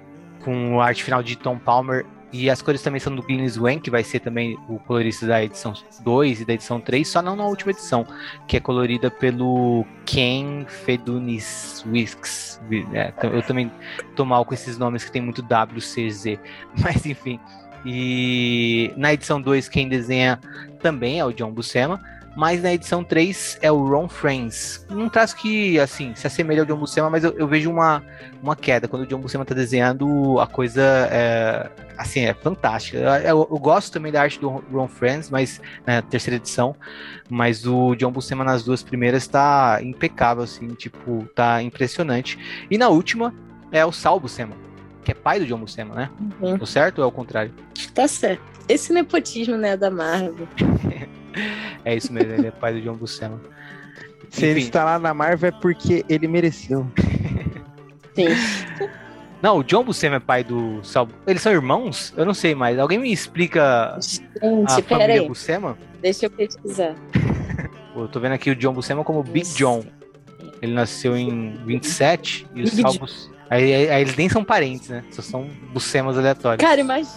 com 0.44 0.80
a 0.80 0.86
arte 0.86 1.02
final 1.02 1.22
de 1.22 1.36
Tom 1.36 1.58
Palmer. 1.58 2.06
E 2.36 2.50
as 2.50 2.60
cores 2.60 2.82
também 2.82 2.98
são 2.98 3.14
do 3.14 3.22
Glennis 3.22 3.56
Wayne, 3.56 3.80
que 3.80 3.92
vai 3.92 4.02
ser 4.02 4.18
também 4.18 4.58
o 4.68 4.80
colorista 4.80 5.24
da 5.24 5.44
edição 5.44 5.72
2 6.02 6.40
e 6.40 6.44
da 6.44 6.54
edição 6.54 6.80
3, 6.80 7.06
só 7.06 7.22
não 7.22 7.36
na 7.36 7.46
última 7.46 7.70
edição, 7.70 8.04
que 8.48 8.56
é 8.56 8.60
colorida 8.60 9.08
pelo 9.08 9.86
Ken 10.04 10.66
Fedunis 10.66 11.84
Wicks. 11.86 12.60
É, 12.92 13.12
eu 13.22 13.40
também 13.42 13.70
tô 14.16 14.24
mal 14.24 14.44
com 14.44 14.52
esses 14.52 14.76
nomes 14.76 15.04
que 15.04 15.12
tem 15.12 15.22
muito 15.22 15.42
W, 15.42 15.80
C, 15.80 16.10
Z. 16.10 16.40
Mas 16.82 17.06
enfim. 17.06 17.38
E 17.86 18.92
na 18.96 19.14
edição 19.14 19.40
2, 19.40 19.68
quem 19.68 19.88
desenha 19.88 20.40
também 20.80 21.20
é 21.20 21.24
o 21.24 21.32
John 21.32 21.52
Buscema. 21.52 22.02
Mas 22.36 22.62
na 22.62 22.72
edição 22.72 23.04
3 23.04 23.58
é 23.62 23.70
o 23.70 23.86
Ron 23.86 24.08
Friends. 24.08 24.84
Um 24.90 25.08
traço 25.08 25.36
que, 25.36 25.78
assim, 25.78 26.14
se 26.16 26.26
assemelha 26.26 26.62
ao 26.62 26.66
John 26.66 26.76
Buscema, 26.76 27.08
mas 27.08 27.22
eu, 27.22 27.32
eu 27.38 27.46
vejo 27.46 27.70
uma, 27.70 28.02
uma 28.42 28.56
queda. 28.56 28.88
Quando 28.88 29.02
o 29.02 29.06
John 29.06 29.18
Buscema 29.20 29.44
tá 29.44 29.54
desenhando, 29.54 30.40
a 30.40 30.46
coisa 30.46 30.82
é, 31.12 31.70
assim, 31.96 32.20
é 32.24 32.34
fantástica. 32.34 32.98
Eu, 32.98 33.46
eu- 33.48 33.58
gosto 33.58 33.92
também 33.92 34.10
da 34.10 34.20
arte 34.20 34.40
do 34.40 34.48
Ron 34.48 34.88
Friends, 34.88 35.30
mas 35.30 35.60
na 35.86 36.02
terceira 36.02 36.36
edição, 36.36 36.74
mas 37.30 37.66
o 37.66 37.94
John 37.94 38.10
Buscema 38.10 38.42
nas 38.42 38.64
duas 38.64 38.82
primeiras 38.82 39.28
tá 39.28 39.78
impecável, 39.80 40.42
assim, 40.42 40.68
tipo, 40.74 41.28
tá 41.36 41.62
impressionante. 41.62 42.38
E 42.68 42.76
na 42.76 42.88
última 42.88 43.32
é 43.70 43.86
o 43.86 43.92
Sal 43.92 44.18
Buscema, 44.18 44.56
que 45.04 45.12
é 45.12 45.14
pai 45.14 45.38
do 45.38 45.46
John 45.46 45.58
Buscema, 45.58 45.94
né? 45.94 46.10
Uhum. 46.40 46.58
Tô 46.58 46.66
certo 46.66 46.98
ou 46.98 47.04
é 47.04 47.06
o 47.06 47.12
contrário? 47.12 47.52
Tá 47.94 48.08
certo. 48.08 48.42
Esse 48.68 48.92
nepotismo, 48.92 49.56
né, 49.56 49.76
da 49.76 49.88
Marvel. 49.90 50.48
É 51.84 51.94
isso 51.94 52.12
mesmo, 52.12 52.32
ele 52.32 52.46
é 52.46 52.50
pai 52.50 52.72
do 52.74 52.80
John 52.80 52.94
Buscema. 52.94 53.40
Se 54.30 54.44
ele 54.46 54.60
Enfim. 54.60 54.68
está 54.68 54.84
lá 54.84 54.98
na 54.98 55.12
Marvel 55.14 55.48
é 55.48 55.52
porque 55.60 56.04
ele 56.08 56.26
mereceu. 56.26 56.86
Sim. 58.14 58.28
Não, 59.42 59.58
o 59.58 59.64
John 59.64 59.84
Buscema 59.84 60.16
é 60.16 60.20
pai 60.20 60.42
do 60.42 60.82
Sal. 60.82 61.08
Eles 61.26 61.42
são 61.42 61.52
irmãos? 61.52 62.14
Eu 62.16 62.24
não 62.24 62.32
sei 62.34 62.54
mais. 62.54 62.78
Alguém 62.78 62.98
me 62.98 63.12
explica 63.12 63.94
a 63.96 64.00
Gente, 64.00 64.82
família 64.82 64.98
peraí. 65.14 65.28
Buscema? 65.28 65.76
Deixa 66.00 66.26
eu 66.26 66.30
pesquisar. 66.30 66.94
Eu 67.94 68.08
tô 68.08 68.18
vendo 68.20 68.32
aqui 68.32 68.50
o 68.50 68.56
John 68.56 68.72
Buscema 68.72 69.04
como 69.04 69.22
Big 69.22 69.46
John. 69.54 69.84
Ele 70.62 70.72
nasceu 70.72 71.16
em 71.16 71.56
27 71.66 72.46
e 72.54 72.62
o 72.62 72.64
Big 72.64 72.80
Sal. 72.80 72.94
Bus... 72.98 73.30
aí, 73.50 73.74
aí- 73.74 73.90
aí 73.90 74.00
eles 74.02 74.16
nem 74.16 74.28
são 74.28 74.42
parentes, 74.42 74.88
né? 74.88 75.04
Só 75.10 75.20
são 75.20 75.48
Buscemas 75.72 76.16
aleatórios. 76.16 76.66
Cara, 76.66 76.80
imagina. 76.80 77.12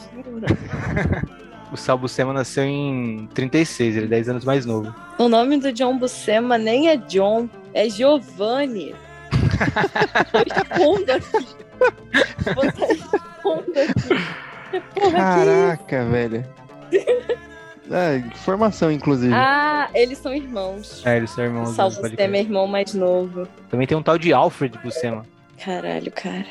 O 1.72 1.76
Sal 1.78 1.98
Buscema 1.98 2.32
nasceu 2.32 2.64
em 2.64 3.28
36, 3.34 3.98
ele 3.98 4.06
é 4.06 4.10
10 4.10 4.30
anos 4.30 4.46
mais 4.46 4.66
novo. 4.66 4.94
O 5.18 5.28
nome 5.28 5.58
do 5.58 5.72
John 5.74 5.98
Buscema 5.98 6.58
nem 6.58 6.90
é 6.90 6.96
John, 6.96 7.50
é 7.74 7.90
Giovanni. 7.90 8.96
Responda 10.34 11.16
aqui. 11.16 11.48
Você 12.56 12.86
responda 12.86 13.84
aqui. 13.84 14.80
Porra, 14.94 15.12
Caraca, 15.12 16.06
velho. 16.06 16.46
É, 17.90 18.18
informação, 18.18 18.92
inclusive. 18.92 19.34
Ah, 19.34 19.90
eles 19.94 20.18
são 20.18 20.34
irmãos. 20.34 21.06
É, 21.06 21.18
eles 21.18 21.32
são 21.32 21.44
O 21.44 21.48
irmãos. 21.48 21.70
Sal 21.70 21.90
né? 21.90 21.96
Pode 21.96 22.12
Buscema 22.12 22.38
é 22.38 22.40
irmão 22.42 22.68
mais 22.68 22.94
novo. 22.94 23.48
Também 23.70 23.88
tem 23.88 23.98
um 23.98 24.04
tal 24.04 24.18
de 24.18 24.34
Alfred 24.34 24.78
Buscema. 24.84 25.26
Caralho, 25.64 26.12
cara. 26.12 26.46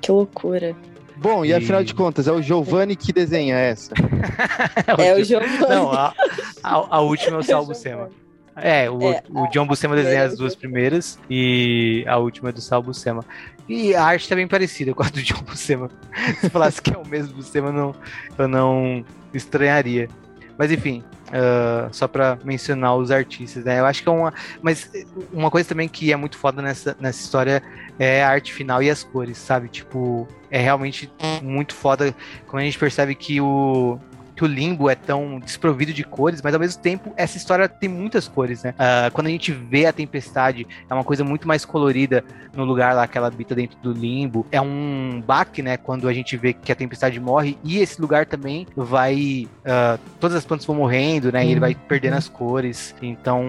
Que 0.00 0.12
loucura. 0.12 0.76
Bom, 1.18 1.44
e 1.44 1.48
E- 1.48 1.54
afinal 1.54 1.82
de 1.84 1.94
contas, 1.94 2.26
é 2.28 2.32
o 2.32 2.40
Giovanni 2.42 2.94
que 2.96 3.12
desenha 3.12 3.56
essa. 3.56 3.92
É 4.98 5.14
o 5.14 5.24
Giovanni. 5.24 5.58
Não, 5.68 5.92
a, 5.92 6.14
a, 6.62 6.96
a 6.96 7.00
última 7.00 7.36
é 7.36 7.40
o 7.40 7.42
Sal 7.42 7.64
Buscema. 7.66 8.08
É, 8.56 8.90
o, 8.90 9.00
É, 9.12 9.22
o 9.30 9.46
John 9.48 9.66
Buscema 9.66 9.94
desenha 9.94 10.24
as 10.24 10.36
duas 10.36 10.54
primeiras 10.56 11.18
e 11.30 12.04
a 12.08 12.16
última 12.18 12.48
é 12.48 12.52
do 12.52 12.60
Sal 12.60 12.82
Buscema. 12.82 13.24
E 13.68 13.94
a 13.94 14.02
arte 14.04 14.28
tá 14.28 14.34
bem 14.34 14.48
parecida 14.48 14.92
com 14.94 15.02
a 15.02 15.08
do 15.08 15.22
John 15.22 15.42
Buscema. 15.42 15.90
Se 16.40 16.48
falasse 16.50 16.80
que 16.82 16.92
é 16.92 16.96
o 16.98 17.06
mesmo 17.06 17.34
Buscema, 17.34 17.70
não, 17.70 17.94
eu 18.36 18.48
não 18.48 19.04
estranharia. 19.32 20.08
Mas 20.56 20.72
enfim, 20.72 21.04
uh, 21.28 21.88
só 21.92 22.08
para 22.08 22.38
mencionar 22.44 22.96
os 22.96 23.10
artistas, 23.10 23.64
né? 23.64 23.80
Eu 23.80 23.86
acho 23.86 24.02
que 24.02 24.08
é 24.08 24.12
uma. 24.12 24.32
Mas 24.62 24.90
uma 25.32 25.50
coisa 25.50 25.68
também 25.68 25.88
que 25.88 26.12
é 26.12 26.16
muito 26.16 26.36
foda 26.36 26.60
nessa, 26.62 26.96
nessa 27.00 27.20
história 27.20 27.62
é 27.98 28.22
a 28.22 28.28
arte 28.28 28.52
final 28.52 28.82
e 28.82 28.90
as 28.90 29.02
cores, 29.02 29.38
sabe? 29.38 29.68
Tipo, 29.68 30.28
é 30.50 30.60
realmente 30.60 31.10
muito 31.42 31.74
foda 31.74 32.14
quando 32.46 32.62
a 32.62 32.64
gente 32.64 32.78
percebe 32.78 33.14
que 33.14 33.40
o, 33.40 33.98
que 34.38 34.44
o 34.44 34.46
limbo 34.46 34.88
é 34.88 34.94
tão 34.94 35.40
desprovido 35.40 35.92
de 35.92 36.04
cores, 36.04 36.40
mas 36.40 36.54
ao 36.54 36.60
mesmo 36.60 36.80
tempo 36.80 37.12
essa 37.16 37.36
história 37.36 37.68
tem 37.68 37.88
muitas 37.88 38.28
cores, 38.28 38.62
né? 38.62 38.72
Uh, 38.78 39.10
quando 39.12 39.26
a 39.26 39.30
gente 39.30 39.50
vê 39.50 39.84
a 39.84 39.92
tempestade, 39.92 40.64
é 40.88 40.94
uma 40.94 41.02
coisa 41.02 41.24
muito 41.24 41.48
mais 41.48 41.64
colorida 41.64 42.24
no 42.54 42.64
lugar 42.64 42.94
lá 42.94 43.08
que 43.08 43.18
ela 43.18 43.26
habita 43.26 43.52
dentro 43.52 43.76
do 43.80 43.92
limbo. 43.92 44.46
É 44.52 44.60
um 44.60 45.20
baque, 45.26 45.60
né? 45.60 45.76
Quando 45.76 46.08
a 46.08 46.12
gente 46.12 46.36
vê 46.36 46.52
que 46.52 46.70
a 46.70 46.76
tempestade 46.76 47.18
morre 47.18 47.58
e 47.64 47.78
esse 47.78 48.00
lugar 48.00 48.26
também 48.26 48.64
vai. 48.76 49.48
Uh, 49.64 49.98
todas 50.20 50.36
as 50.36 50.44
plantas 50.44 50.64
vão 50.64 50.76
morrendo, 50.76 51.32
né? 51.32 51.44
E 51.44 51.50
ele 51.50 51.60
vai 51.60 51.74
perdendo 51.74 52.14
as 52.14 52.28
cores. 52.28 52.94
Então, 53.02 53.44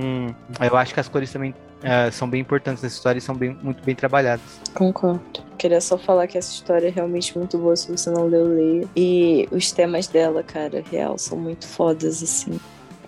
eu 0.59 0.75
acho 0.75 0.91
que 0.91 0.99
as 0.99 1.07
cores 1.07 1.31
também 1.31 1.51
uh, 1.51 2.11
são 2.11 2.27
bem 2.27 2.41
importantes 2.41 2.81
nessa 2.81 2.95
história 2.95 3.19
e 3.19 3.21
são 3.21 3.35
bem, 3.35 3.55
muito 3.61 3.83
bem 3.83 3.93
trabalhadas. 3.93 4.59
Concordo. 4.73 5.48
Queria 5.59 5.81
só 5.81 5.97
falar 5.97 6.25
que 6.25 6.37
essa 6.37 6.53
história 6.53 6.87
é 6.87 6.89
realmente 6.89 7.37
muito 7.37 7.57
boa, 7.57 7.75
se 7.75 7.91
você 7.91 8.09
não 8.09 8.27
leu, 8.27 8.47
leia. 8.47 8.87
E 8.95 9.45
os 9.51 9.73
temas 9.73 10.07
dela, 10.07 10.41
cara, 10.41 10.81
real, 10.89 11.17
são 11.17 11.37
muito 11.37 11.67
fodas, 11.67 12.23
assim. 12.23 12.57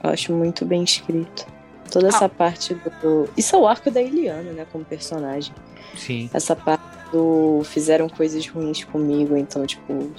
Eu 0.04 0.10
acho 0.10 0.34
muito 0.34 0.66
bem 0.66 0.84
escrito. 0.84 1.48
Toda 1.90 2.10
essa 2.10 2.26
ah. 2.26 2.30
parte 2.30 2.74
do. 3.02 3.30
Isso 3.38 3.56
é 3.56 3.60
o 3.60 3.66
arco 3.66 3.90
da 3.90 4.02
Eliana, 4.02 4.52
né, 4.52 4.68
como 4.70 4.84
personagem. 4.84 5.56
Sim. 5.96 6.30
Essa 6.34 6.54
parte 6.54 6.84
do. 7.14 7.62
Fizeram 7.64 8.10
coisas 8.10 8.46
ruins 8.46 8.84
comigo, 8.84 9.38
então, 9.38 9.66
tipo, 9.66 10.12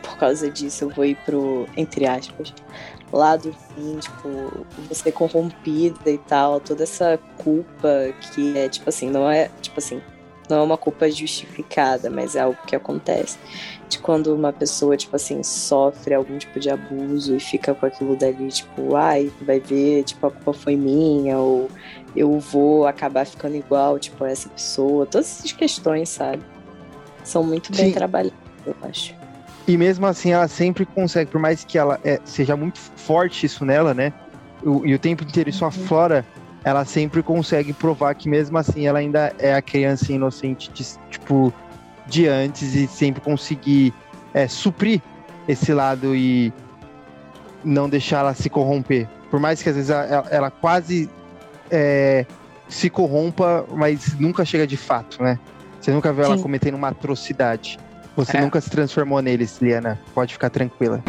por 0.00 0.16
causa 0.16 0.48
disso 0.48 0.84
eu 0.84 0.90
vou 0.90 1.04
ir 1.04 1.16
pro, 1.24 1.66
entre 1.76 2.06
aspas, 2.06 2.54
lado 3.12 3.52
fim, 3.74 3.98
tipo, 3.98 4.64
você 4.88 5.10
corrompida 5.10 6.08
e 6.08 6.18
tal, 6.18 6.60
toda 6.60 6.84
essa 6.84 7.18
culpa 7.38 8.14
que 8.20 8.56
é, 8.56 8.68
tipo 8.68 8.88
assim, 8.88 9.10
não 9.10 9.28
é, 9.28 9.50
tipo 9.60 9.78
assim, 9.78 10.00
não 10.48 10.58
é 10.58 10.62
uma 10.62 10.76
culpa 10.76 11.10
justificada, 11.10 12.10
mas 12.10 12.36
é 12.36 12.40
algo 12.40 12.58
que 12.66 12.76
acontece. 12.76 13.38
De 13.88 13.98
quando 13.98 14.34
uma 14.34 14.52
pessoa, 14.52 14.96
tipo 14.96 15.16
assim, 15.16 15.42
sofre 15.42 16.14
algum 16.14 16.38
tipo 16.38 16.58
de 16.60 16.70
abuso 16.70 17.36
e 17.36 17.40
fica 17.40 17.74
com 17.74 17.86
aquilo 17.86 18.16
dali, 18.16 18.48
tipo, 18.48 18.96
ai, 18.96 19.30
vai 19.42 19.60
ver, 19.60 20.04
tipo, 20.04 20.26
a 20.26 20.30
culpa 20.30 20.52
foi 20.52 20.76
minha, 20.76 21.38
ou 21.38 21.70
eu 22.14 22.38
vou 22.38 22.86
acabar 22.86 23.26
ficando 23.26 23.56
igual, 23.56 23.98
tipo, 23.98 24.24
a 24.24 24.30
essa 24.30 24.48
pessoa. 24.48 25.06
Todas 25.06 25.38
essas 25.38 25.52
questões, 25.52 26.08
sabe? 26.08 26.42
São 27.22 27.42
muito 27.42 27.74
bem 27.74 27.86
Sim. 27.86 27.92
trabalhadas, 27.92 28.38
eu 28.66 28.76
acho. 28.82 29.14
E 29.66 29.76
mesmo 29.76 30.06
assim, 30.06 30.32
ela 30.32 30.46
sempre 30.46 30.84
consegue, 30.84 31.30
por 31.30 31.40
mais 31.40 31.64
que 31.64 31.78
ela 31.78 31.98
é, 32.04 32.20
seja 32.24 32.54
muito 32.54 32.78
forte 32.78 33.46
isso 33.46 33.64
nela, 33.64 33.94
né? 33.94 34.12
O, 34.62 34.84
e 34.84 34.94
o 34.94 34.98
tempo 34.98 35.24
inteiro 35.24 35.48
isso 35.48 35.64
uhum. 35.64 35.68
aflora 35.68 36.24
ela 36.64 36.84
sempre 36.84 37.22
consegue 37.22 37.72
provar 37.72 38.14
que 38.14 38.28
mesmo 38.28 38.56
assim 38.56 38.86
ela 38.86 38.98
ainda 38.98 39.32
é 39.38 39.54
a 39.54 39.60
criança 39.60 40.12
inocente 40.12 40.70
de, 40.72 40.84
tipo 41.10 41.52
de 42.06 42.26
antes 42.26 42.74
e 42.74 42.86
sempre 42.86 43.20
conseguir 43.20 43.92
é, 44.32 44.48
suprir 44.48 45.00
esse 45.46 45.72
lado 45.74 46.16
e 46.16 46.52
não 47.62 47.88
deixar 47.88 48.20
ela 48.20 48.34
se 48.34 48.48
corromper. 48.48 49.06
Por 49.30 49.38
mais 49.38 49.62
que 49.62 49.68
às 49.68 49.76
vezes 49.76 49.90
ela, 49.90 50.26
ela 50.30 50.50
quase 50.50 51.08
é, 51.70 52.24
se 52.68 52.88
corrompa, 52.88 53.66
mas 53.70 54.18
nunca 54.18 54.44
chega 54.44 54.66
de 54.66 54.76
fato, 54.76 55.22
né? 55.22 55.38
Você 55.80 55.90
nunca 55.90 56.12
viu 56.12 56.24
Sim. 56.24 56.32
ela 56.32 56.42
cometendo 56.42 56.74
uma 56.74 56.88
atrocidade. 56.88 57.78
Você 58.16 58.36
é. 58.38 58.40
nunca 58.40 58.60
se 58.60 58.70
transformou 58.70 59.20
neles, 59.20 59.58
Liana. 59.60 60.00
Pode 60.14 60.32
ficar 60.32 60.48
tranquila. 60.48 61.02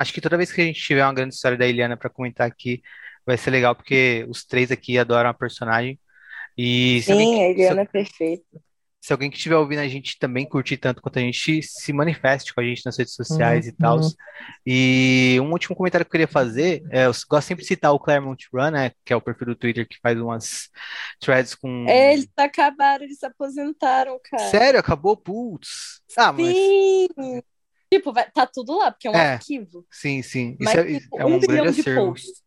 Acho 0.00 0.14
que 0.14 0.20
toda 0.22 0.38
vez 0.38 0.50
que 0.50 0.62
a 0.62 0.64
gente 0.64 0.80
tiver 0.80 1.04
uma 1.04 1.12
grande 1.12 1.34
história 1.34 1.58
da 1.58 1.66
Eliana 1.66 1.94
para 1.94 2.08
comentar 2.08 2.46
aqui, 2.46 2.80
vai 3.26 3.36
ser 3.36 3.50
legal, 3.50 3.76
porque 3.76 4.24
os 4.30 4.46
três 4.46 4.70
aqui 4.70 4.98
adoram 4.98 5.28
a 5.28 5.34
personagem. 5.34 6.00
E 6.56 7.02
Sim, 7.02 7.12
alguém, 7.12 7.44
a 7.44 7.48
Eliana 7.50 7.82
se, 7.82 7.88
é 7.88 7.92
perfeita. 7.92 8.62
Se 8.98 9.12
alguém 9.12 9.30
que 9.30 9.36
estiver 9.36 9.56
ouvindo 9.56 9.80
a 9.80 9.88
gente 9.88 10.18
também 10.18 10.48
curtir 10.48 10.78
tanto 10.78 11.02
quanto 11.02 11.18
a 11.18 11.20
gente, 11.20 11.62
se 11.62 11.92
manifeste 11.92 12.54
com 12.54 12.62
a 12.62 12.64
gente 12.64 12.80
nas 12.86 12.96
redes 12.96 13.12
sociais 13.12 13.66
uhum, 13.66 13.72
e 13.72 13.76
tal. 13.76 14.00
Uhum. 14.00 14.10
E 14.66 15.38
um 15.42 15.52
último 15.52 15.76
comentário 15.76 16.06
que 16.06 16.08
eu 16.08 16.12
queria 16.12 16.28
fazer, 16.28 16.82
é, 16.90 17.04
eu 17.04 17.12
gosto 17.28 17.48
sempre 17.48 17.62
de 17.62 17.68
citar 17.68 17.92
o 17.92 17.98
Claremont 17.98 18.42
Run, 18.54 18.70
né, 18.70 18.92
que 19.04 19.12
é 19.12 19.16
o 19.16 19.20
perfil 19.20 19.48
do 19.48 19.54
Twitter 19.54 19.86
que 19.86 19.98
faz 20.02 20.18
umas 20.18 20.70
threads 21.20 21.54
com... 21.54 21.84
É, 21.86 22.14
eles 22.14 22.26
acabaram, 22.38 23.04
eles 23.04 23.18
se 23.18 23.26
aposentaram, 23.26 24.18
cara. 24.24 24.48
Sério? 24.48 24.80
Acabou? 24.80 25.14
Putz. 25.14 26.00
Ah, 26.16 26.34
Sim. 26.34 27.42
Tipo, 27.92 28.12
vai, 28.12 28.30
tá 28.30 28.46
tudo 28.46 28.78
lá, 28.78 28.90
porque 28.92 29.08
é 29.08 29.10
um 29.10 29.14
é, 29.14 29.32
arquivo. 29.34 29.84
Sim, 29.90 30.22
sim. 30.22 30.56
Isso 30.60 30.64
Mas, 30.64 30.74
é, 30.76 30.98
tipo, 31.00 31.20
é 31.20 31.26
um, 31.26 31.34
um 31.34 31.40
bilhão 31.40 31.70
de 31.70 31.80
acervo. 31.80 32.06
posts. 32.06 32.42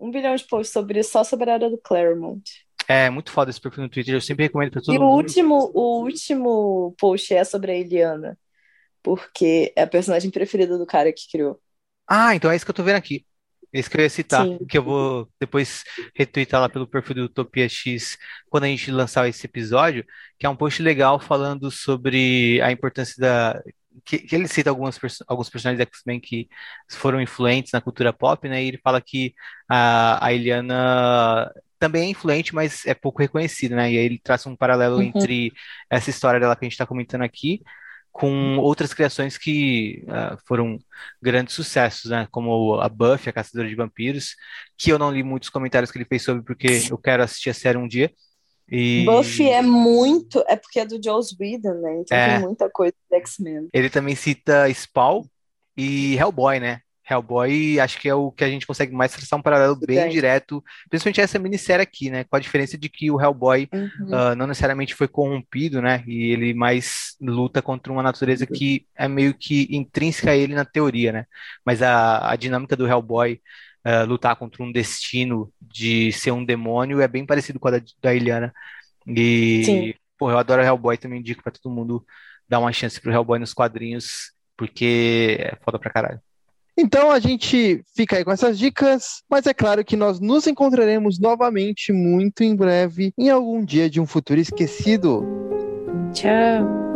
Um 0.00 0.10
bilhão 0.10 0.34
de 0.34 0.44
posts 0.44 0.72
sobre, 0.72 1.02
só 1.04 1.22
sobre 1.22 1.50
a 1.50 1.54
área 1.54 1.70
do 1.70 1.78
Claremont. 1.78 2.42
É, 2.88 3.08
muito 3.08 3.30
foda 3.30 3.50
esse 3.50 3.60
perfil 3.60 3.84
no 3.84 3.88
Twitter, 3.88 4.14
eu 4.14 4.20
sempre 4.20 4.44
recomendo 4.44 4.72
pra 4.72 4.80
todo 4.80 4.94
e 4.94 4.98
mundo. 4.98 5.08
E 5.08 5.12
o 5.12 5.16
último, 5.16 5.70
o 5.72 6.02
último 6.02 6.94
post 6.98 7.32
é 7.32 7.44
sobre 7.44 7.70
a 7.70 7.76
Eliana, 7.76 8.36
porque 9.00 9.72
é 9.76 9.82
a 9.82 9.86
personagem 9.86 10.30
preferida 10.30 10.76
do 10.76 10.84
cara 10.84 11.12
que 11.12 11.30
criou. 11.30 11.60
Ah, 12.08 12.34
então 12.34 12.50
é 12.50 12.56
isso 12.56 12.64
que 12.64 12.70
eu 12.70 12.74
tô 12.74 12.82
vendo 12.82 12.96
aqui. 12.96 13.24
É 13.72 13.78
isso 13.80 13.88
que 13.88 13.96
eu 13.96 14.02
ia 14.02 14.10
citar, 14.10 14.46
Sim. 14.46 14.58
que 14.68 14.76
eu 14.76 14.82
vou 14.82 15.28
depois 15.40 15.82
retweetar 16.14 16.60
lá 16.60 16.68
pelo 16.68 16.86
perfil 16.86 17.14
do 17.14 17.22
Utopia 17.22 17.66
X 17.68 18.18
quando 18.50 18.64
a 18.64 18.66
gente 18.66 18.90
lançar 18.90 19.26
esse 19.26 19.46
episódio, 19.46 20.04
que 20.38 20.44
é 20.44 20.48
um 20.48 20.56
post 20.56 20.82
legal 20.82 21.18
falando 21.18 21.70
sobre 21.70 22.60
a 22.60 22.70
importância 22.70 23.14
da 23.18 23.62
que, 24.04 24.18
que, 24.18 24.34
ele 24.34 24.48
cita 24.48 24.70
algumas, 24.70 24.98
alguns 25.26 25.50
personagens 25.50 25.80
X-Men 25.86 26.20
que 26.20 26.48
foram 26.90 27.20
influentes 27.20 27.72
na 27.72 27.80
cultura 27.80 28.12
pop, 28.12 28.48
né? 28.48 28.62
E 28.62 28.68
ele 28.68 28.78
fala 28.82 29.00
que 29.00 29.34
a, 29.68 30.24
a 30.24 30.32
Eliana 30.32 31.52
também 31.78 32.04
é 32.04 32.10
influente, 32.10 32.54
mas 32.54 32.86
é 32.86 32.94
pouco 32.94 33.20
reconhecida, 33.20 33.76
né? 33.76 33.92
E 33.92 33.98
aí 33.98 34.04
ele 34.04 34.20
traça 34.22 34.48
um 34.48 34.56
paralelo 34.56 34.96
uhum. 34.96 35.02
entre 35.02 35.52
essa 35.90 36.10
história 36.10 36.38
dela 36.38 36.54
que 36.54 36.64
a 36.64 36.66
gente 36.66 36.72
está 36.72 36.86
comentando 36.86 37.22
aqui 37.22 37.62
com 38.12 38.58
outras 38.58 38.92
criações 38.92 39.38
que 39.38 40.04
uh, 40.06 40.38
foram 40.46 40.78
grandes 41.20 41.54
sucessos, 41.54 42.10
né? 42.10 42.28
Como 42.30 42.78
a 42.78 42.88
Buffy, 42.88 43.30
a 43.30 43.32
Caçadora 43.32 43.68
de 43.68 43.74
Vampiros, 43.74 44.36
que 44.76 44.92
eu 44.92 44.98
não 44.98 45.10
li 45.10 45.22
muitos 45.22 45.48
comentários 45.48 45.90
que 45.90 45.98
ele 45.98 46.04
fez 46.04 46.22
sobre 46.22 46.42
porque 46.42 46.82
eu 46.90 46.98
quero 46.98 47.22
assistir 47.22 47.50
a 47.50 47.54
série 47.54 47.78
um 47.78 47.88
dia. 47.88 48.12
E... 48.74 49.04
Buffy 49.04 49.50
é 49.50 49.60
muito. 49.60 50.42
É 50.48 50.56
porque 50.56 50.80
é 50.80 50.86
do 50.86 50.98
Joss 51.02 51.36
Whedon, 51.38 51.74
né? 51.74 52.00
Então 52.00 52.16
é. 52.16 52.30
tem 52.30 52.40
muita 52.40 52.70
coisa 52.70 52.94
do 53.10 53.16
X-Men. 53.16 53.68
Ele 53.70 53.90
também 53.90 54.14
cita 54.14 54.66
Spawn 54.72 55.24
e 55.76 56.16
Hellboy, 56.16 56.58
né? 56.58 56.80
Hellboy, 57.08 57.78
acho 57.78 58.00
que 58.00 58.08
é 58.08 58.14
o 58.14 58.30
que 58.30 58.44
a 58.44 58.48
gente 58.48 58.66
consegue 58.66 58.94
mais 58.94 59.12
traçar 59.12 59.38
um 59.38 59.42
paralelo 59.42 59.76
bem 59.76 60.08
direto, 60.08 60.64
principalmente 60.88 61.20
essa 61.20 61.38
minissérie 61.38 61.82
aqui, 61.82 62.08
né? 62.08 62.24
Com 62.24 62.36
a 62.36 62.40
diferença 62.40 62.78
de 62.78 62.88
que 62.88 63.10
o 63.10 63.20
Hellboy 63.20 63.68
uhum. 63.70 64.06
uh, 64.06 64.34
não 64.34 64.46
necessariamente 64.46 64.94
foi 64.94 65.08
corrompido, 65.08 65.82
né? 65.82 66.02
E 66.06 66.32
ele 66.32 66.54
mais 66.54 67.14
luta 67.20 67.60
contra 67.60 67.92
uma 67.92 68.02
natureza 68.02 68.46
uhum. 68.48 68.56
que 68.56 68.86
é 68.96 69.06
meio 69.06 69.34
que 69.34 69.68
intrínseca 69.70 70.30
a 70.30 70.36
ele 70.36 70.54
na 70.54 70.64
teoria, 70.64 71.12
né? 71.12 71.26
Mas 71.66 71.82
a, 71.82 72.30
a 72.30 72.36
dinâmica 72.36 72.74
do 72.74 72.86
Hellboy 72.86 73.38
uh, 73.86 74.06
lutar 74.06 74.36
contra 74.36 74.62
um 74.62 74.72
destino 74.72 75.52
de 75.60 76.12
ser 76.12 76.30
um 76.30 76.44
demônio 76.44 77.00
é 77.00 77.08
bem 77.08 77.26
parecido 77.26 77.58
com 77.58 77.68
a 77.68 77.72
da, 77.72 77.82
da 78.00 78.14
Iliana. 78.14 78.52
E, 79.06 79.62
Sim. 79.64 79.94
pô, 80.18 80.30
eu 80.30 80.38
adoro 80.38 80.62
Hellboy, 80.62 80.96
também 80.96 81.20
indico 81.20 81.42
para 81.42 81.52
todo 81.52 81.74
mundo 81.74 82.04
dar 82.48 82.58
uma 82.58 82.72
chance 82.72 83.00
pro 83.00 83.12
Hellboy 83.12 83.38
nos 83.38 83.54
quadrinhos, 83.54 84.32
porque 84.56 85.38
é 85.40 85.56
foda 85.64 85.78
pra 85.78 85.90
caralho. 85.90 86.20
Então 86.76 87.10
a 87.10 87.18
gente 87.18 87.82
fica 87.94 88.16
aí 88.16 88.24
com 88.24 88.32
essas 88.32 88.58
dicas, 88.58 89.22
mas 89.28 89.46
é 89.46 89.52
claro 89.52 89.84
que 89.84 89.96
nós 89.96 90.20
nos 90.20 90.46
encontraremos 90.46 91.18
novamente 91.18 91.92
muito 91.92 92.42
em 92.42 92.56
breve, 92.56 93.12
em 93.18 93.28
algum 93.28 93.62
dia 93.62 93.90
de 93.90 94.00
um 94.00 94.06
futuro 94.06 94.40
esquecido. 94.40 95.22
Tchau. 96.14 96.91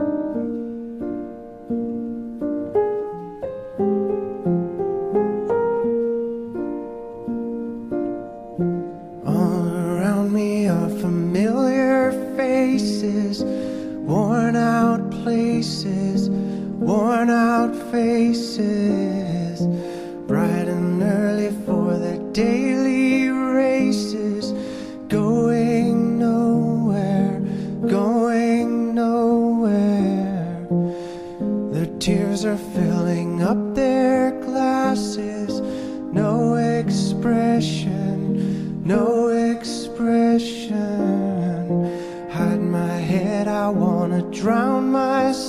places, 15.27 16.31
worn 16.31 17.29
out 17.31 17.75
faces, 17.91 19.67
bright 20.29 20.69
and 20.69 21.03
early 21.03 21.51
for 21.67 21.99
their 21.99 22.19
daily 22.33 23.29
races, 23.29 24.53
going 25.09 26.17
nowhere, 26.21 27.41
going 27.89 28.95
nowhere. 28.95 30.65
Their 31.73 31.91
tears 31.99 32.45
are 32.45 32.63
filling 32.77 33.43
up 33.43 33.75
their 33.75 34.31
glasses, 34.43 35.61
no 36.13 36.55
expression, 36.55 38.15
no 38.85 39.27
expression. 39.31 40.71
Hide 42.31 42.61
my 42.61 42.97
head, 43.11 43.49
I 43.49 43.71
wanna 43.71 44.23
drown 44.31 44.86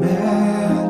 Man. 0.00 0.85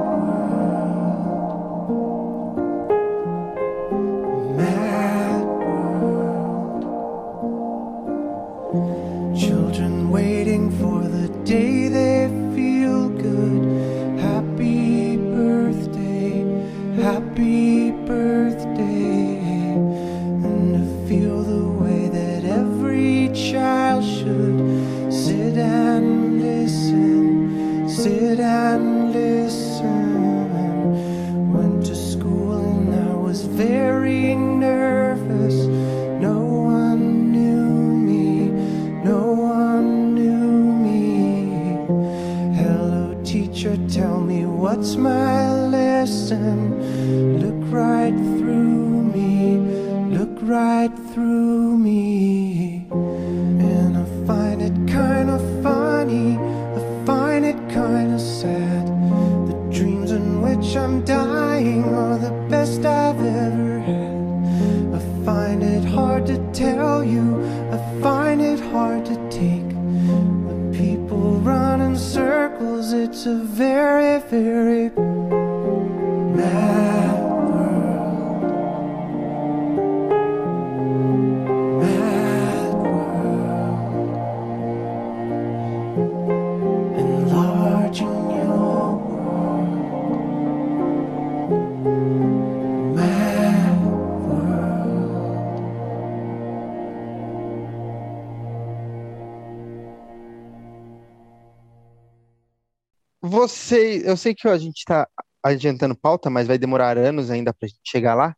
Você, 103.47 104.03
eu 104.05 104.17
sei 104.17 104.35
que 104.35 104.49
a 104.49 104.59
gente 104.59 104.85
tá 104.85 105.09
adiantando 105.41 105.97
pauta, 105.97 106.29
mas 106.29 106.49
vai 106.49 106.59
demorar 106.59 106.99
anos 106.99 107.31
ainda 107.31 107.55
pra 107.55 107.69
gente 107.69 107.79
chegar 107.85 108.17
lá. 108.17 108.35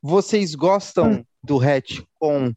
Vocês 0.00 0.54
gostam 0.54 1.22
do 1.44 1.58
retcon 1.58 2.54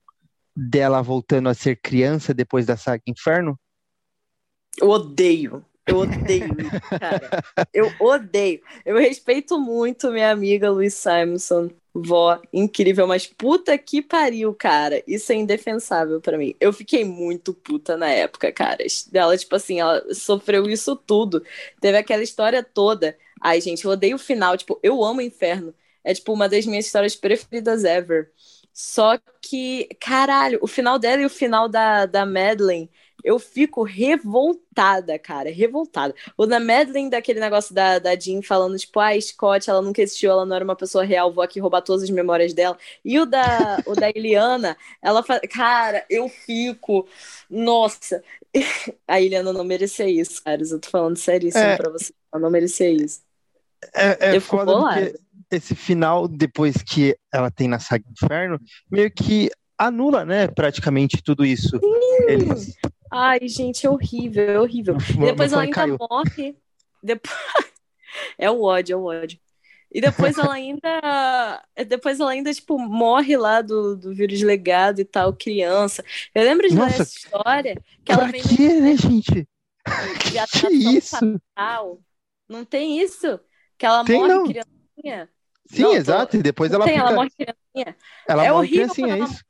dela 0.56 1.02
voltando 1.02 1.50
a 1.50 1.54
ser 1.54 1.76
criança 1.82 2.34
depois 2.34 2.66
da 2.66 2.78
saga 2.78 3.04
Inferno? 3.06 3.60
Eu 4.82 4.90
odeio. 4.90 5.66
Eu 5.90 5.98
odeio 5.98 6.56
isso, 6.62 7.00
cara. 7.00 7.30
Eu 7.74 7.92
odeio. 8.00 8.62
Eu 8.86 8.98
respeito 8.98 9.60
muito 9.60 10.12
minha 10.12 10.30
amiga 10.32 10.70
Luiz 10.70 10.94
Simonson, 10.94 11.72
vó, 11.94 12.40
incrível, 12.54 13.08
mas 13.08 13.26
puta 13.26 13.76
que 13.78 14.02
pariu, 14.02 14.54
cara. 14.54 15.04
Isso 15.08 15.32
é 15.32 15.36
indefensável 15.36 16.22
pra 16.22 16.38
mim. 16.38 16.56
Eu 16.60 16.72
fiquei 16.72 17.04
muito 17.04 17.54
puta 17.56 17.98
na 17.98 18.08
época, 18.10 18.52
cara. 18.52 18.86
Dela, 19.12 19.36
tipo 19.36 19.56
assim, 19.56 19.80
ela 19.80 20.04
sofreu 20.14 20.70
isso 20.70 20.96
tudo. 20.96 21.44
Teve 21.82 21.98
aquela 21.98 22.22
história 22.24 22.64
toda. 22.64 23.18
Ai, 23.42 23.60
gente, 23.60 23.84
eu 23.86 23.92
odeio 23.92 24.16
o 24.16 24.20
final. 24.20 24.56
Tipo, 24.56 24.80
eu 24.84 25.04
amo 25.04 25.20
o 25.20 25.24
inferno. 25.24 25.74
É, 26.04 26.14
tipo, 26.14 26.32
uma 26.34 26.48
das 26.48 26.66
minhas 26.68 26.86
histórias 26.86 27.16
preferidas 27.16 27.84
ever. 27.84 28.32
Só 28.74 29.18
que, 29.42 29.90
caralho, 30.00 30.60
o 30.62 30.68
final 30.68 31.00
dela 31.00 31.22
e 31.24 31.26
o 31.26 31.30
final 31.30 31.68
da, 31.68 32.06
da 32.06 32.26
Madeline, 32.26 32.90
eu 33.24 33.38
fico 33.40 33.84
revoltada, 33.84 35.18
cara, 35.20 35.52
revoltada. 35.52 36.14
O 36.38 36.46
da 36.46 36.60
Madeline, 36.60 37.10
daquele 37.10 37.40
negócio 37.40 37.74
da, 37.74 38.00
da 38.00 38.16
Jean 38.16 38.42
falando, 38.42 38.78
tipo, 38.78 39.00
ah, 39.00 39.20
Scott, 39.20 39.70
ela 39.70 39.82
nunca 39.82 40.02
existiu, 40.02 40.32
ela 40.32 40.46
não 40.46 40.56
era 40.56 40.64
uma 40.66 40.76
pessoa 40.76 41.04
real, 41.04 41.32
vou 41.32 41.44
aqui 41.44 41.60
roubar 41.60 41.82
todas 41.82 42.04
as 42.04 42.10
memórias 42.10 42.54
dela. 42.54 42.78
E 43.04 43.20
o 43.20 43.26
da, 43.26 43.82
o 43.86 43.94
da 43.94 44.10
Eliana, 44.10 44.78
ela 45.02 45.24
fala, 45.24 45.42
cara, 45.42 46.06
eu 46.10 46.30
fico, 46.30 47.08
nossa, 47.50 48.24
a 49.08 49.22
Eliana 49.22 49.54
não 49.54 49.64
merecia 49.64 50.08
isso, 50.10 50.44
cara, 50.44 50.62
eu 50.62 50.80
tô 50.80 50.90
falando 50.90 51.18
seríssimo 51.18 51.64
É. 51.64 51.78
pra 51.78 51.90
você, 51.92 52.14
ela 52.34 52.42
não 52.42 52.50
merecia 52.50 52.90
isso. 52.90 53.22
É, 53.94 54.32
é 54.32 54.36
Eu 54.36 54.42
fico 54.42 54.64
bolada. 54.66 55.14
esse 55.52 55.74
final, 55.76 56.28
depois 56.28 56.76
que 56.78 57.16
ela 57.34 57.50
tem 57.50 57.68
na 57.68 57.80
saga 57.80 58.04
Inferno, 58.10 58.60
meio 58.92 59.10
que 59.12 59.50
anula, 59.78 60.26
né, 60.26 60.48
praticamente 60.48 61.22
tudo 61.24 61.46
isso. 61.46 61.80
Eles... 62.28 62.76
Ai, 63.12 63.48
gente, 63.48 63.86
é 63.86 63.90
horrível, 63.90 64.44
é 64.50 64.60
horrível. 64.60 64.96
E 65.22 65.26
depois 65.26 65.52
ela 65.54 65.64
ainda 65.64 65.74
caiu. 65.76 65.98
morre. 66.00 66.58
Depois... 67.04 67.36
É 68.38 68.50
o 68.50 68.62
ódio, 68.64 68.94
é 68.94 68.98
o 68.98 69.04
ódio. 69.06 69.40
E 69.92 70.02
depois 70.02 70.38
ela 70.38 70.54
ainda. 70.54 71.64
Depois 71.88 72.20
ela 72.20 72.32
ainda, 72.32 72.54
tipo, 72.54 72.78
morre 72.80 73.38
lá 73.38 73.62
do, 73.62 73.96
do 73.98 74.14
vírus 74.16 74.42
legado 74.42 75.00
e 75.02 75.06
tal, 75.06 75.34
criança. 75.34 76.04
Eu 76.34 76.44
lembro 76.44 76.70
de 76.70 76.76
Nossa. 76.76 77.04
essa 77.04 77.04
história 77.04 77.76
que 78.06 78.12
ela 78.12 78.24
Pra 78.24 78.32
vem 78.32 78.42
quê, 78.42 78.80
né, 78.82 78.96
gente? 78.98 79.48
Que 80.20 80.38
isso? 80.98 81.40
fatal. 81.56 82.02
Não 82.48 82.66
tem 82.66 83.00
isso? 83.02 83.40
Que 83.78 83.86
ela 83.86 84.04
Tem, 84.04 84.20
morre 84.20 84.28
não. 84.28 84.44
criancinha. 84.44 85.30
Sim, 85.66 85.82
Não, 85.84 85.92
tô- 85.92 85.96
exato. 85.98 86.38
E 86.38 86.42
depois 86.44 86.72
ela 86.74 86.86
tem, 86.86 86.94
fica. 86.96 87.06
ela 87.06 87.12
morre 87.14 87.30
criancinha. 87.32 87.98
Ela 88.28 88.46
É 88.46 88.52
morre 88.52 88.68
horrível 88.68 88.70
criancinha, 88.70 89.16
é 89.16 89.20
isso? 89.20 89.44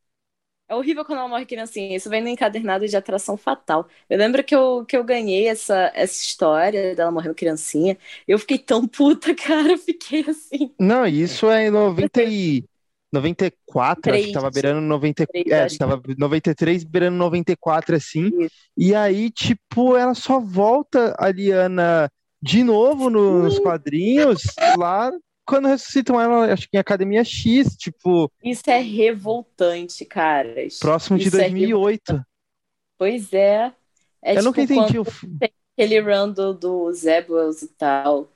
É 0.70 0.76
horrível 0.76 1.04
quando 1.04 1.20
ela 1.20 1.28
morre 1.28 1.46
criancinha. 1.48 1.96
Isso 1.98 2.10
vem 2.10 2.22
no 2.22 2.28
encadernado 2.30 2.88
de 2.88 2.96
atração 2.96 3.36
fatal. 3.36 3.88
Eu 4.10 4.18
lembro 4.20 4.44
que 4.44 4.54
eu, 4.56 4.86
que 4.86 4.96
eu 4.96 5.04
ganhei 5.04 5.48
essa, 5.48 5.92
essa 5.96 6.22
história 6.22 6.96
dela 6.96 7.12
morrendo 7.12 7.34
criancinha. 7.36 7.98
Eu 8.28 8.38
fiquei 8.38 8.60
tão 8.60 8.88
puta, 8.88 9.34
cara. 9.36 9.72
Eu 9.74 9.78
fiquei 9.80 10.24
assim. 10.30 10.72
Não, 10.80 11.06
isso 11.08 11.50
é 11.50 11.68
em 11.68 11.72
90 11.72 12.24
e... 12.24 12.64
94, 13.12 14.14
acho 14.14 14.28
que 14.28 14.32
tava 14.32 14.52
beirando 14.52 14.82
90, 14.82 15.26
Três, 15.26 15.48
é, 15.48 15.64
acho 15.64 15.74
que- 15.74 15.80
tava 15.80 16.00
93 16.16 16.84
beirando 16.84 17.18
94 17.18 17.96
assim. 17.96 18.28
Isso. 18.40 18.56
E 18.78 18.94
aí, 18.94 19.32
tipo, 19.32 19.98
ela 19.98 20.14
só 20.14 20.40
volta 20.40 21.16
a 21.18 21.32
Liana 21.32 22.08
de 22.40 22.64
novo 22.64 23.10
no- 23.10 23.42
nos 23.44 23.58
quadrinhos 23.58 24.44
lá 24.78 25.12
quando 25.50 25.68
ressuscitam 25.68 26.20
ela, 26.22 26.54
acho 26.54 26.70
que 26.70 26.78
em 26.78 26.80
Academia 26.80 27.24
X, 27.24 27.76
tipo, 27.76 28.32
Isso 28.44 28.70
é 28.70 28.80
revoltante, 28.80 30.06
caras. 30.06 30.80
próximo 30.80 31.18
de 31.18 31.28
Isso 31.28 31.36
é 31.38 31.42
2008. 31.42 32.22
Pois 32.98 33.34
é. 33.34 33.74
É 34.22 34.32
Eu 34.32 34.36
tipo 34.36 34.44
nunca 34.46 34.62
entendi 34.62 35.00
o 35.00 35.06
fi- 35.06 35.28
aquele 35.76 36.00
run 36.02 36.32
do, 36.32 36.54
do 36.54 36.94
Zebulls 36.94 37.64
e 37.64 37.68
tal. 37.70 38.32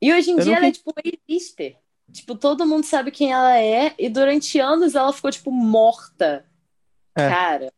E 0.00 0.12
hoje 0.12 0.30
em 0.30 0.34
Eu 0.38 0.40
dia 0.44 0.46
nunca 0.54 0.58
ela 0.58 0.66
é 0.68 0.72
tipo 0.72 0.90
uma 0.90 1.02
A-lister. 1.04 1.76
Tipo, 2.12 2.34
todo 2.36 2.66
mundo 2.66 2.84
sabe 2.84 3.10
quem 3.10 3.32
ela 3.32 3.58
é, 3.58 3.94
e 3.98 4.08
durante 4.10 4.58
anos 4.60 4.94
ela 4.94 5.12
ficou, 5.12 5.30
tipo, 5.30 5.50
morta. 5.50 6.44
É. 7.16 7.28
Cara, 7.28 7.72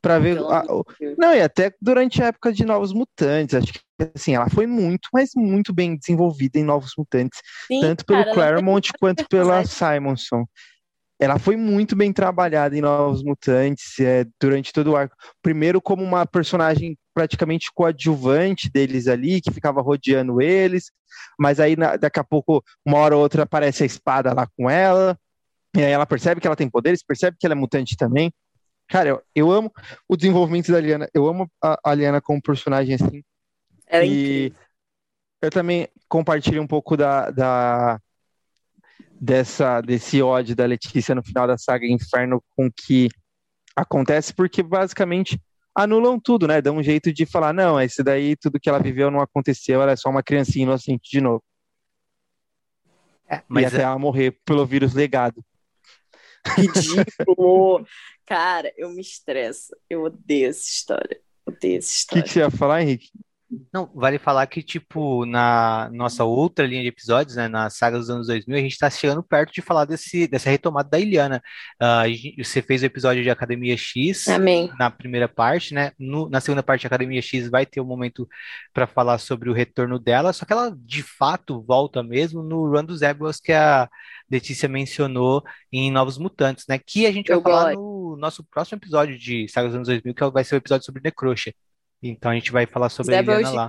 pra 0.00 0.18
ver 0.18 0.36
pelo 0.36 0.50
a- 0.50 0.64
o-. 0.68 0.84
Não, 1.16 1.34
e 1.34 1.40
até 1.40 1.72
durante 1.80 2.22
a 2.22 2.26
época 2.26 2.52
de 2.52 2.64
Novos 2.64 2.92
Mutantes, 2.92 3.54
acho 3.54 3.72
que 3.72 3.80
assim, 4.14 4.34
ela 4.34 4.48
foi 4.48 4.66
muito, 4.66 5.08
mas 5.12 5.30
muito 5.34 5.72
bem 5.72 5.96
desenvolvida 5.96 6.58
em 6.58 6.64
Novos 6.64 6.92
Mutantes, 6.96 7.40
Sim, 7.66 7.80
tanto 7.80 8.04
pelo 8.04 8.18
cara, 8.20 8.30
tem 8.30 8.34
Claremont 8.34 8.92
quanto 8.98 9.26
pela. 9.28 9.64
Simonson. 9.64 10.44
Ela 11.20 11.36
foi 11.36 11.56
muito 11.56 11.96
bem 11.96 12.12
trabalhada 12.12 12.76
em 12.78 12.80
Novos 12.80 13.24
Mutantes 13.24 13.98
é, 13.98 14.24
durante 14.40 14.72
todo 14.72 14.92
o 14.92 14.96
arco. 14.96 15.16
Primeiro 15.42 15.80
como 15.82 16.00
uma 16.04 16.24
personagem 16.24 16.96
praticamente 17.12 17.72
coadjuvante 17.74 18.70
deles 18.70 19.08
ali, 19.08 19.40
que 19.40 19.50
ficava 19.50 19.82
rodeando 19.82 20.40
eles, 20.40 20.92
mas 21.36 21.58
aí 21.58 21.74
na, 21.74 21.96
daqui 21.96 22.20
a 22.20 22.24
pouco, 22.24 22.62
uma 22.86 22.98
hora 22.98 23.16
ou 23.16 23.22
outra, 23.22 23.42
aparece 23.42 23.82
a 23.82 23.86
espada 23.86 24.32
lá 24.32 24.46
com 24.56 24.70
ela, 24.70 25.18
e 25.76 25.82
aí 25.82 25.90
ela 25.90 26.06
percebe 26.06 26.40
que 26.40 26.46
ela 26.46 26.54
tem 26.54 26.70
poderes, 26.70 27.02
percebe 27.02 27.36
que 27.38 27.44
ela 27.44 27.54
é 27.54 27.58
mutante 27.58 27.96
também. 27.96 28.32
Cara, 28.88 29.10
eu, 29.10 29.22
eu 29.34 29.52
amo 29.52 29.72
o 30.08 30.16
desenvolvimento 30.16 30.72
da 30.72 30.80
Liana, 30.80 31.08
eu 31.12 31.28
amo 31.28 31.50
a, 31.62 31.78
a 31.84 31.94
Liana 31.94 32.20
como 32.20 32.42
personagem 32.42 32.94
assim. 32.94 33.22
Ela 33.86 34.04
é 34.04 34.06
e 34.06 34.46
incrível. 34.46 34.58
eu 35.42 35.50
também 35.50 35.88
compartilho 36.08 36.62
um 36.62 36.66
pouco 36.66 36.96
da, 36.96 37.30
da 37.30 38.00
dessa 39.20 39.80
desse 39.80 40.22
ódio 40.22 40.56
da 40.56 40.64
Letícia 40.64 41.14
no 41.14 41.22
final 41.22 41.46
da 41.46 41.58
saga 41.58 41.86
Inferno 41.86 42.42
com 42.56 42.70
que 42.70 43.08
acontece, 43.76 44.32
porque 44.32 44.62
basicamente 44.62 45.40
anulam 45.74 46.18
tudo, 46.18 46.48
né? 46.48 46.60
Dão 46.60 46.78
um 46.78 46.82
jeito 46.82 47.12
de 47.12 47.24
falar, 47.24 47.52
não, 47.52 47.80
esse 47.80 48.02
daí, 48.02 48.36
tudo 48.36 48.58
que 48.58 48.68
ela 48.68 48.80
viveu 48.80 49.10
não 49.10 49.20
aconteceu, 49.20 49.80
ela 49.80 49.92
é 49.92 49.96
só 49.96 50.08
uma 50.08 50.22
criancinha 50.22 50.64
inocente 50.64 51.10
de 51.10 51.20
novo. 51.20 51.42
É, 53.28 53.36
e 53.36 53.42
mas 53.46 53.66
até 53.66 53.82
ela 53.82 53.98
morrer 53.98 54.32
pelo 54.44 54.66
vírus 54.66 54.94
legado. 54.94 55.44
Ridículo. 56.46 57.86
Cara, 58.26 58.72
eu 58.76 58.90
me 58.90 59.00
estresso. 59.00 59.74
Eu 59.88 60.04
odeio 60.04 60.48
essa 60.50 60.64
história. 60.66 61.20
Odeio 61.46 61.78
essa 61.78 61.88
O 61.88 61.90
que, 61.90 62.18
história. 62.18 62.22
que 62.24 62.30
você 62.30 62.38
ia 62.40 62.50
falar, 62.50 62.82
Henrique? 62.82 63.08
Não, 63.72 63.90
vale 63.94 64.18
falar 64.18 64.46
que, 64.46 64.62
tipo, 64.62 65.24
na 65.24 65.88
nossa 65.94 66.22
outra 66.22 66.66
linha 66.66 66.82
de 66.82 66.88
episódios, 66.88 67.34
né, 67.34 67.48
na 67.48 67.70
saga 67.70 67.96
dos 67.96 68.10
anos 68.10 68.26
2000, 68.26 68.58
a 68.58 68.60
gente 68.60 68.76
tá 68.76 68.90
chegando 68.90 69.22
perto 69.22 69.54
de 69.54 69.62
falar 69.62 69.86
desse, 69.86 70.28
dessa 70.28 70.50
retomada 70.50 70.90
da 70.90 70.98
Iliana. 71.00 71.42
Ah, 71.80 72.00
a 72.00 72.08
gente- 72.10 72.44
você 72.44 72.60
fez 72.60 72.82
o 72.82 72.84
episódio 72.84 73.22
de 73.22 73.30
Academia 73.30 73.74
X 73.74 74.28
Amém. 74.28 74.70
na 74.78 74.90
primeira 74.90 75.26
parte, 75.26 75.72
né? 75.72 75.92
No- 75.98 76.28
na 76.28 76.42
segunda 76.42 76.62
parte 76.62 76.82
de 76.82 76.88
Academia 76.88 77.22
X 77.22 77.48
vai 77.48 77.64
ter 77.64 77.80
um 77.80 77.86
momento 77.86 78.28
para 78.74 78.86
falar 78.86 79.16
sobre 79.16 79.48
o 79.48 79.54
retorno 79.54 79.98
dela, 79.98 80.34
só 80.34 80.44
que 80.44 80.52
ela 80.52 80.70
de 80.76 81.02
fato 81.02 81.62
volta 81.62 82.02
mesmo 82.02 82.42
no 82.42 82.68
Run 82.70 82.84
dos 82.84 83.00
Rebels 83.00 83.40
que 83.40 83.52
a 83.54 83.88
Letícia 84.30 84.68
mencionou 84.68 85.42
em 85.72 85.90
Novos 85.90 86.18
Mutantes, 86.18 86.64
né? 86.68 86.78
Que 86.78 87.06
a 87.06 87.12
gente 87.12 87.28
vai 87.28 87.36
Eu 87.38 87.42
falar 87.42 87.74
gosto. 87.74 87.80
no 87.80 88.16
nosso 88.16 88.44
próximo 88.44 88.78
episódio 88.78 89.18
de 89.18 89.48
Saga 89.48 89.68
dos 89.68 89.74
anos 89.76 89.88
2000, 89.88 90.14
que 90.14 90.30
vai 90.30 90.44
ser 90.44 90.54
o 90.54 90.58
episódio 90.58 90.84
sobre 90.84 91.02
Necrosha. 91.02 91.52
Então 92.02 92.30
a 92.30 92.34
gente 92.34 92.52
vai 92.52 92.66
falar 92.66 92.88
sobre 92.90 93.14
a 93.14 93.18
Zebel 93.18 93.40
Iliana 93.40 93.66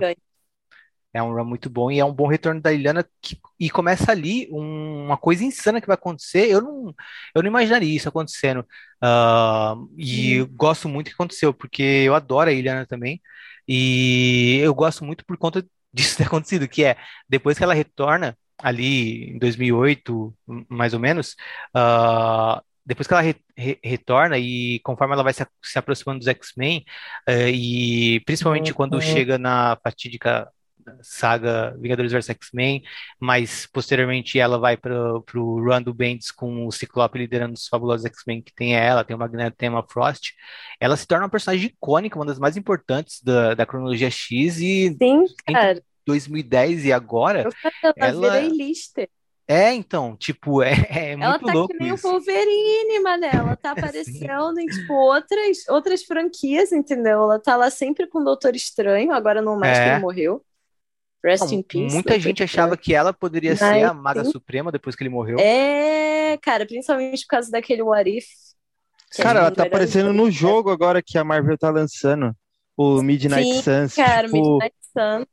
É 1.12 1.20
um 1.20 1.34
run 1.34 1.44
muito 1.44 1.68
bom 1.68 1.90
e 1.90 1.98
é 1.98 2.04
um 2.04 2.12
bom 2.12 2.28
retorno 2.28 2.60
da 2.60 2.72
Ilhana 2.72 3.04
que- 3.20 3.36
e 3.58 3.68
começa 3.68 4.12
ali 4.12 4.48
um- 4.52 5.06
uma 5.06 5.16
coisa 5.16 5.42
insana 5.42 5.80
que 5.80 5.86
vai 5.88 5.94
acontecer. 5.94 6.48
Eu 6.48 6.60
não, 6.60 6.94
eu 7.34 7.42
não 7.42 7.48
imaginaria 7.48 7.96
isso 7.96 8.08
acontecendo. 8.08 8.64
Ah, 9.02 9.74
e 9.98 10.34
eu 10.34 10.46
gosto 10.46 10.88
muito 10.88 11.08
que 11.08 11.14
aconteceu, 11.14 11.52
porque 11.52 11.82
eu 11.82 12.14
adoro 12.14 12.48
a 12.50 12.52
Ilhana 12.52 12.86
também. 12.86 13.20
E 13.66 14.58
eu 14.62 14.72
gosto 14.74 15.04
muito 15.04 15.24
por 15.24 15.36
conta 15.36 15.66
disso 15.92 16.16
ter 16.16 16.24
acontecido, 16.32 16.68
que 16.68 16.84
é 16.84 16.96
depois 17.28 17.58
que 17.58 17.64
ela 17.64 17.74
retorna 17.74 18.38
ali 18.62 19.30
em 19.34 19.38
2008, 19.38 20.34
mais 20.68 20.94
ou 20.94 21.00
menos, 21.00 21.36
ah, 21.74 22.62
depois 22.84 23.06
que 23.06 23.14
ela 23.14 23.22
re- 23.22 23.36
re- 23.56 23.78
retorna 23.84 24.38
e 24.38 24.80
conforme 24.80 25.14
ela 25.14 25.22
vai 25.22 25.32
se, 25.32 25.46
se 25.62 25.78
aproximando 25.78 26.18
dos 26.20 26.28
X-Men, 26.28 26.84
eh, 27.26 27.50
e 27.50 28.20
principalmente 28.24 28.74
quando 28.74 28.94
Uhum. 28.94 29.00
chega 29.00 29.38
na 29.38 29.76
fatídica 29.82 30.48
saga 31.02 31.76
Vingadores 31.78 32.12
vs 32.12 32.30
X-Men, 32.30 32.82
mas 33.20 33.66
posteriormente 33.66 34.38
ela 34.38 34.58
vai 34.58 34.76
para 34.76 34.94
o 35.14 35.60
run 35.64 35.82
do 35.82 35.94
Bendis 35.94 36.30
com 36.30 36.66
o 36.66 36.72
Ciclope 36.72 37.18
liderando 37.18 37.54
os 37.54 37.68
fabulosos 37.68 38.06
X-Men, 38.06 38.42
que 38.42 38.52
tem 38.54 38.74
ela, 38.74 39.04
tem 39.04 39.14
o 39.14 39.18
Magneto, 39.18 39.56
tem 39.56 39.68
a 39.68 39.82
Frost. 39.82 40.32
Ela 40.80 40.96
se 40.96 41.06
torna 41.06 41.24
uma 41.24 41.30
personagem 41.30 41.66
icônica, 41.68 42.18
uma 42.18 42.26
das 42.26 42.38
mais 42.38 42.56
importantes 42.56 43.22
da, 43.22 43.54
da 43.54 43.66
cronologia 43.66 44.10
X, 44.10 44.58
e 44.60 44.98
Sim, 45.00 45.24
cara. 45.46 45.82
2010 46.06 46.84
e 46.84 46.92
agora, 46.92 47.42
Eu 47.44 47.52
ela 47.96 48.26
ela- 48.26 48.40
virei 48.40 48.56
lister. 48.56 49.08
é, 49.48 49.72
então, 49.72 50.16
tipo, 50.16 50.62
é, 50.62 50.72
é 50.90 51.12
Ela 51.12 51.30
muito 51.30 51.46
tá 51.46 51.52
louco 51.52 51.74
que 51.74 51.82
nem 51.82 51.94
isso. 51.94 52.06
o 52.06 52.10
Wolverine, 52.12 53.00
mané. 53.00 53.30
Ela 53.32 53.56
tá 53.56 53.70
aparecendo 54.52 54.58
em, 54.58 54.66
tipo, 54.66 54.92
outras, 54.92 55.68
outras 55.68 56.02
franquias, 56.04 56.72
entendeu? 56.72 57.22
Ela 57.22 57.38
tá 57.38 57.56
lá 57.56 57.70
sempre 57.70 58.06
com 58.06 58.20
o 58.20 58.24
Doutor 58.24 58.54
Estranho, 58.54 59.12
agora 59.12 59.42
não 59.42 59.58
mais 59.58 59.78
que 59.78 59.84
É. 59.84 59.92
ele 59.94 60.00
morreu. 60.00 60.42
Rest 61.22 61.44
Não, 61.44 61.52
in 61.58 61.62
peace. 61.62 61.92
muita 61.94 62.18
gente 62.18 62.42
achava 62.42 62.78
que 62.78 62.94
ela 62.94 63.12
poderia 63.12 63.54
ser 63.54 63.64
Mas 63.64 63.84
a 63.84 63.92
Maga 63.92 64.24
sim. 64.24 64.30
Suprema 64.30 64.72
depois 64.72 64.96
que 64.96 65.02
ele 65.02 65.10
morreu. 65.10 65.38
É, 65.38 66.38
cara, 66.40 66.64
principalmente 66.64 67.20
por 67.26 67.28
causa 67.32 67.50
daquele 67.50 67.82
What 67.82 68.08
If. 68.08 68.24
que 69.12 69.20
a 69.20 69.24
Cara, 69.24 69.40
ela 69.40 69.50
tá 69.50 69.64
aparecendo 69.64 70.14
no 70.14 70.30
jogo 70.30 70.70
agora 70.70 71.02
que 71.04 71.18
a 71.18 71.24
Marvel 71.24 71.58
tá 71.58 71.68
lançando. 71.68 72.32
O 72.74 73.02
Midnight 73.02 73.52
Sim, 73.52 73.60
Suns. 73.62 73.94
Cara, 73.96 74.28
tipo, 74.28 74.36
Midnight 74.54 74.74
Sun. 74.96 75.26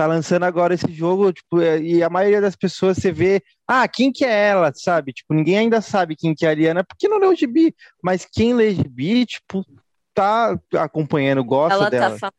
Tá 0.00 0.06
lançando 0.06 0.44
agora 0.44 0.72
esse 0.72 0.90
jogo, 0.90 1.30
tipo, 1.30 1.60
é, 1.60 1.78
e 1.78 2.02
a 2.02 2.08
maioria 2.08 2.40
das 2.40 2.56
pessoas 2.56 2.96
você 2.96 3.12
vê, 3.12 3.42
ah, 3.68 3.86
quem 3.86 4.10
que 4.10 4.24
é 4.24 4.48
ela, 4.48 4.72
sabe? 4.74 5.12
Tipo, 5.12 5.34
ninguém 5.34 5.58
ainda 5.58 5.82
sabe 5.82 6.16
quem 6.16 6.34
que 6.34 6.46
é 6.46 6.48
a 6.48 6.52
Ariana, 6.52 6.82
porque 6.82 7.06
não 7.06 7.18
leu 7.18 7.32
o 7.32 7.36
gibi, 7.36 7.76
mas 8.02 8.24
quem 8.24 8.54
lê 8.54 8.74
gibi, 8.74 9.26
tipo, 9.26 9.62
tá 10.14 10.58
acompanhando, 10.78 11.44
gosta 11.44 11.74
Ela 11.74 11.90
dela. 11.90 12.18
tá. 12.18 12.32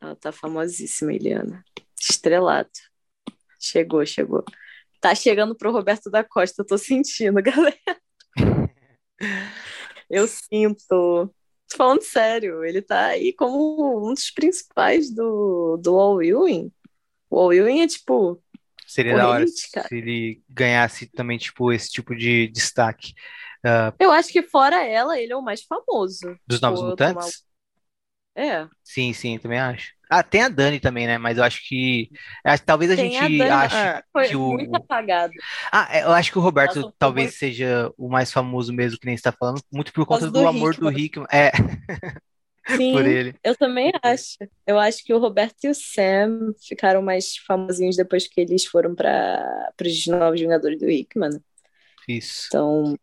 Ela 0.00 0.14
tá 0.14 0.30
famosíssima, 0.30 1.12
Eliana. 1.12 1.64
Estrelado. 2.00 2.70
Chegou, 3.58 4.06
chegou. 4.06 4.44
Tá 5.00 5.16
chegando 5.16 5.56
pro 5.56 5.72
Roberto 5.72 6.08
da 6.08 6.22
Costa, 6.22 6.62
eu 6.62 6.66
tô 6.66 6.78
sentindo, 6.78 7.42
galera. 7.42 7.76
Eu 10.08 10.28
sinto. 10.28 11.34
Tô 11.72 11.78
falando 11.78 12.02
sério, 12.02 12.64
ele 12.64 12.82
tá 12.82 13.06
aí 13.06 13.32
como 13.32 14.08
um 14.08 14.12
dos 14.12 14.30
principais 14.30 15.10
do, 15.10 15.78
do 15.78 15.98
All 15.98 16.22
Ewing. 16.22 16.70
O 17.30 17.38
All 17.38 17.52
Ewing 17.52 17.80
é 17.80 17.86
tipo. 17.86 18.42
Seria 18.86 19.16
da 19.16 19.28
hora 19.28 19.46
cara. 19.72 19.88
se 19.88 19.96
ele 19.96 20.42
ganhasse 20.48 21.06
também, 21.06 21.38
tipo, 21.38 21.72
esse 21.72 21.90
tipo 21.90 22.14
de 22.14 22.46
destaque. 22.48 23.14
Ah, 23.64 23.94
Eu 23.98 24.10
acho 24.10 24.30
que 24.30 24.42
fora 24.42 24.84
ela, 24.84 25.18
ele 25.18 25.32
é 25.32 25.36
o 25.36 25.42
mais 25.42 25.62
famoso. 25.62 26.36
dos 26.46 26.60
Novos 26.60 26.82
Mutantes? 26.82 27.44
É. 28.34 28.68
Sim, 28.82 29.12
sim, 29.12 29.38
também 29.38 29.58
acho. 29.58 29.92
Ah, 30.14 30.22
tem 30.22 30.42
a 30.42 30.48
Dani 30.50 30.78
também, 30.78 31.06
né? 31.06 31.16
Mas 31.16 31.38
eu 31.38 31.44
acho 31.44 31.66
que. 31.66 32.10
talvez 32.66 32.90
a 32.90 32.96
Tem 32.96 33.18
a 33.18 33.22
gente 33.22 33.38
Dani, 33.38 33.50
ache 33.50 33.76
é, 33.76 34.02
Foi 34.12 34.28
que 34.28 34.36
o. 34.36 34.52
muito 34.52 34.76
apagado. 34.76 35.32
Ah, 35.72 35.88
é, 35.90 36.02
eu 36.02 36.12
acho 36.12 36.30
que 36.30 36.38
o 36.38 36.42
Roberto 36.42 36.80
Nossa, 36.80 36.94
talvez 36.98 37.38
seja 37.38 37.90
o 37.96 38.10
mais 38.10 38.30
famoso 38.30 38.74
mesmo, 38.74 38.98
que 38.98 39.06
nem 39.06 39.16
você 39.16 39.22
tá 39.22 39.32
falando, 39.32 39.62
muito 39.72 39.90
por 39.90 40.04
conta 40.04 40.26
do 40.26 40.32
do 40.32 40.46
amor 40.46 40.76
do. 40.76 40.90
Hickman. 40.90 41.26
É, 41.32 41.50
Sim. 42.76 42.92
por 42.92 43.06
ele. 43.06 43.34
Eu 43.42 43.56
também 43.56 43.90
acho. 44.02 44.36
Eu 44.66 44.78
acho 44.78 45.02
que 45.02 45.14
o 45.14 45.18
Roberto 45.18 45.64
e 45.64 45.68
o 45.68 45.74
Sam 45.74 46.52
ficaram 46.60 47.00
mais 47.00 47.36
famosinhos 47.38 47.96
depois 47.96 48.28
que 48.28 48.38
eles 48.38 48.66
foram 48.66 48.94
para 48.94 49.72
os 49.80 50.06
Novos 50.06 50.40
Vingadores 50.40 50.78
do 50.78 50.90
Hickman. 50.90 51.40
Isso. 52.06 52.46
Então, 52.48 52.96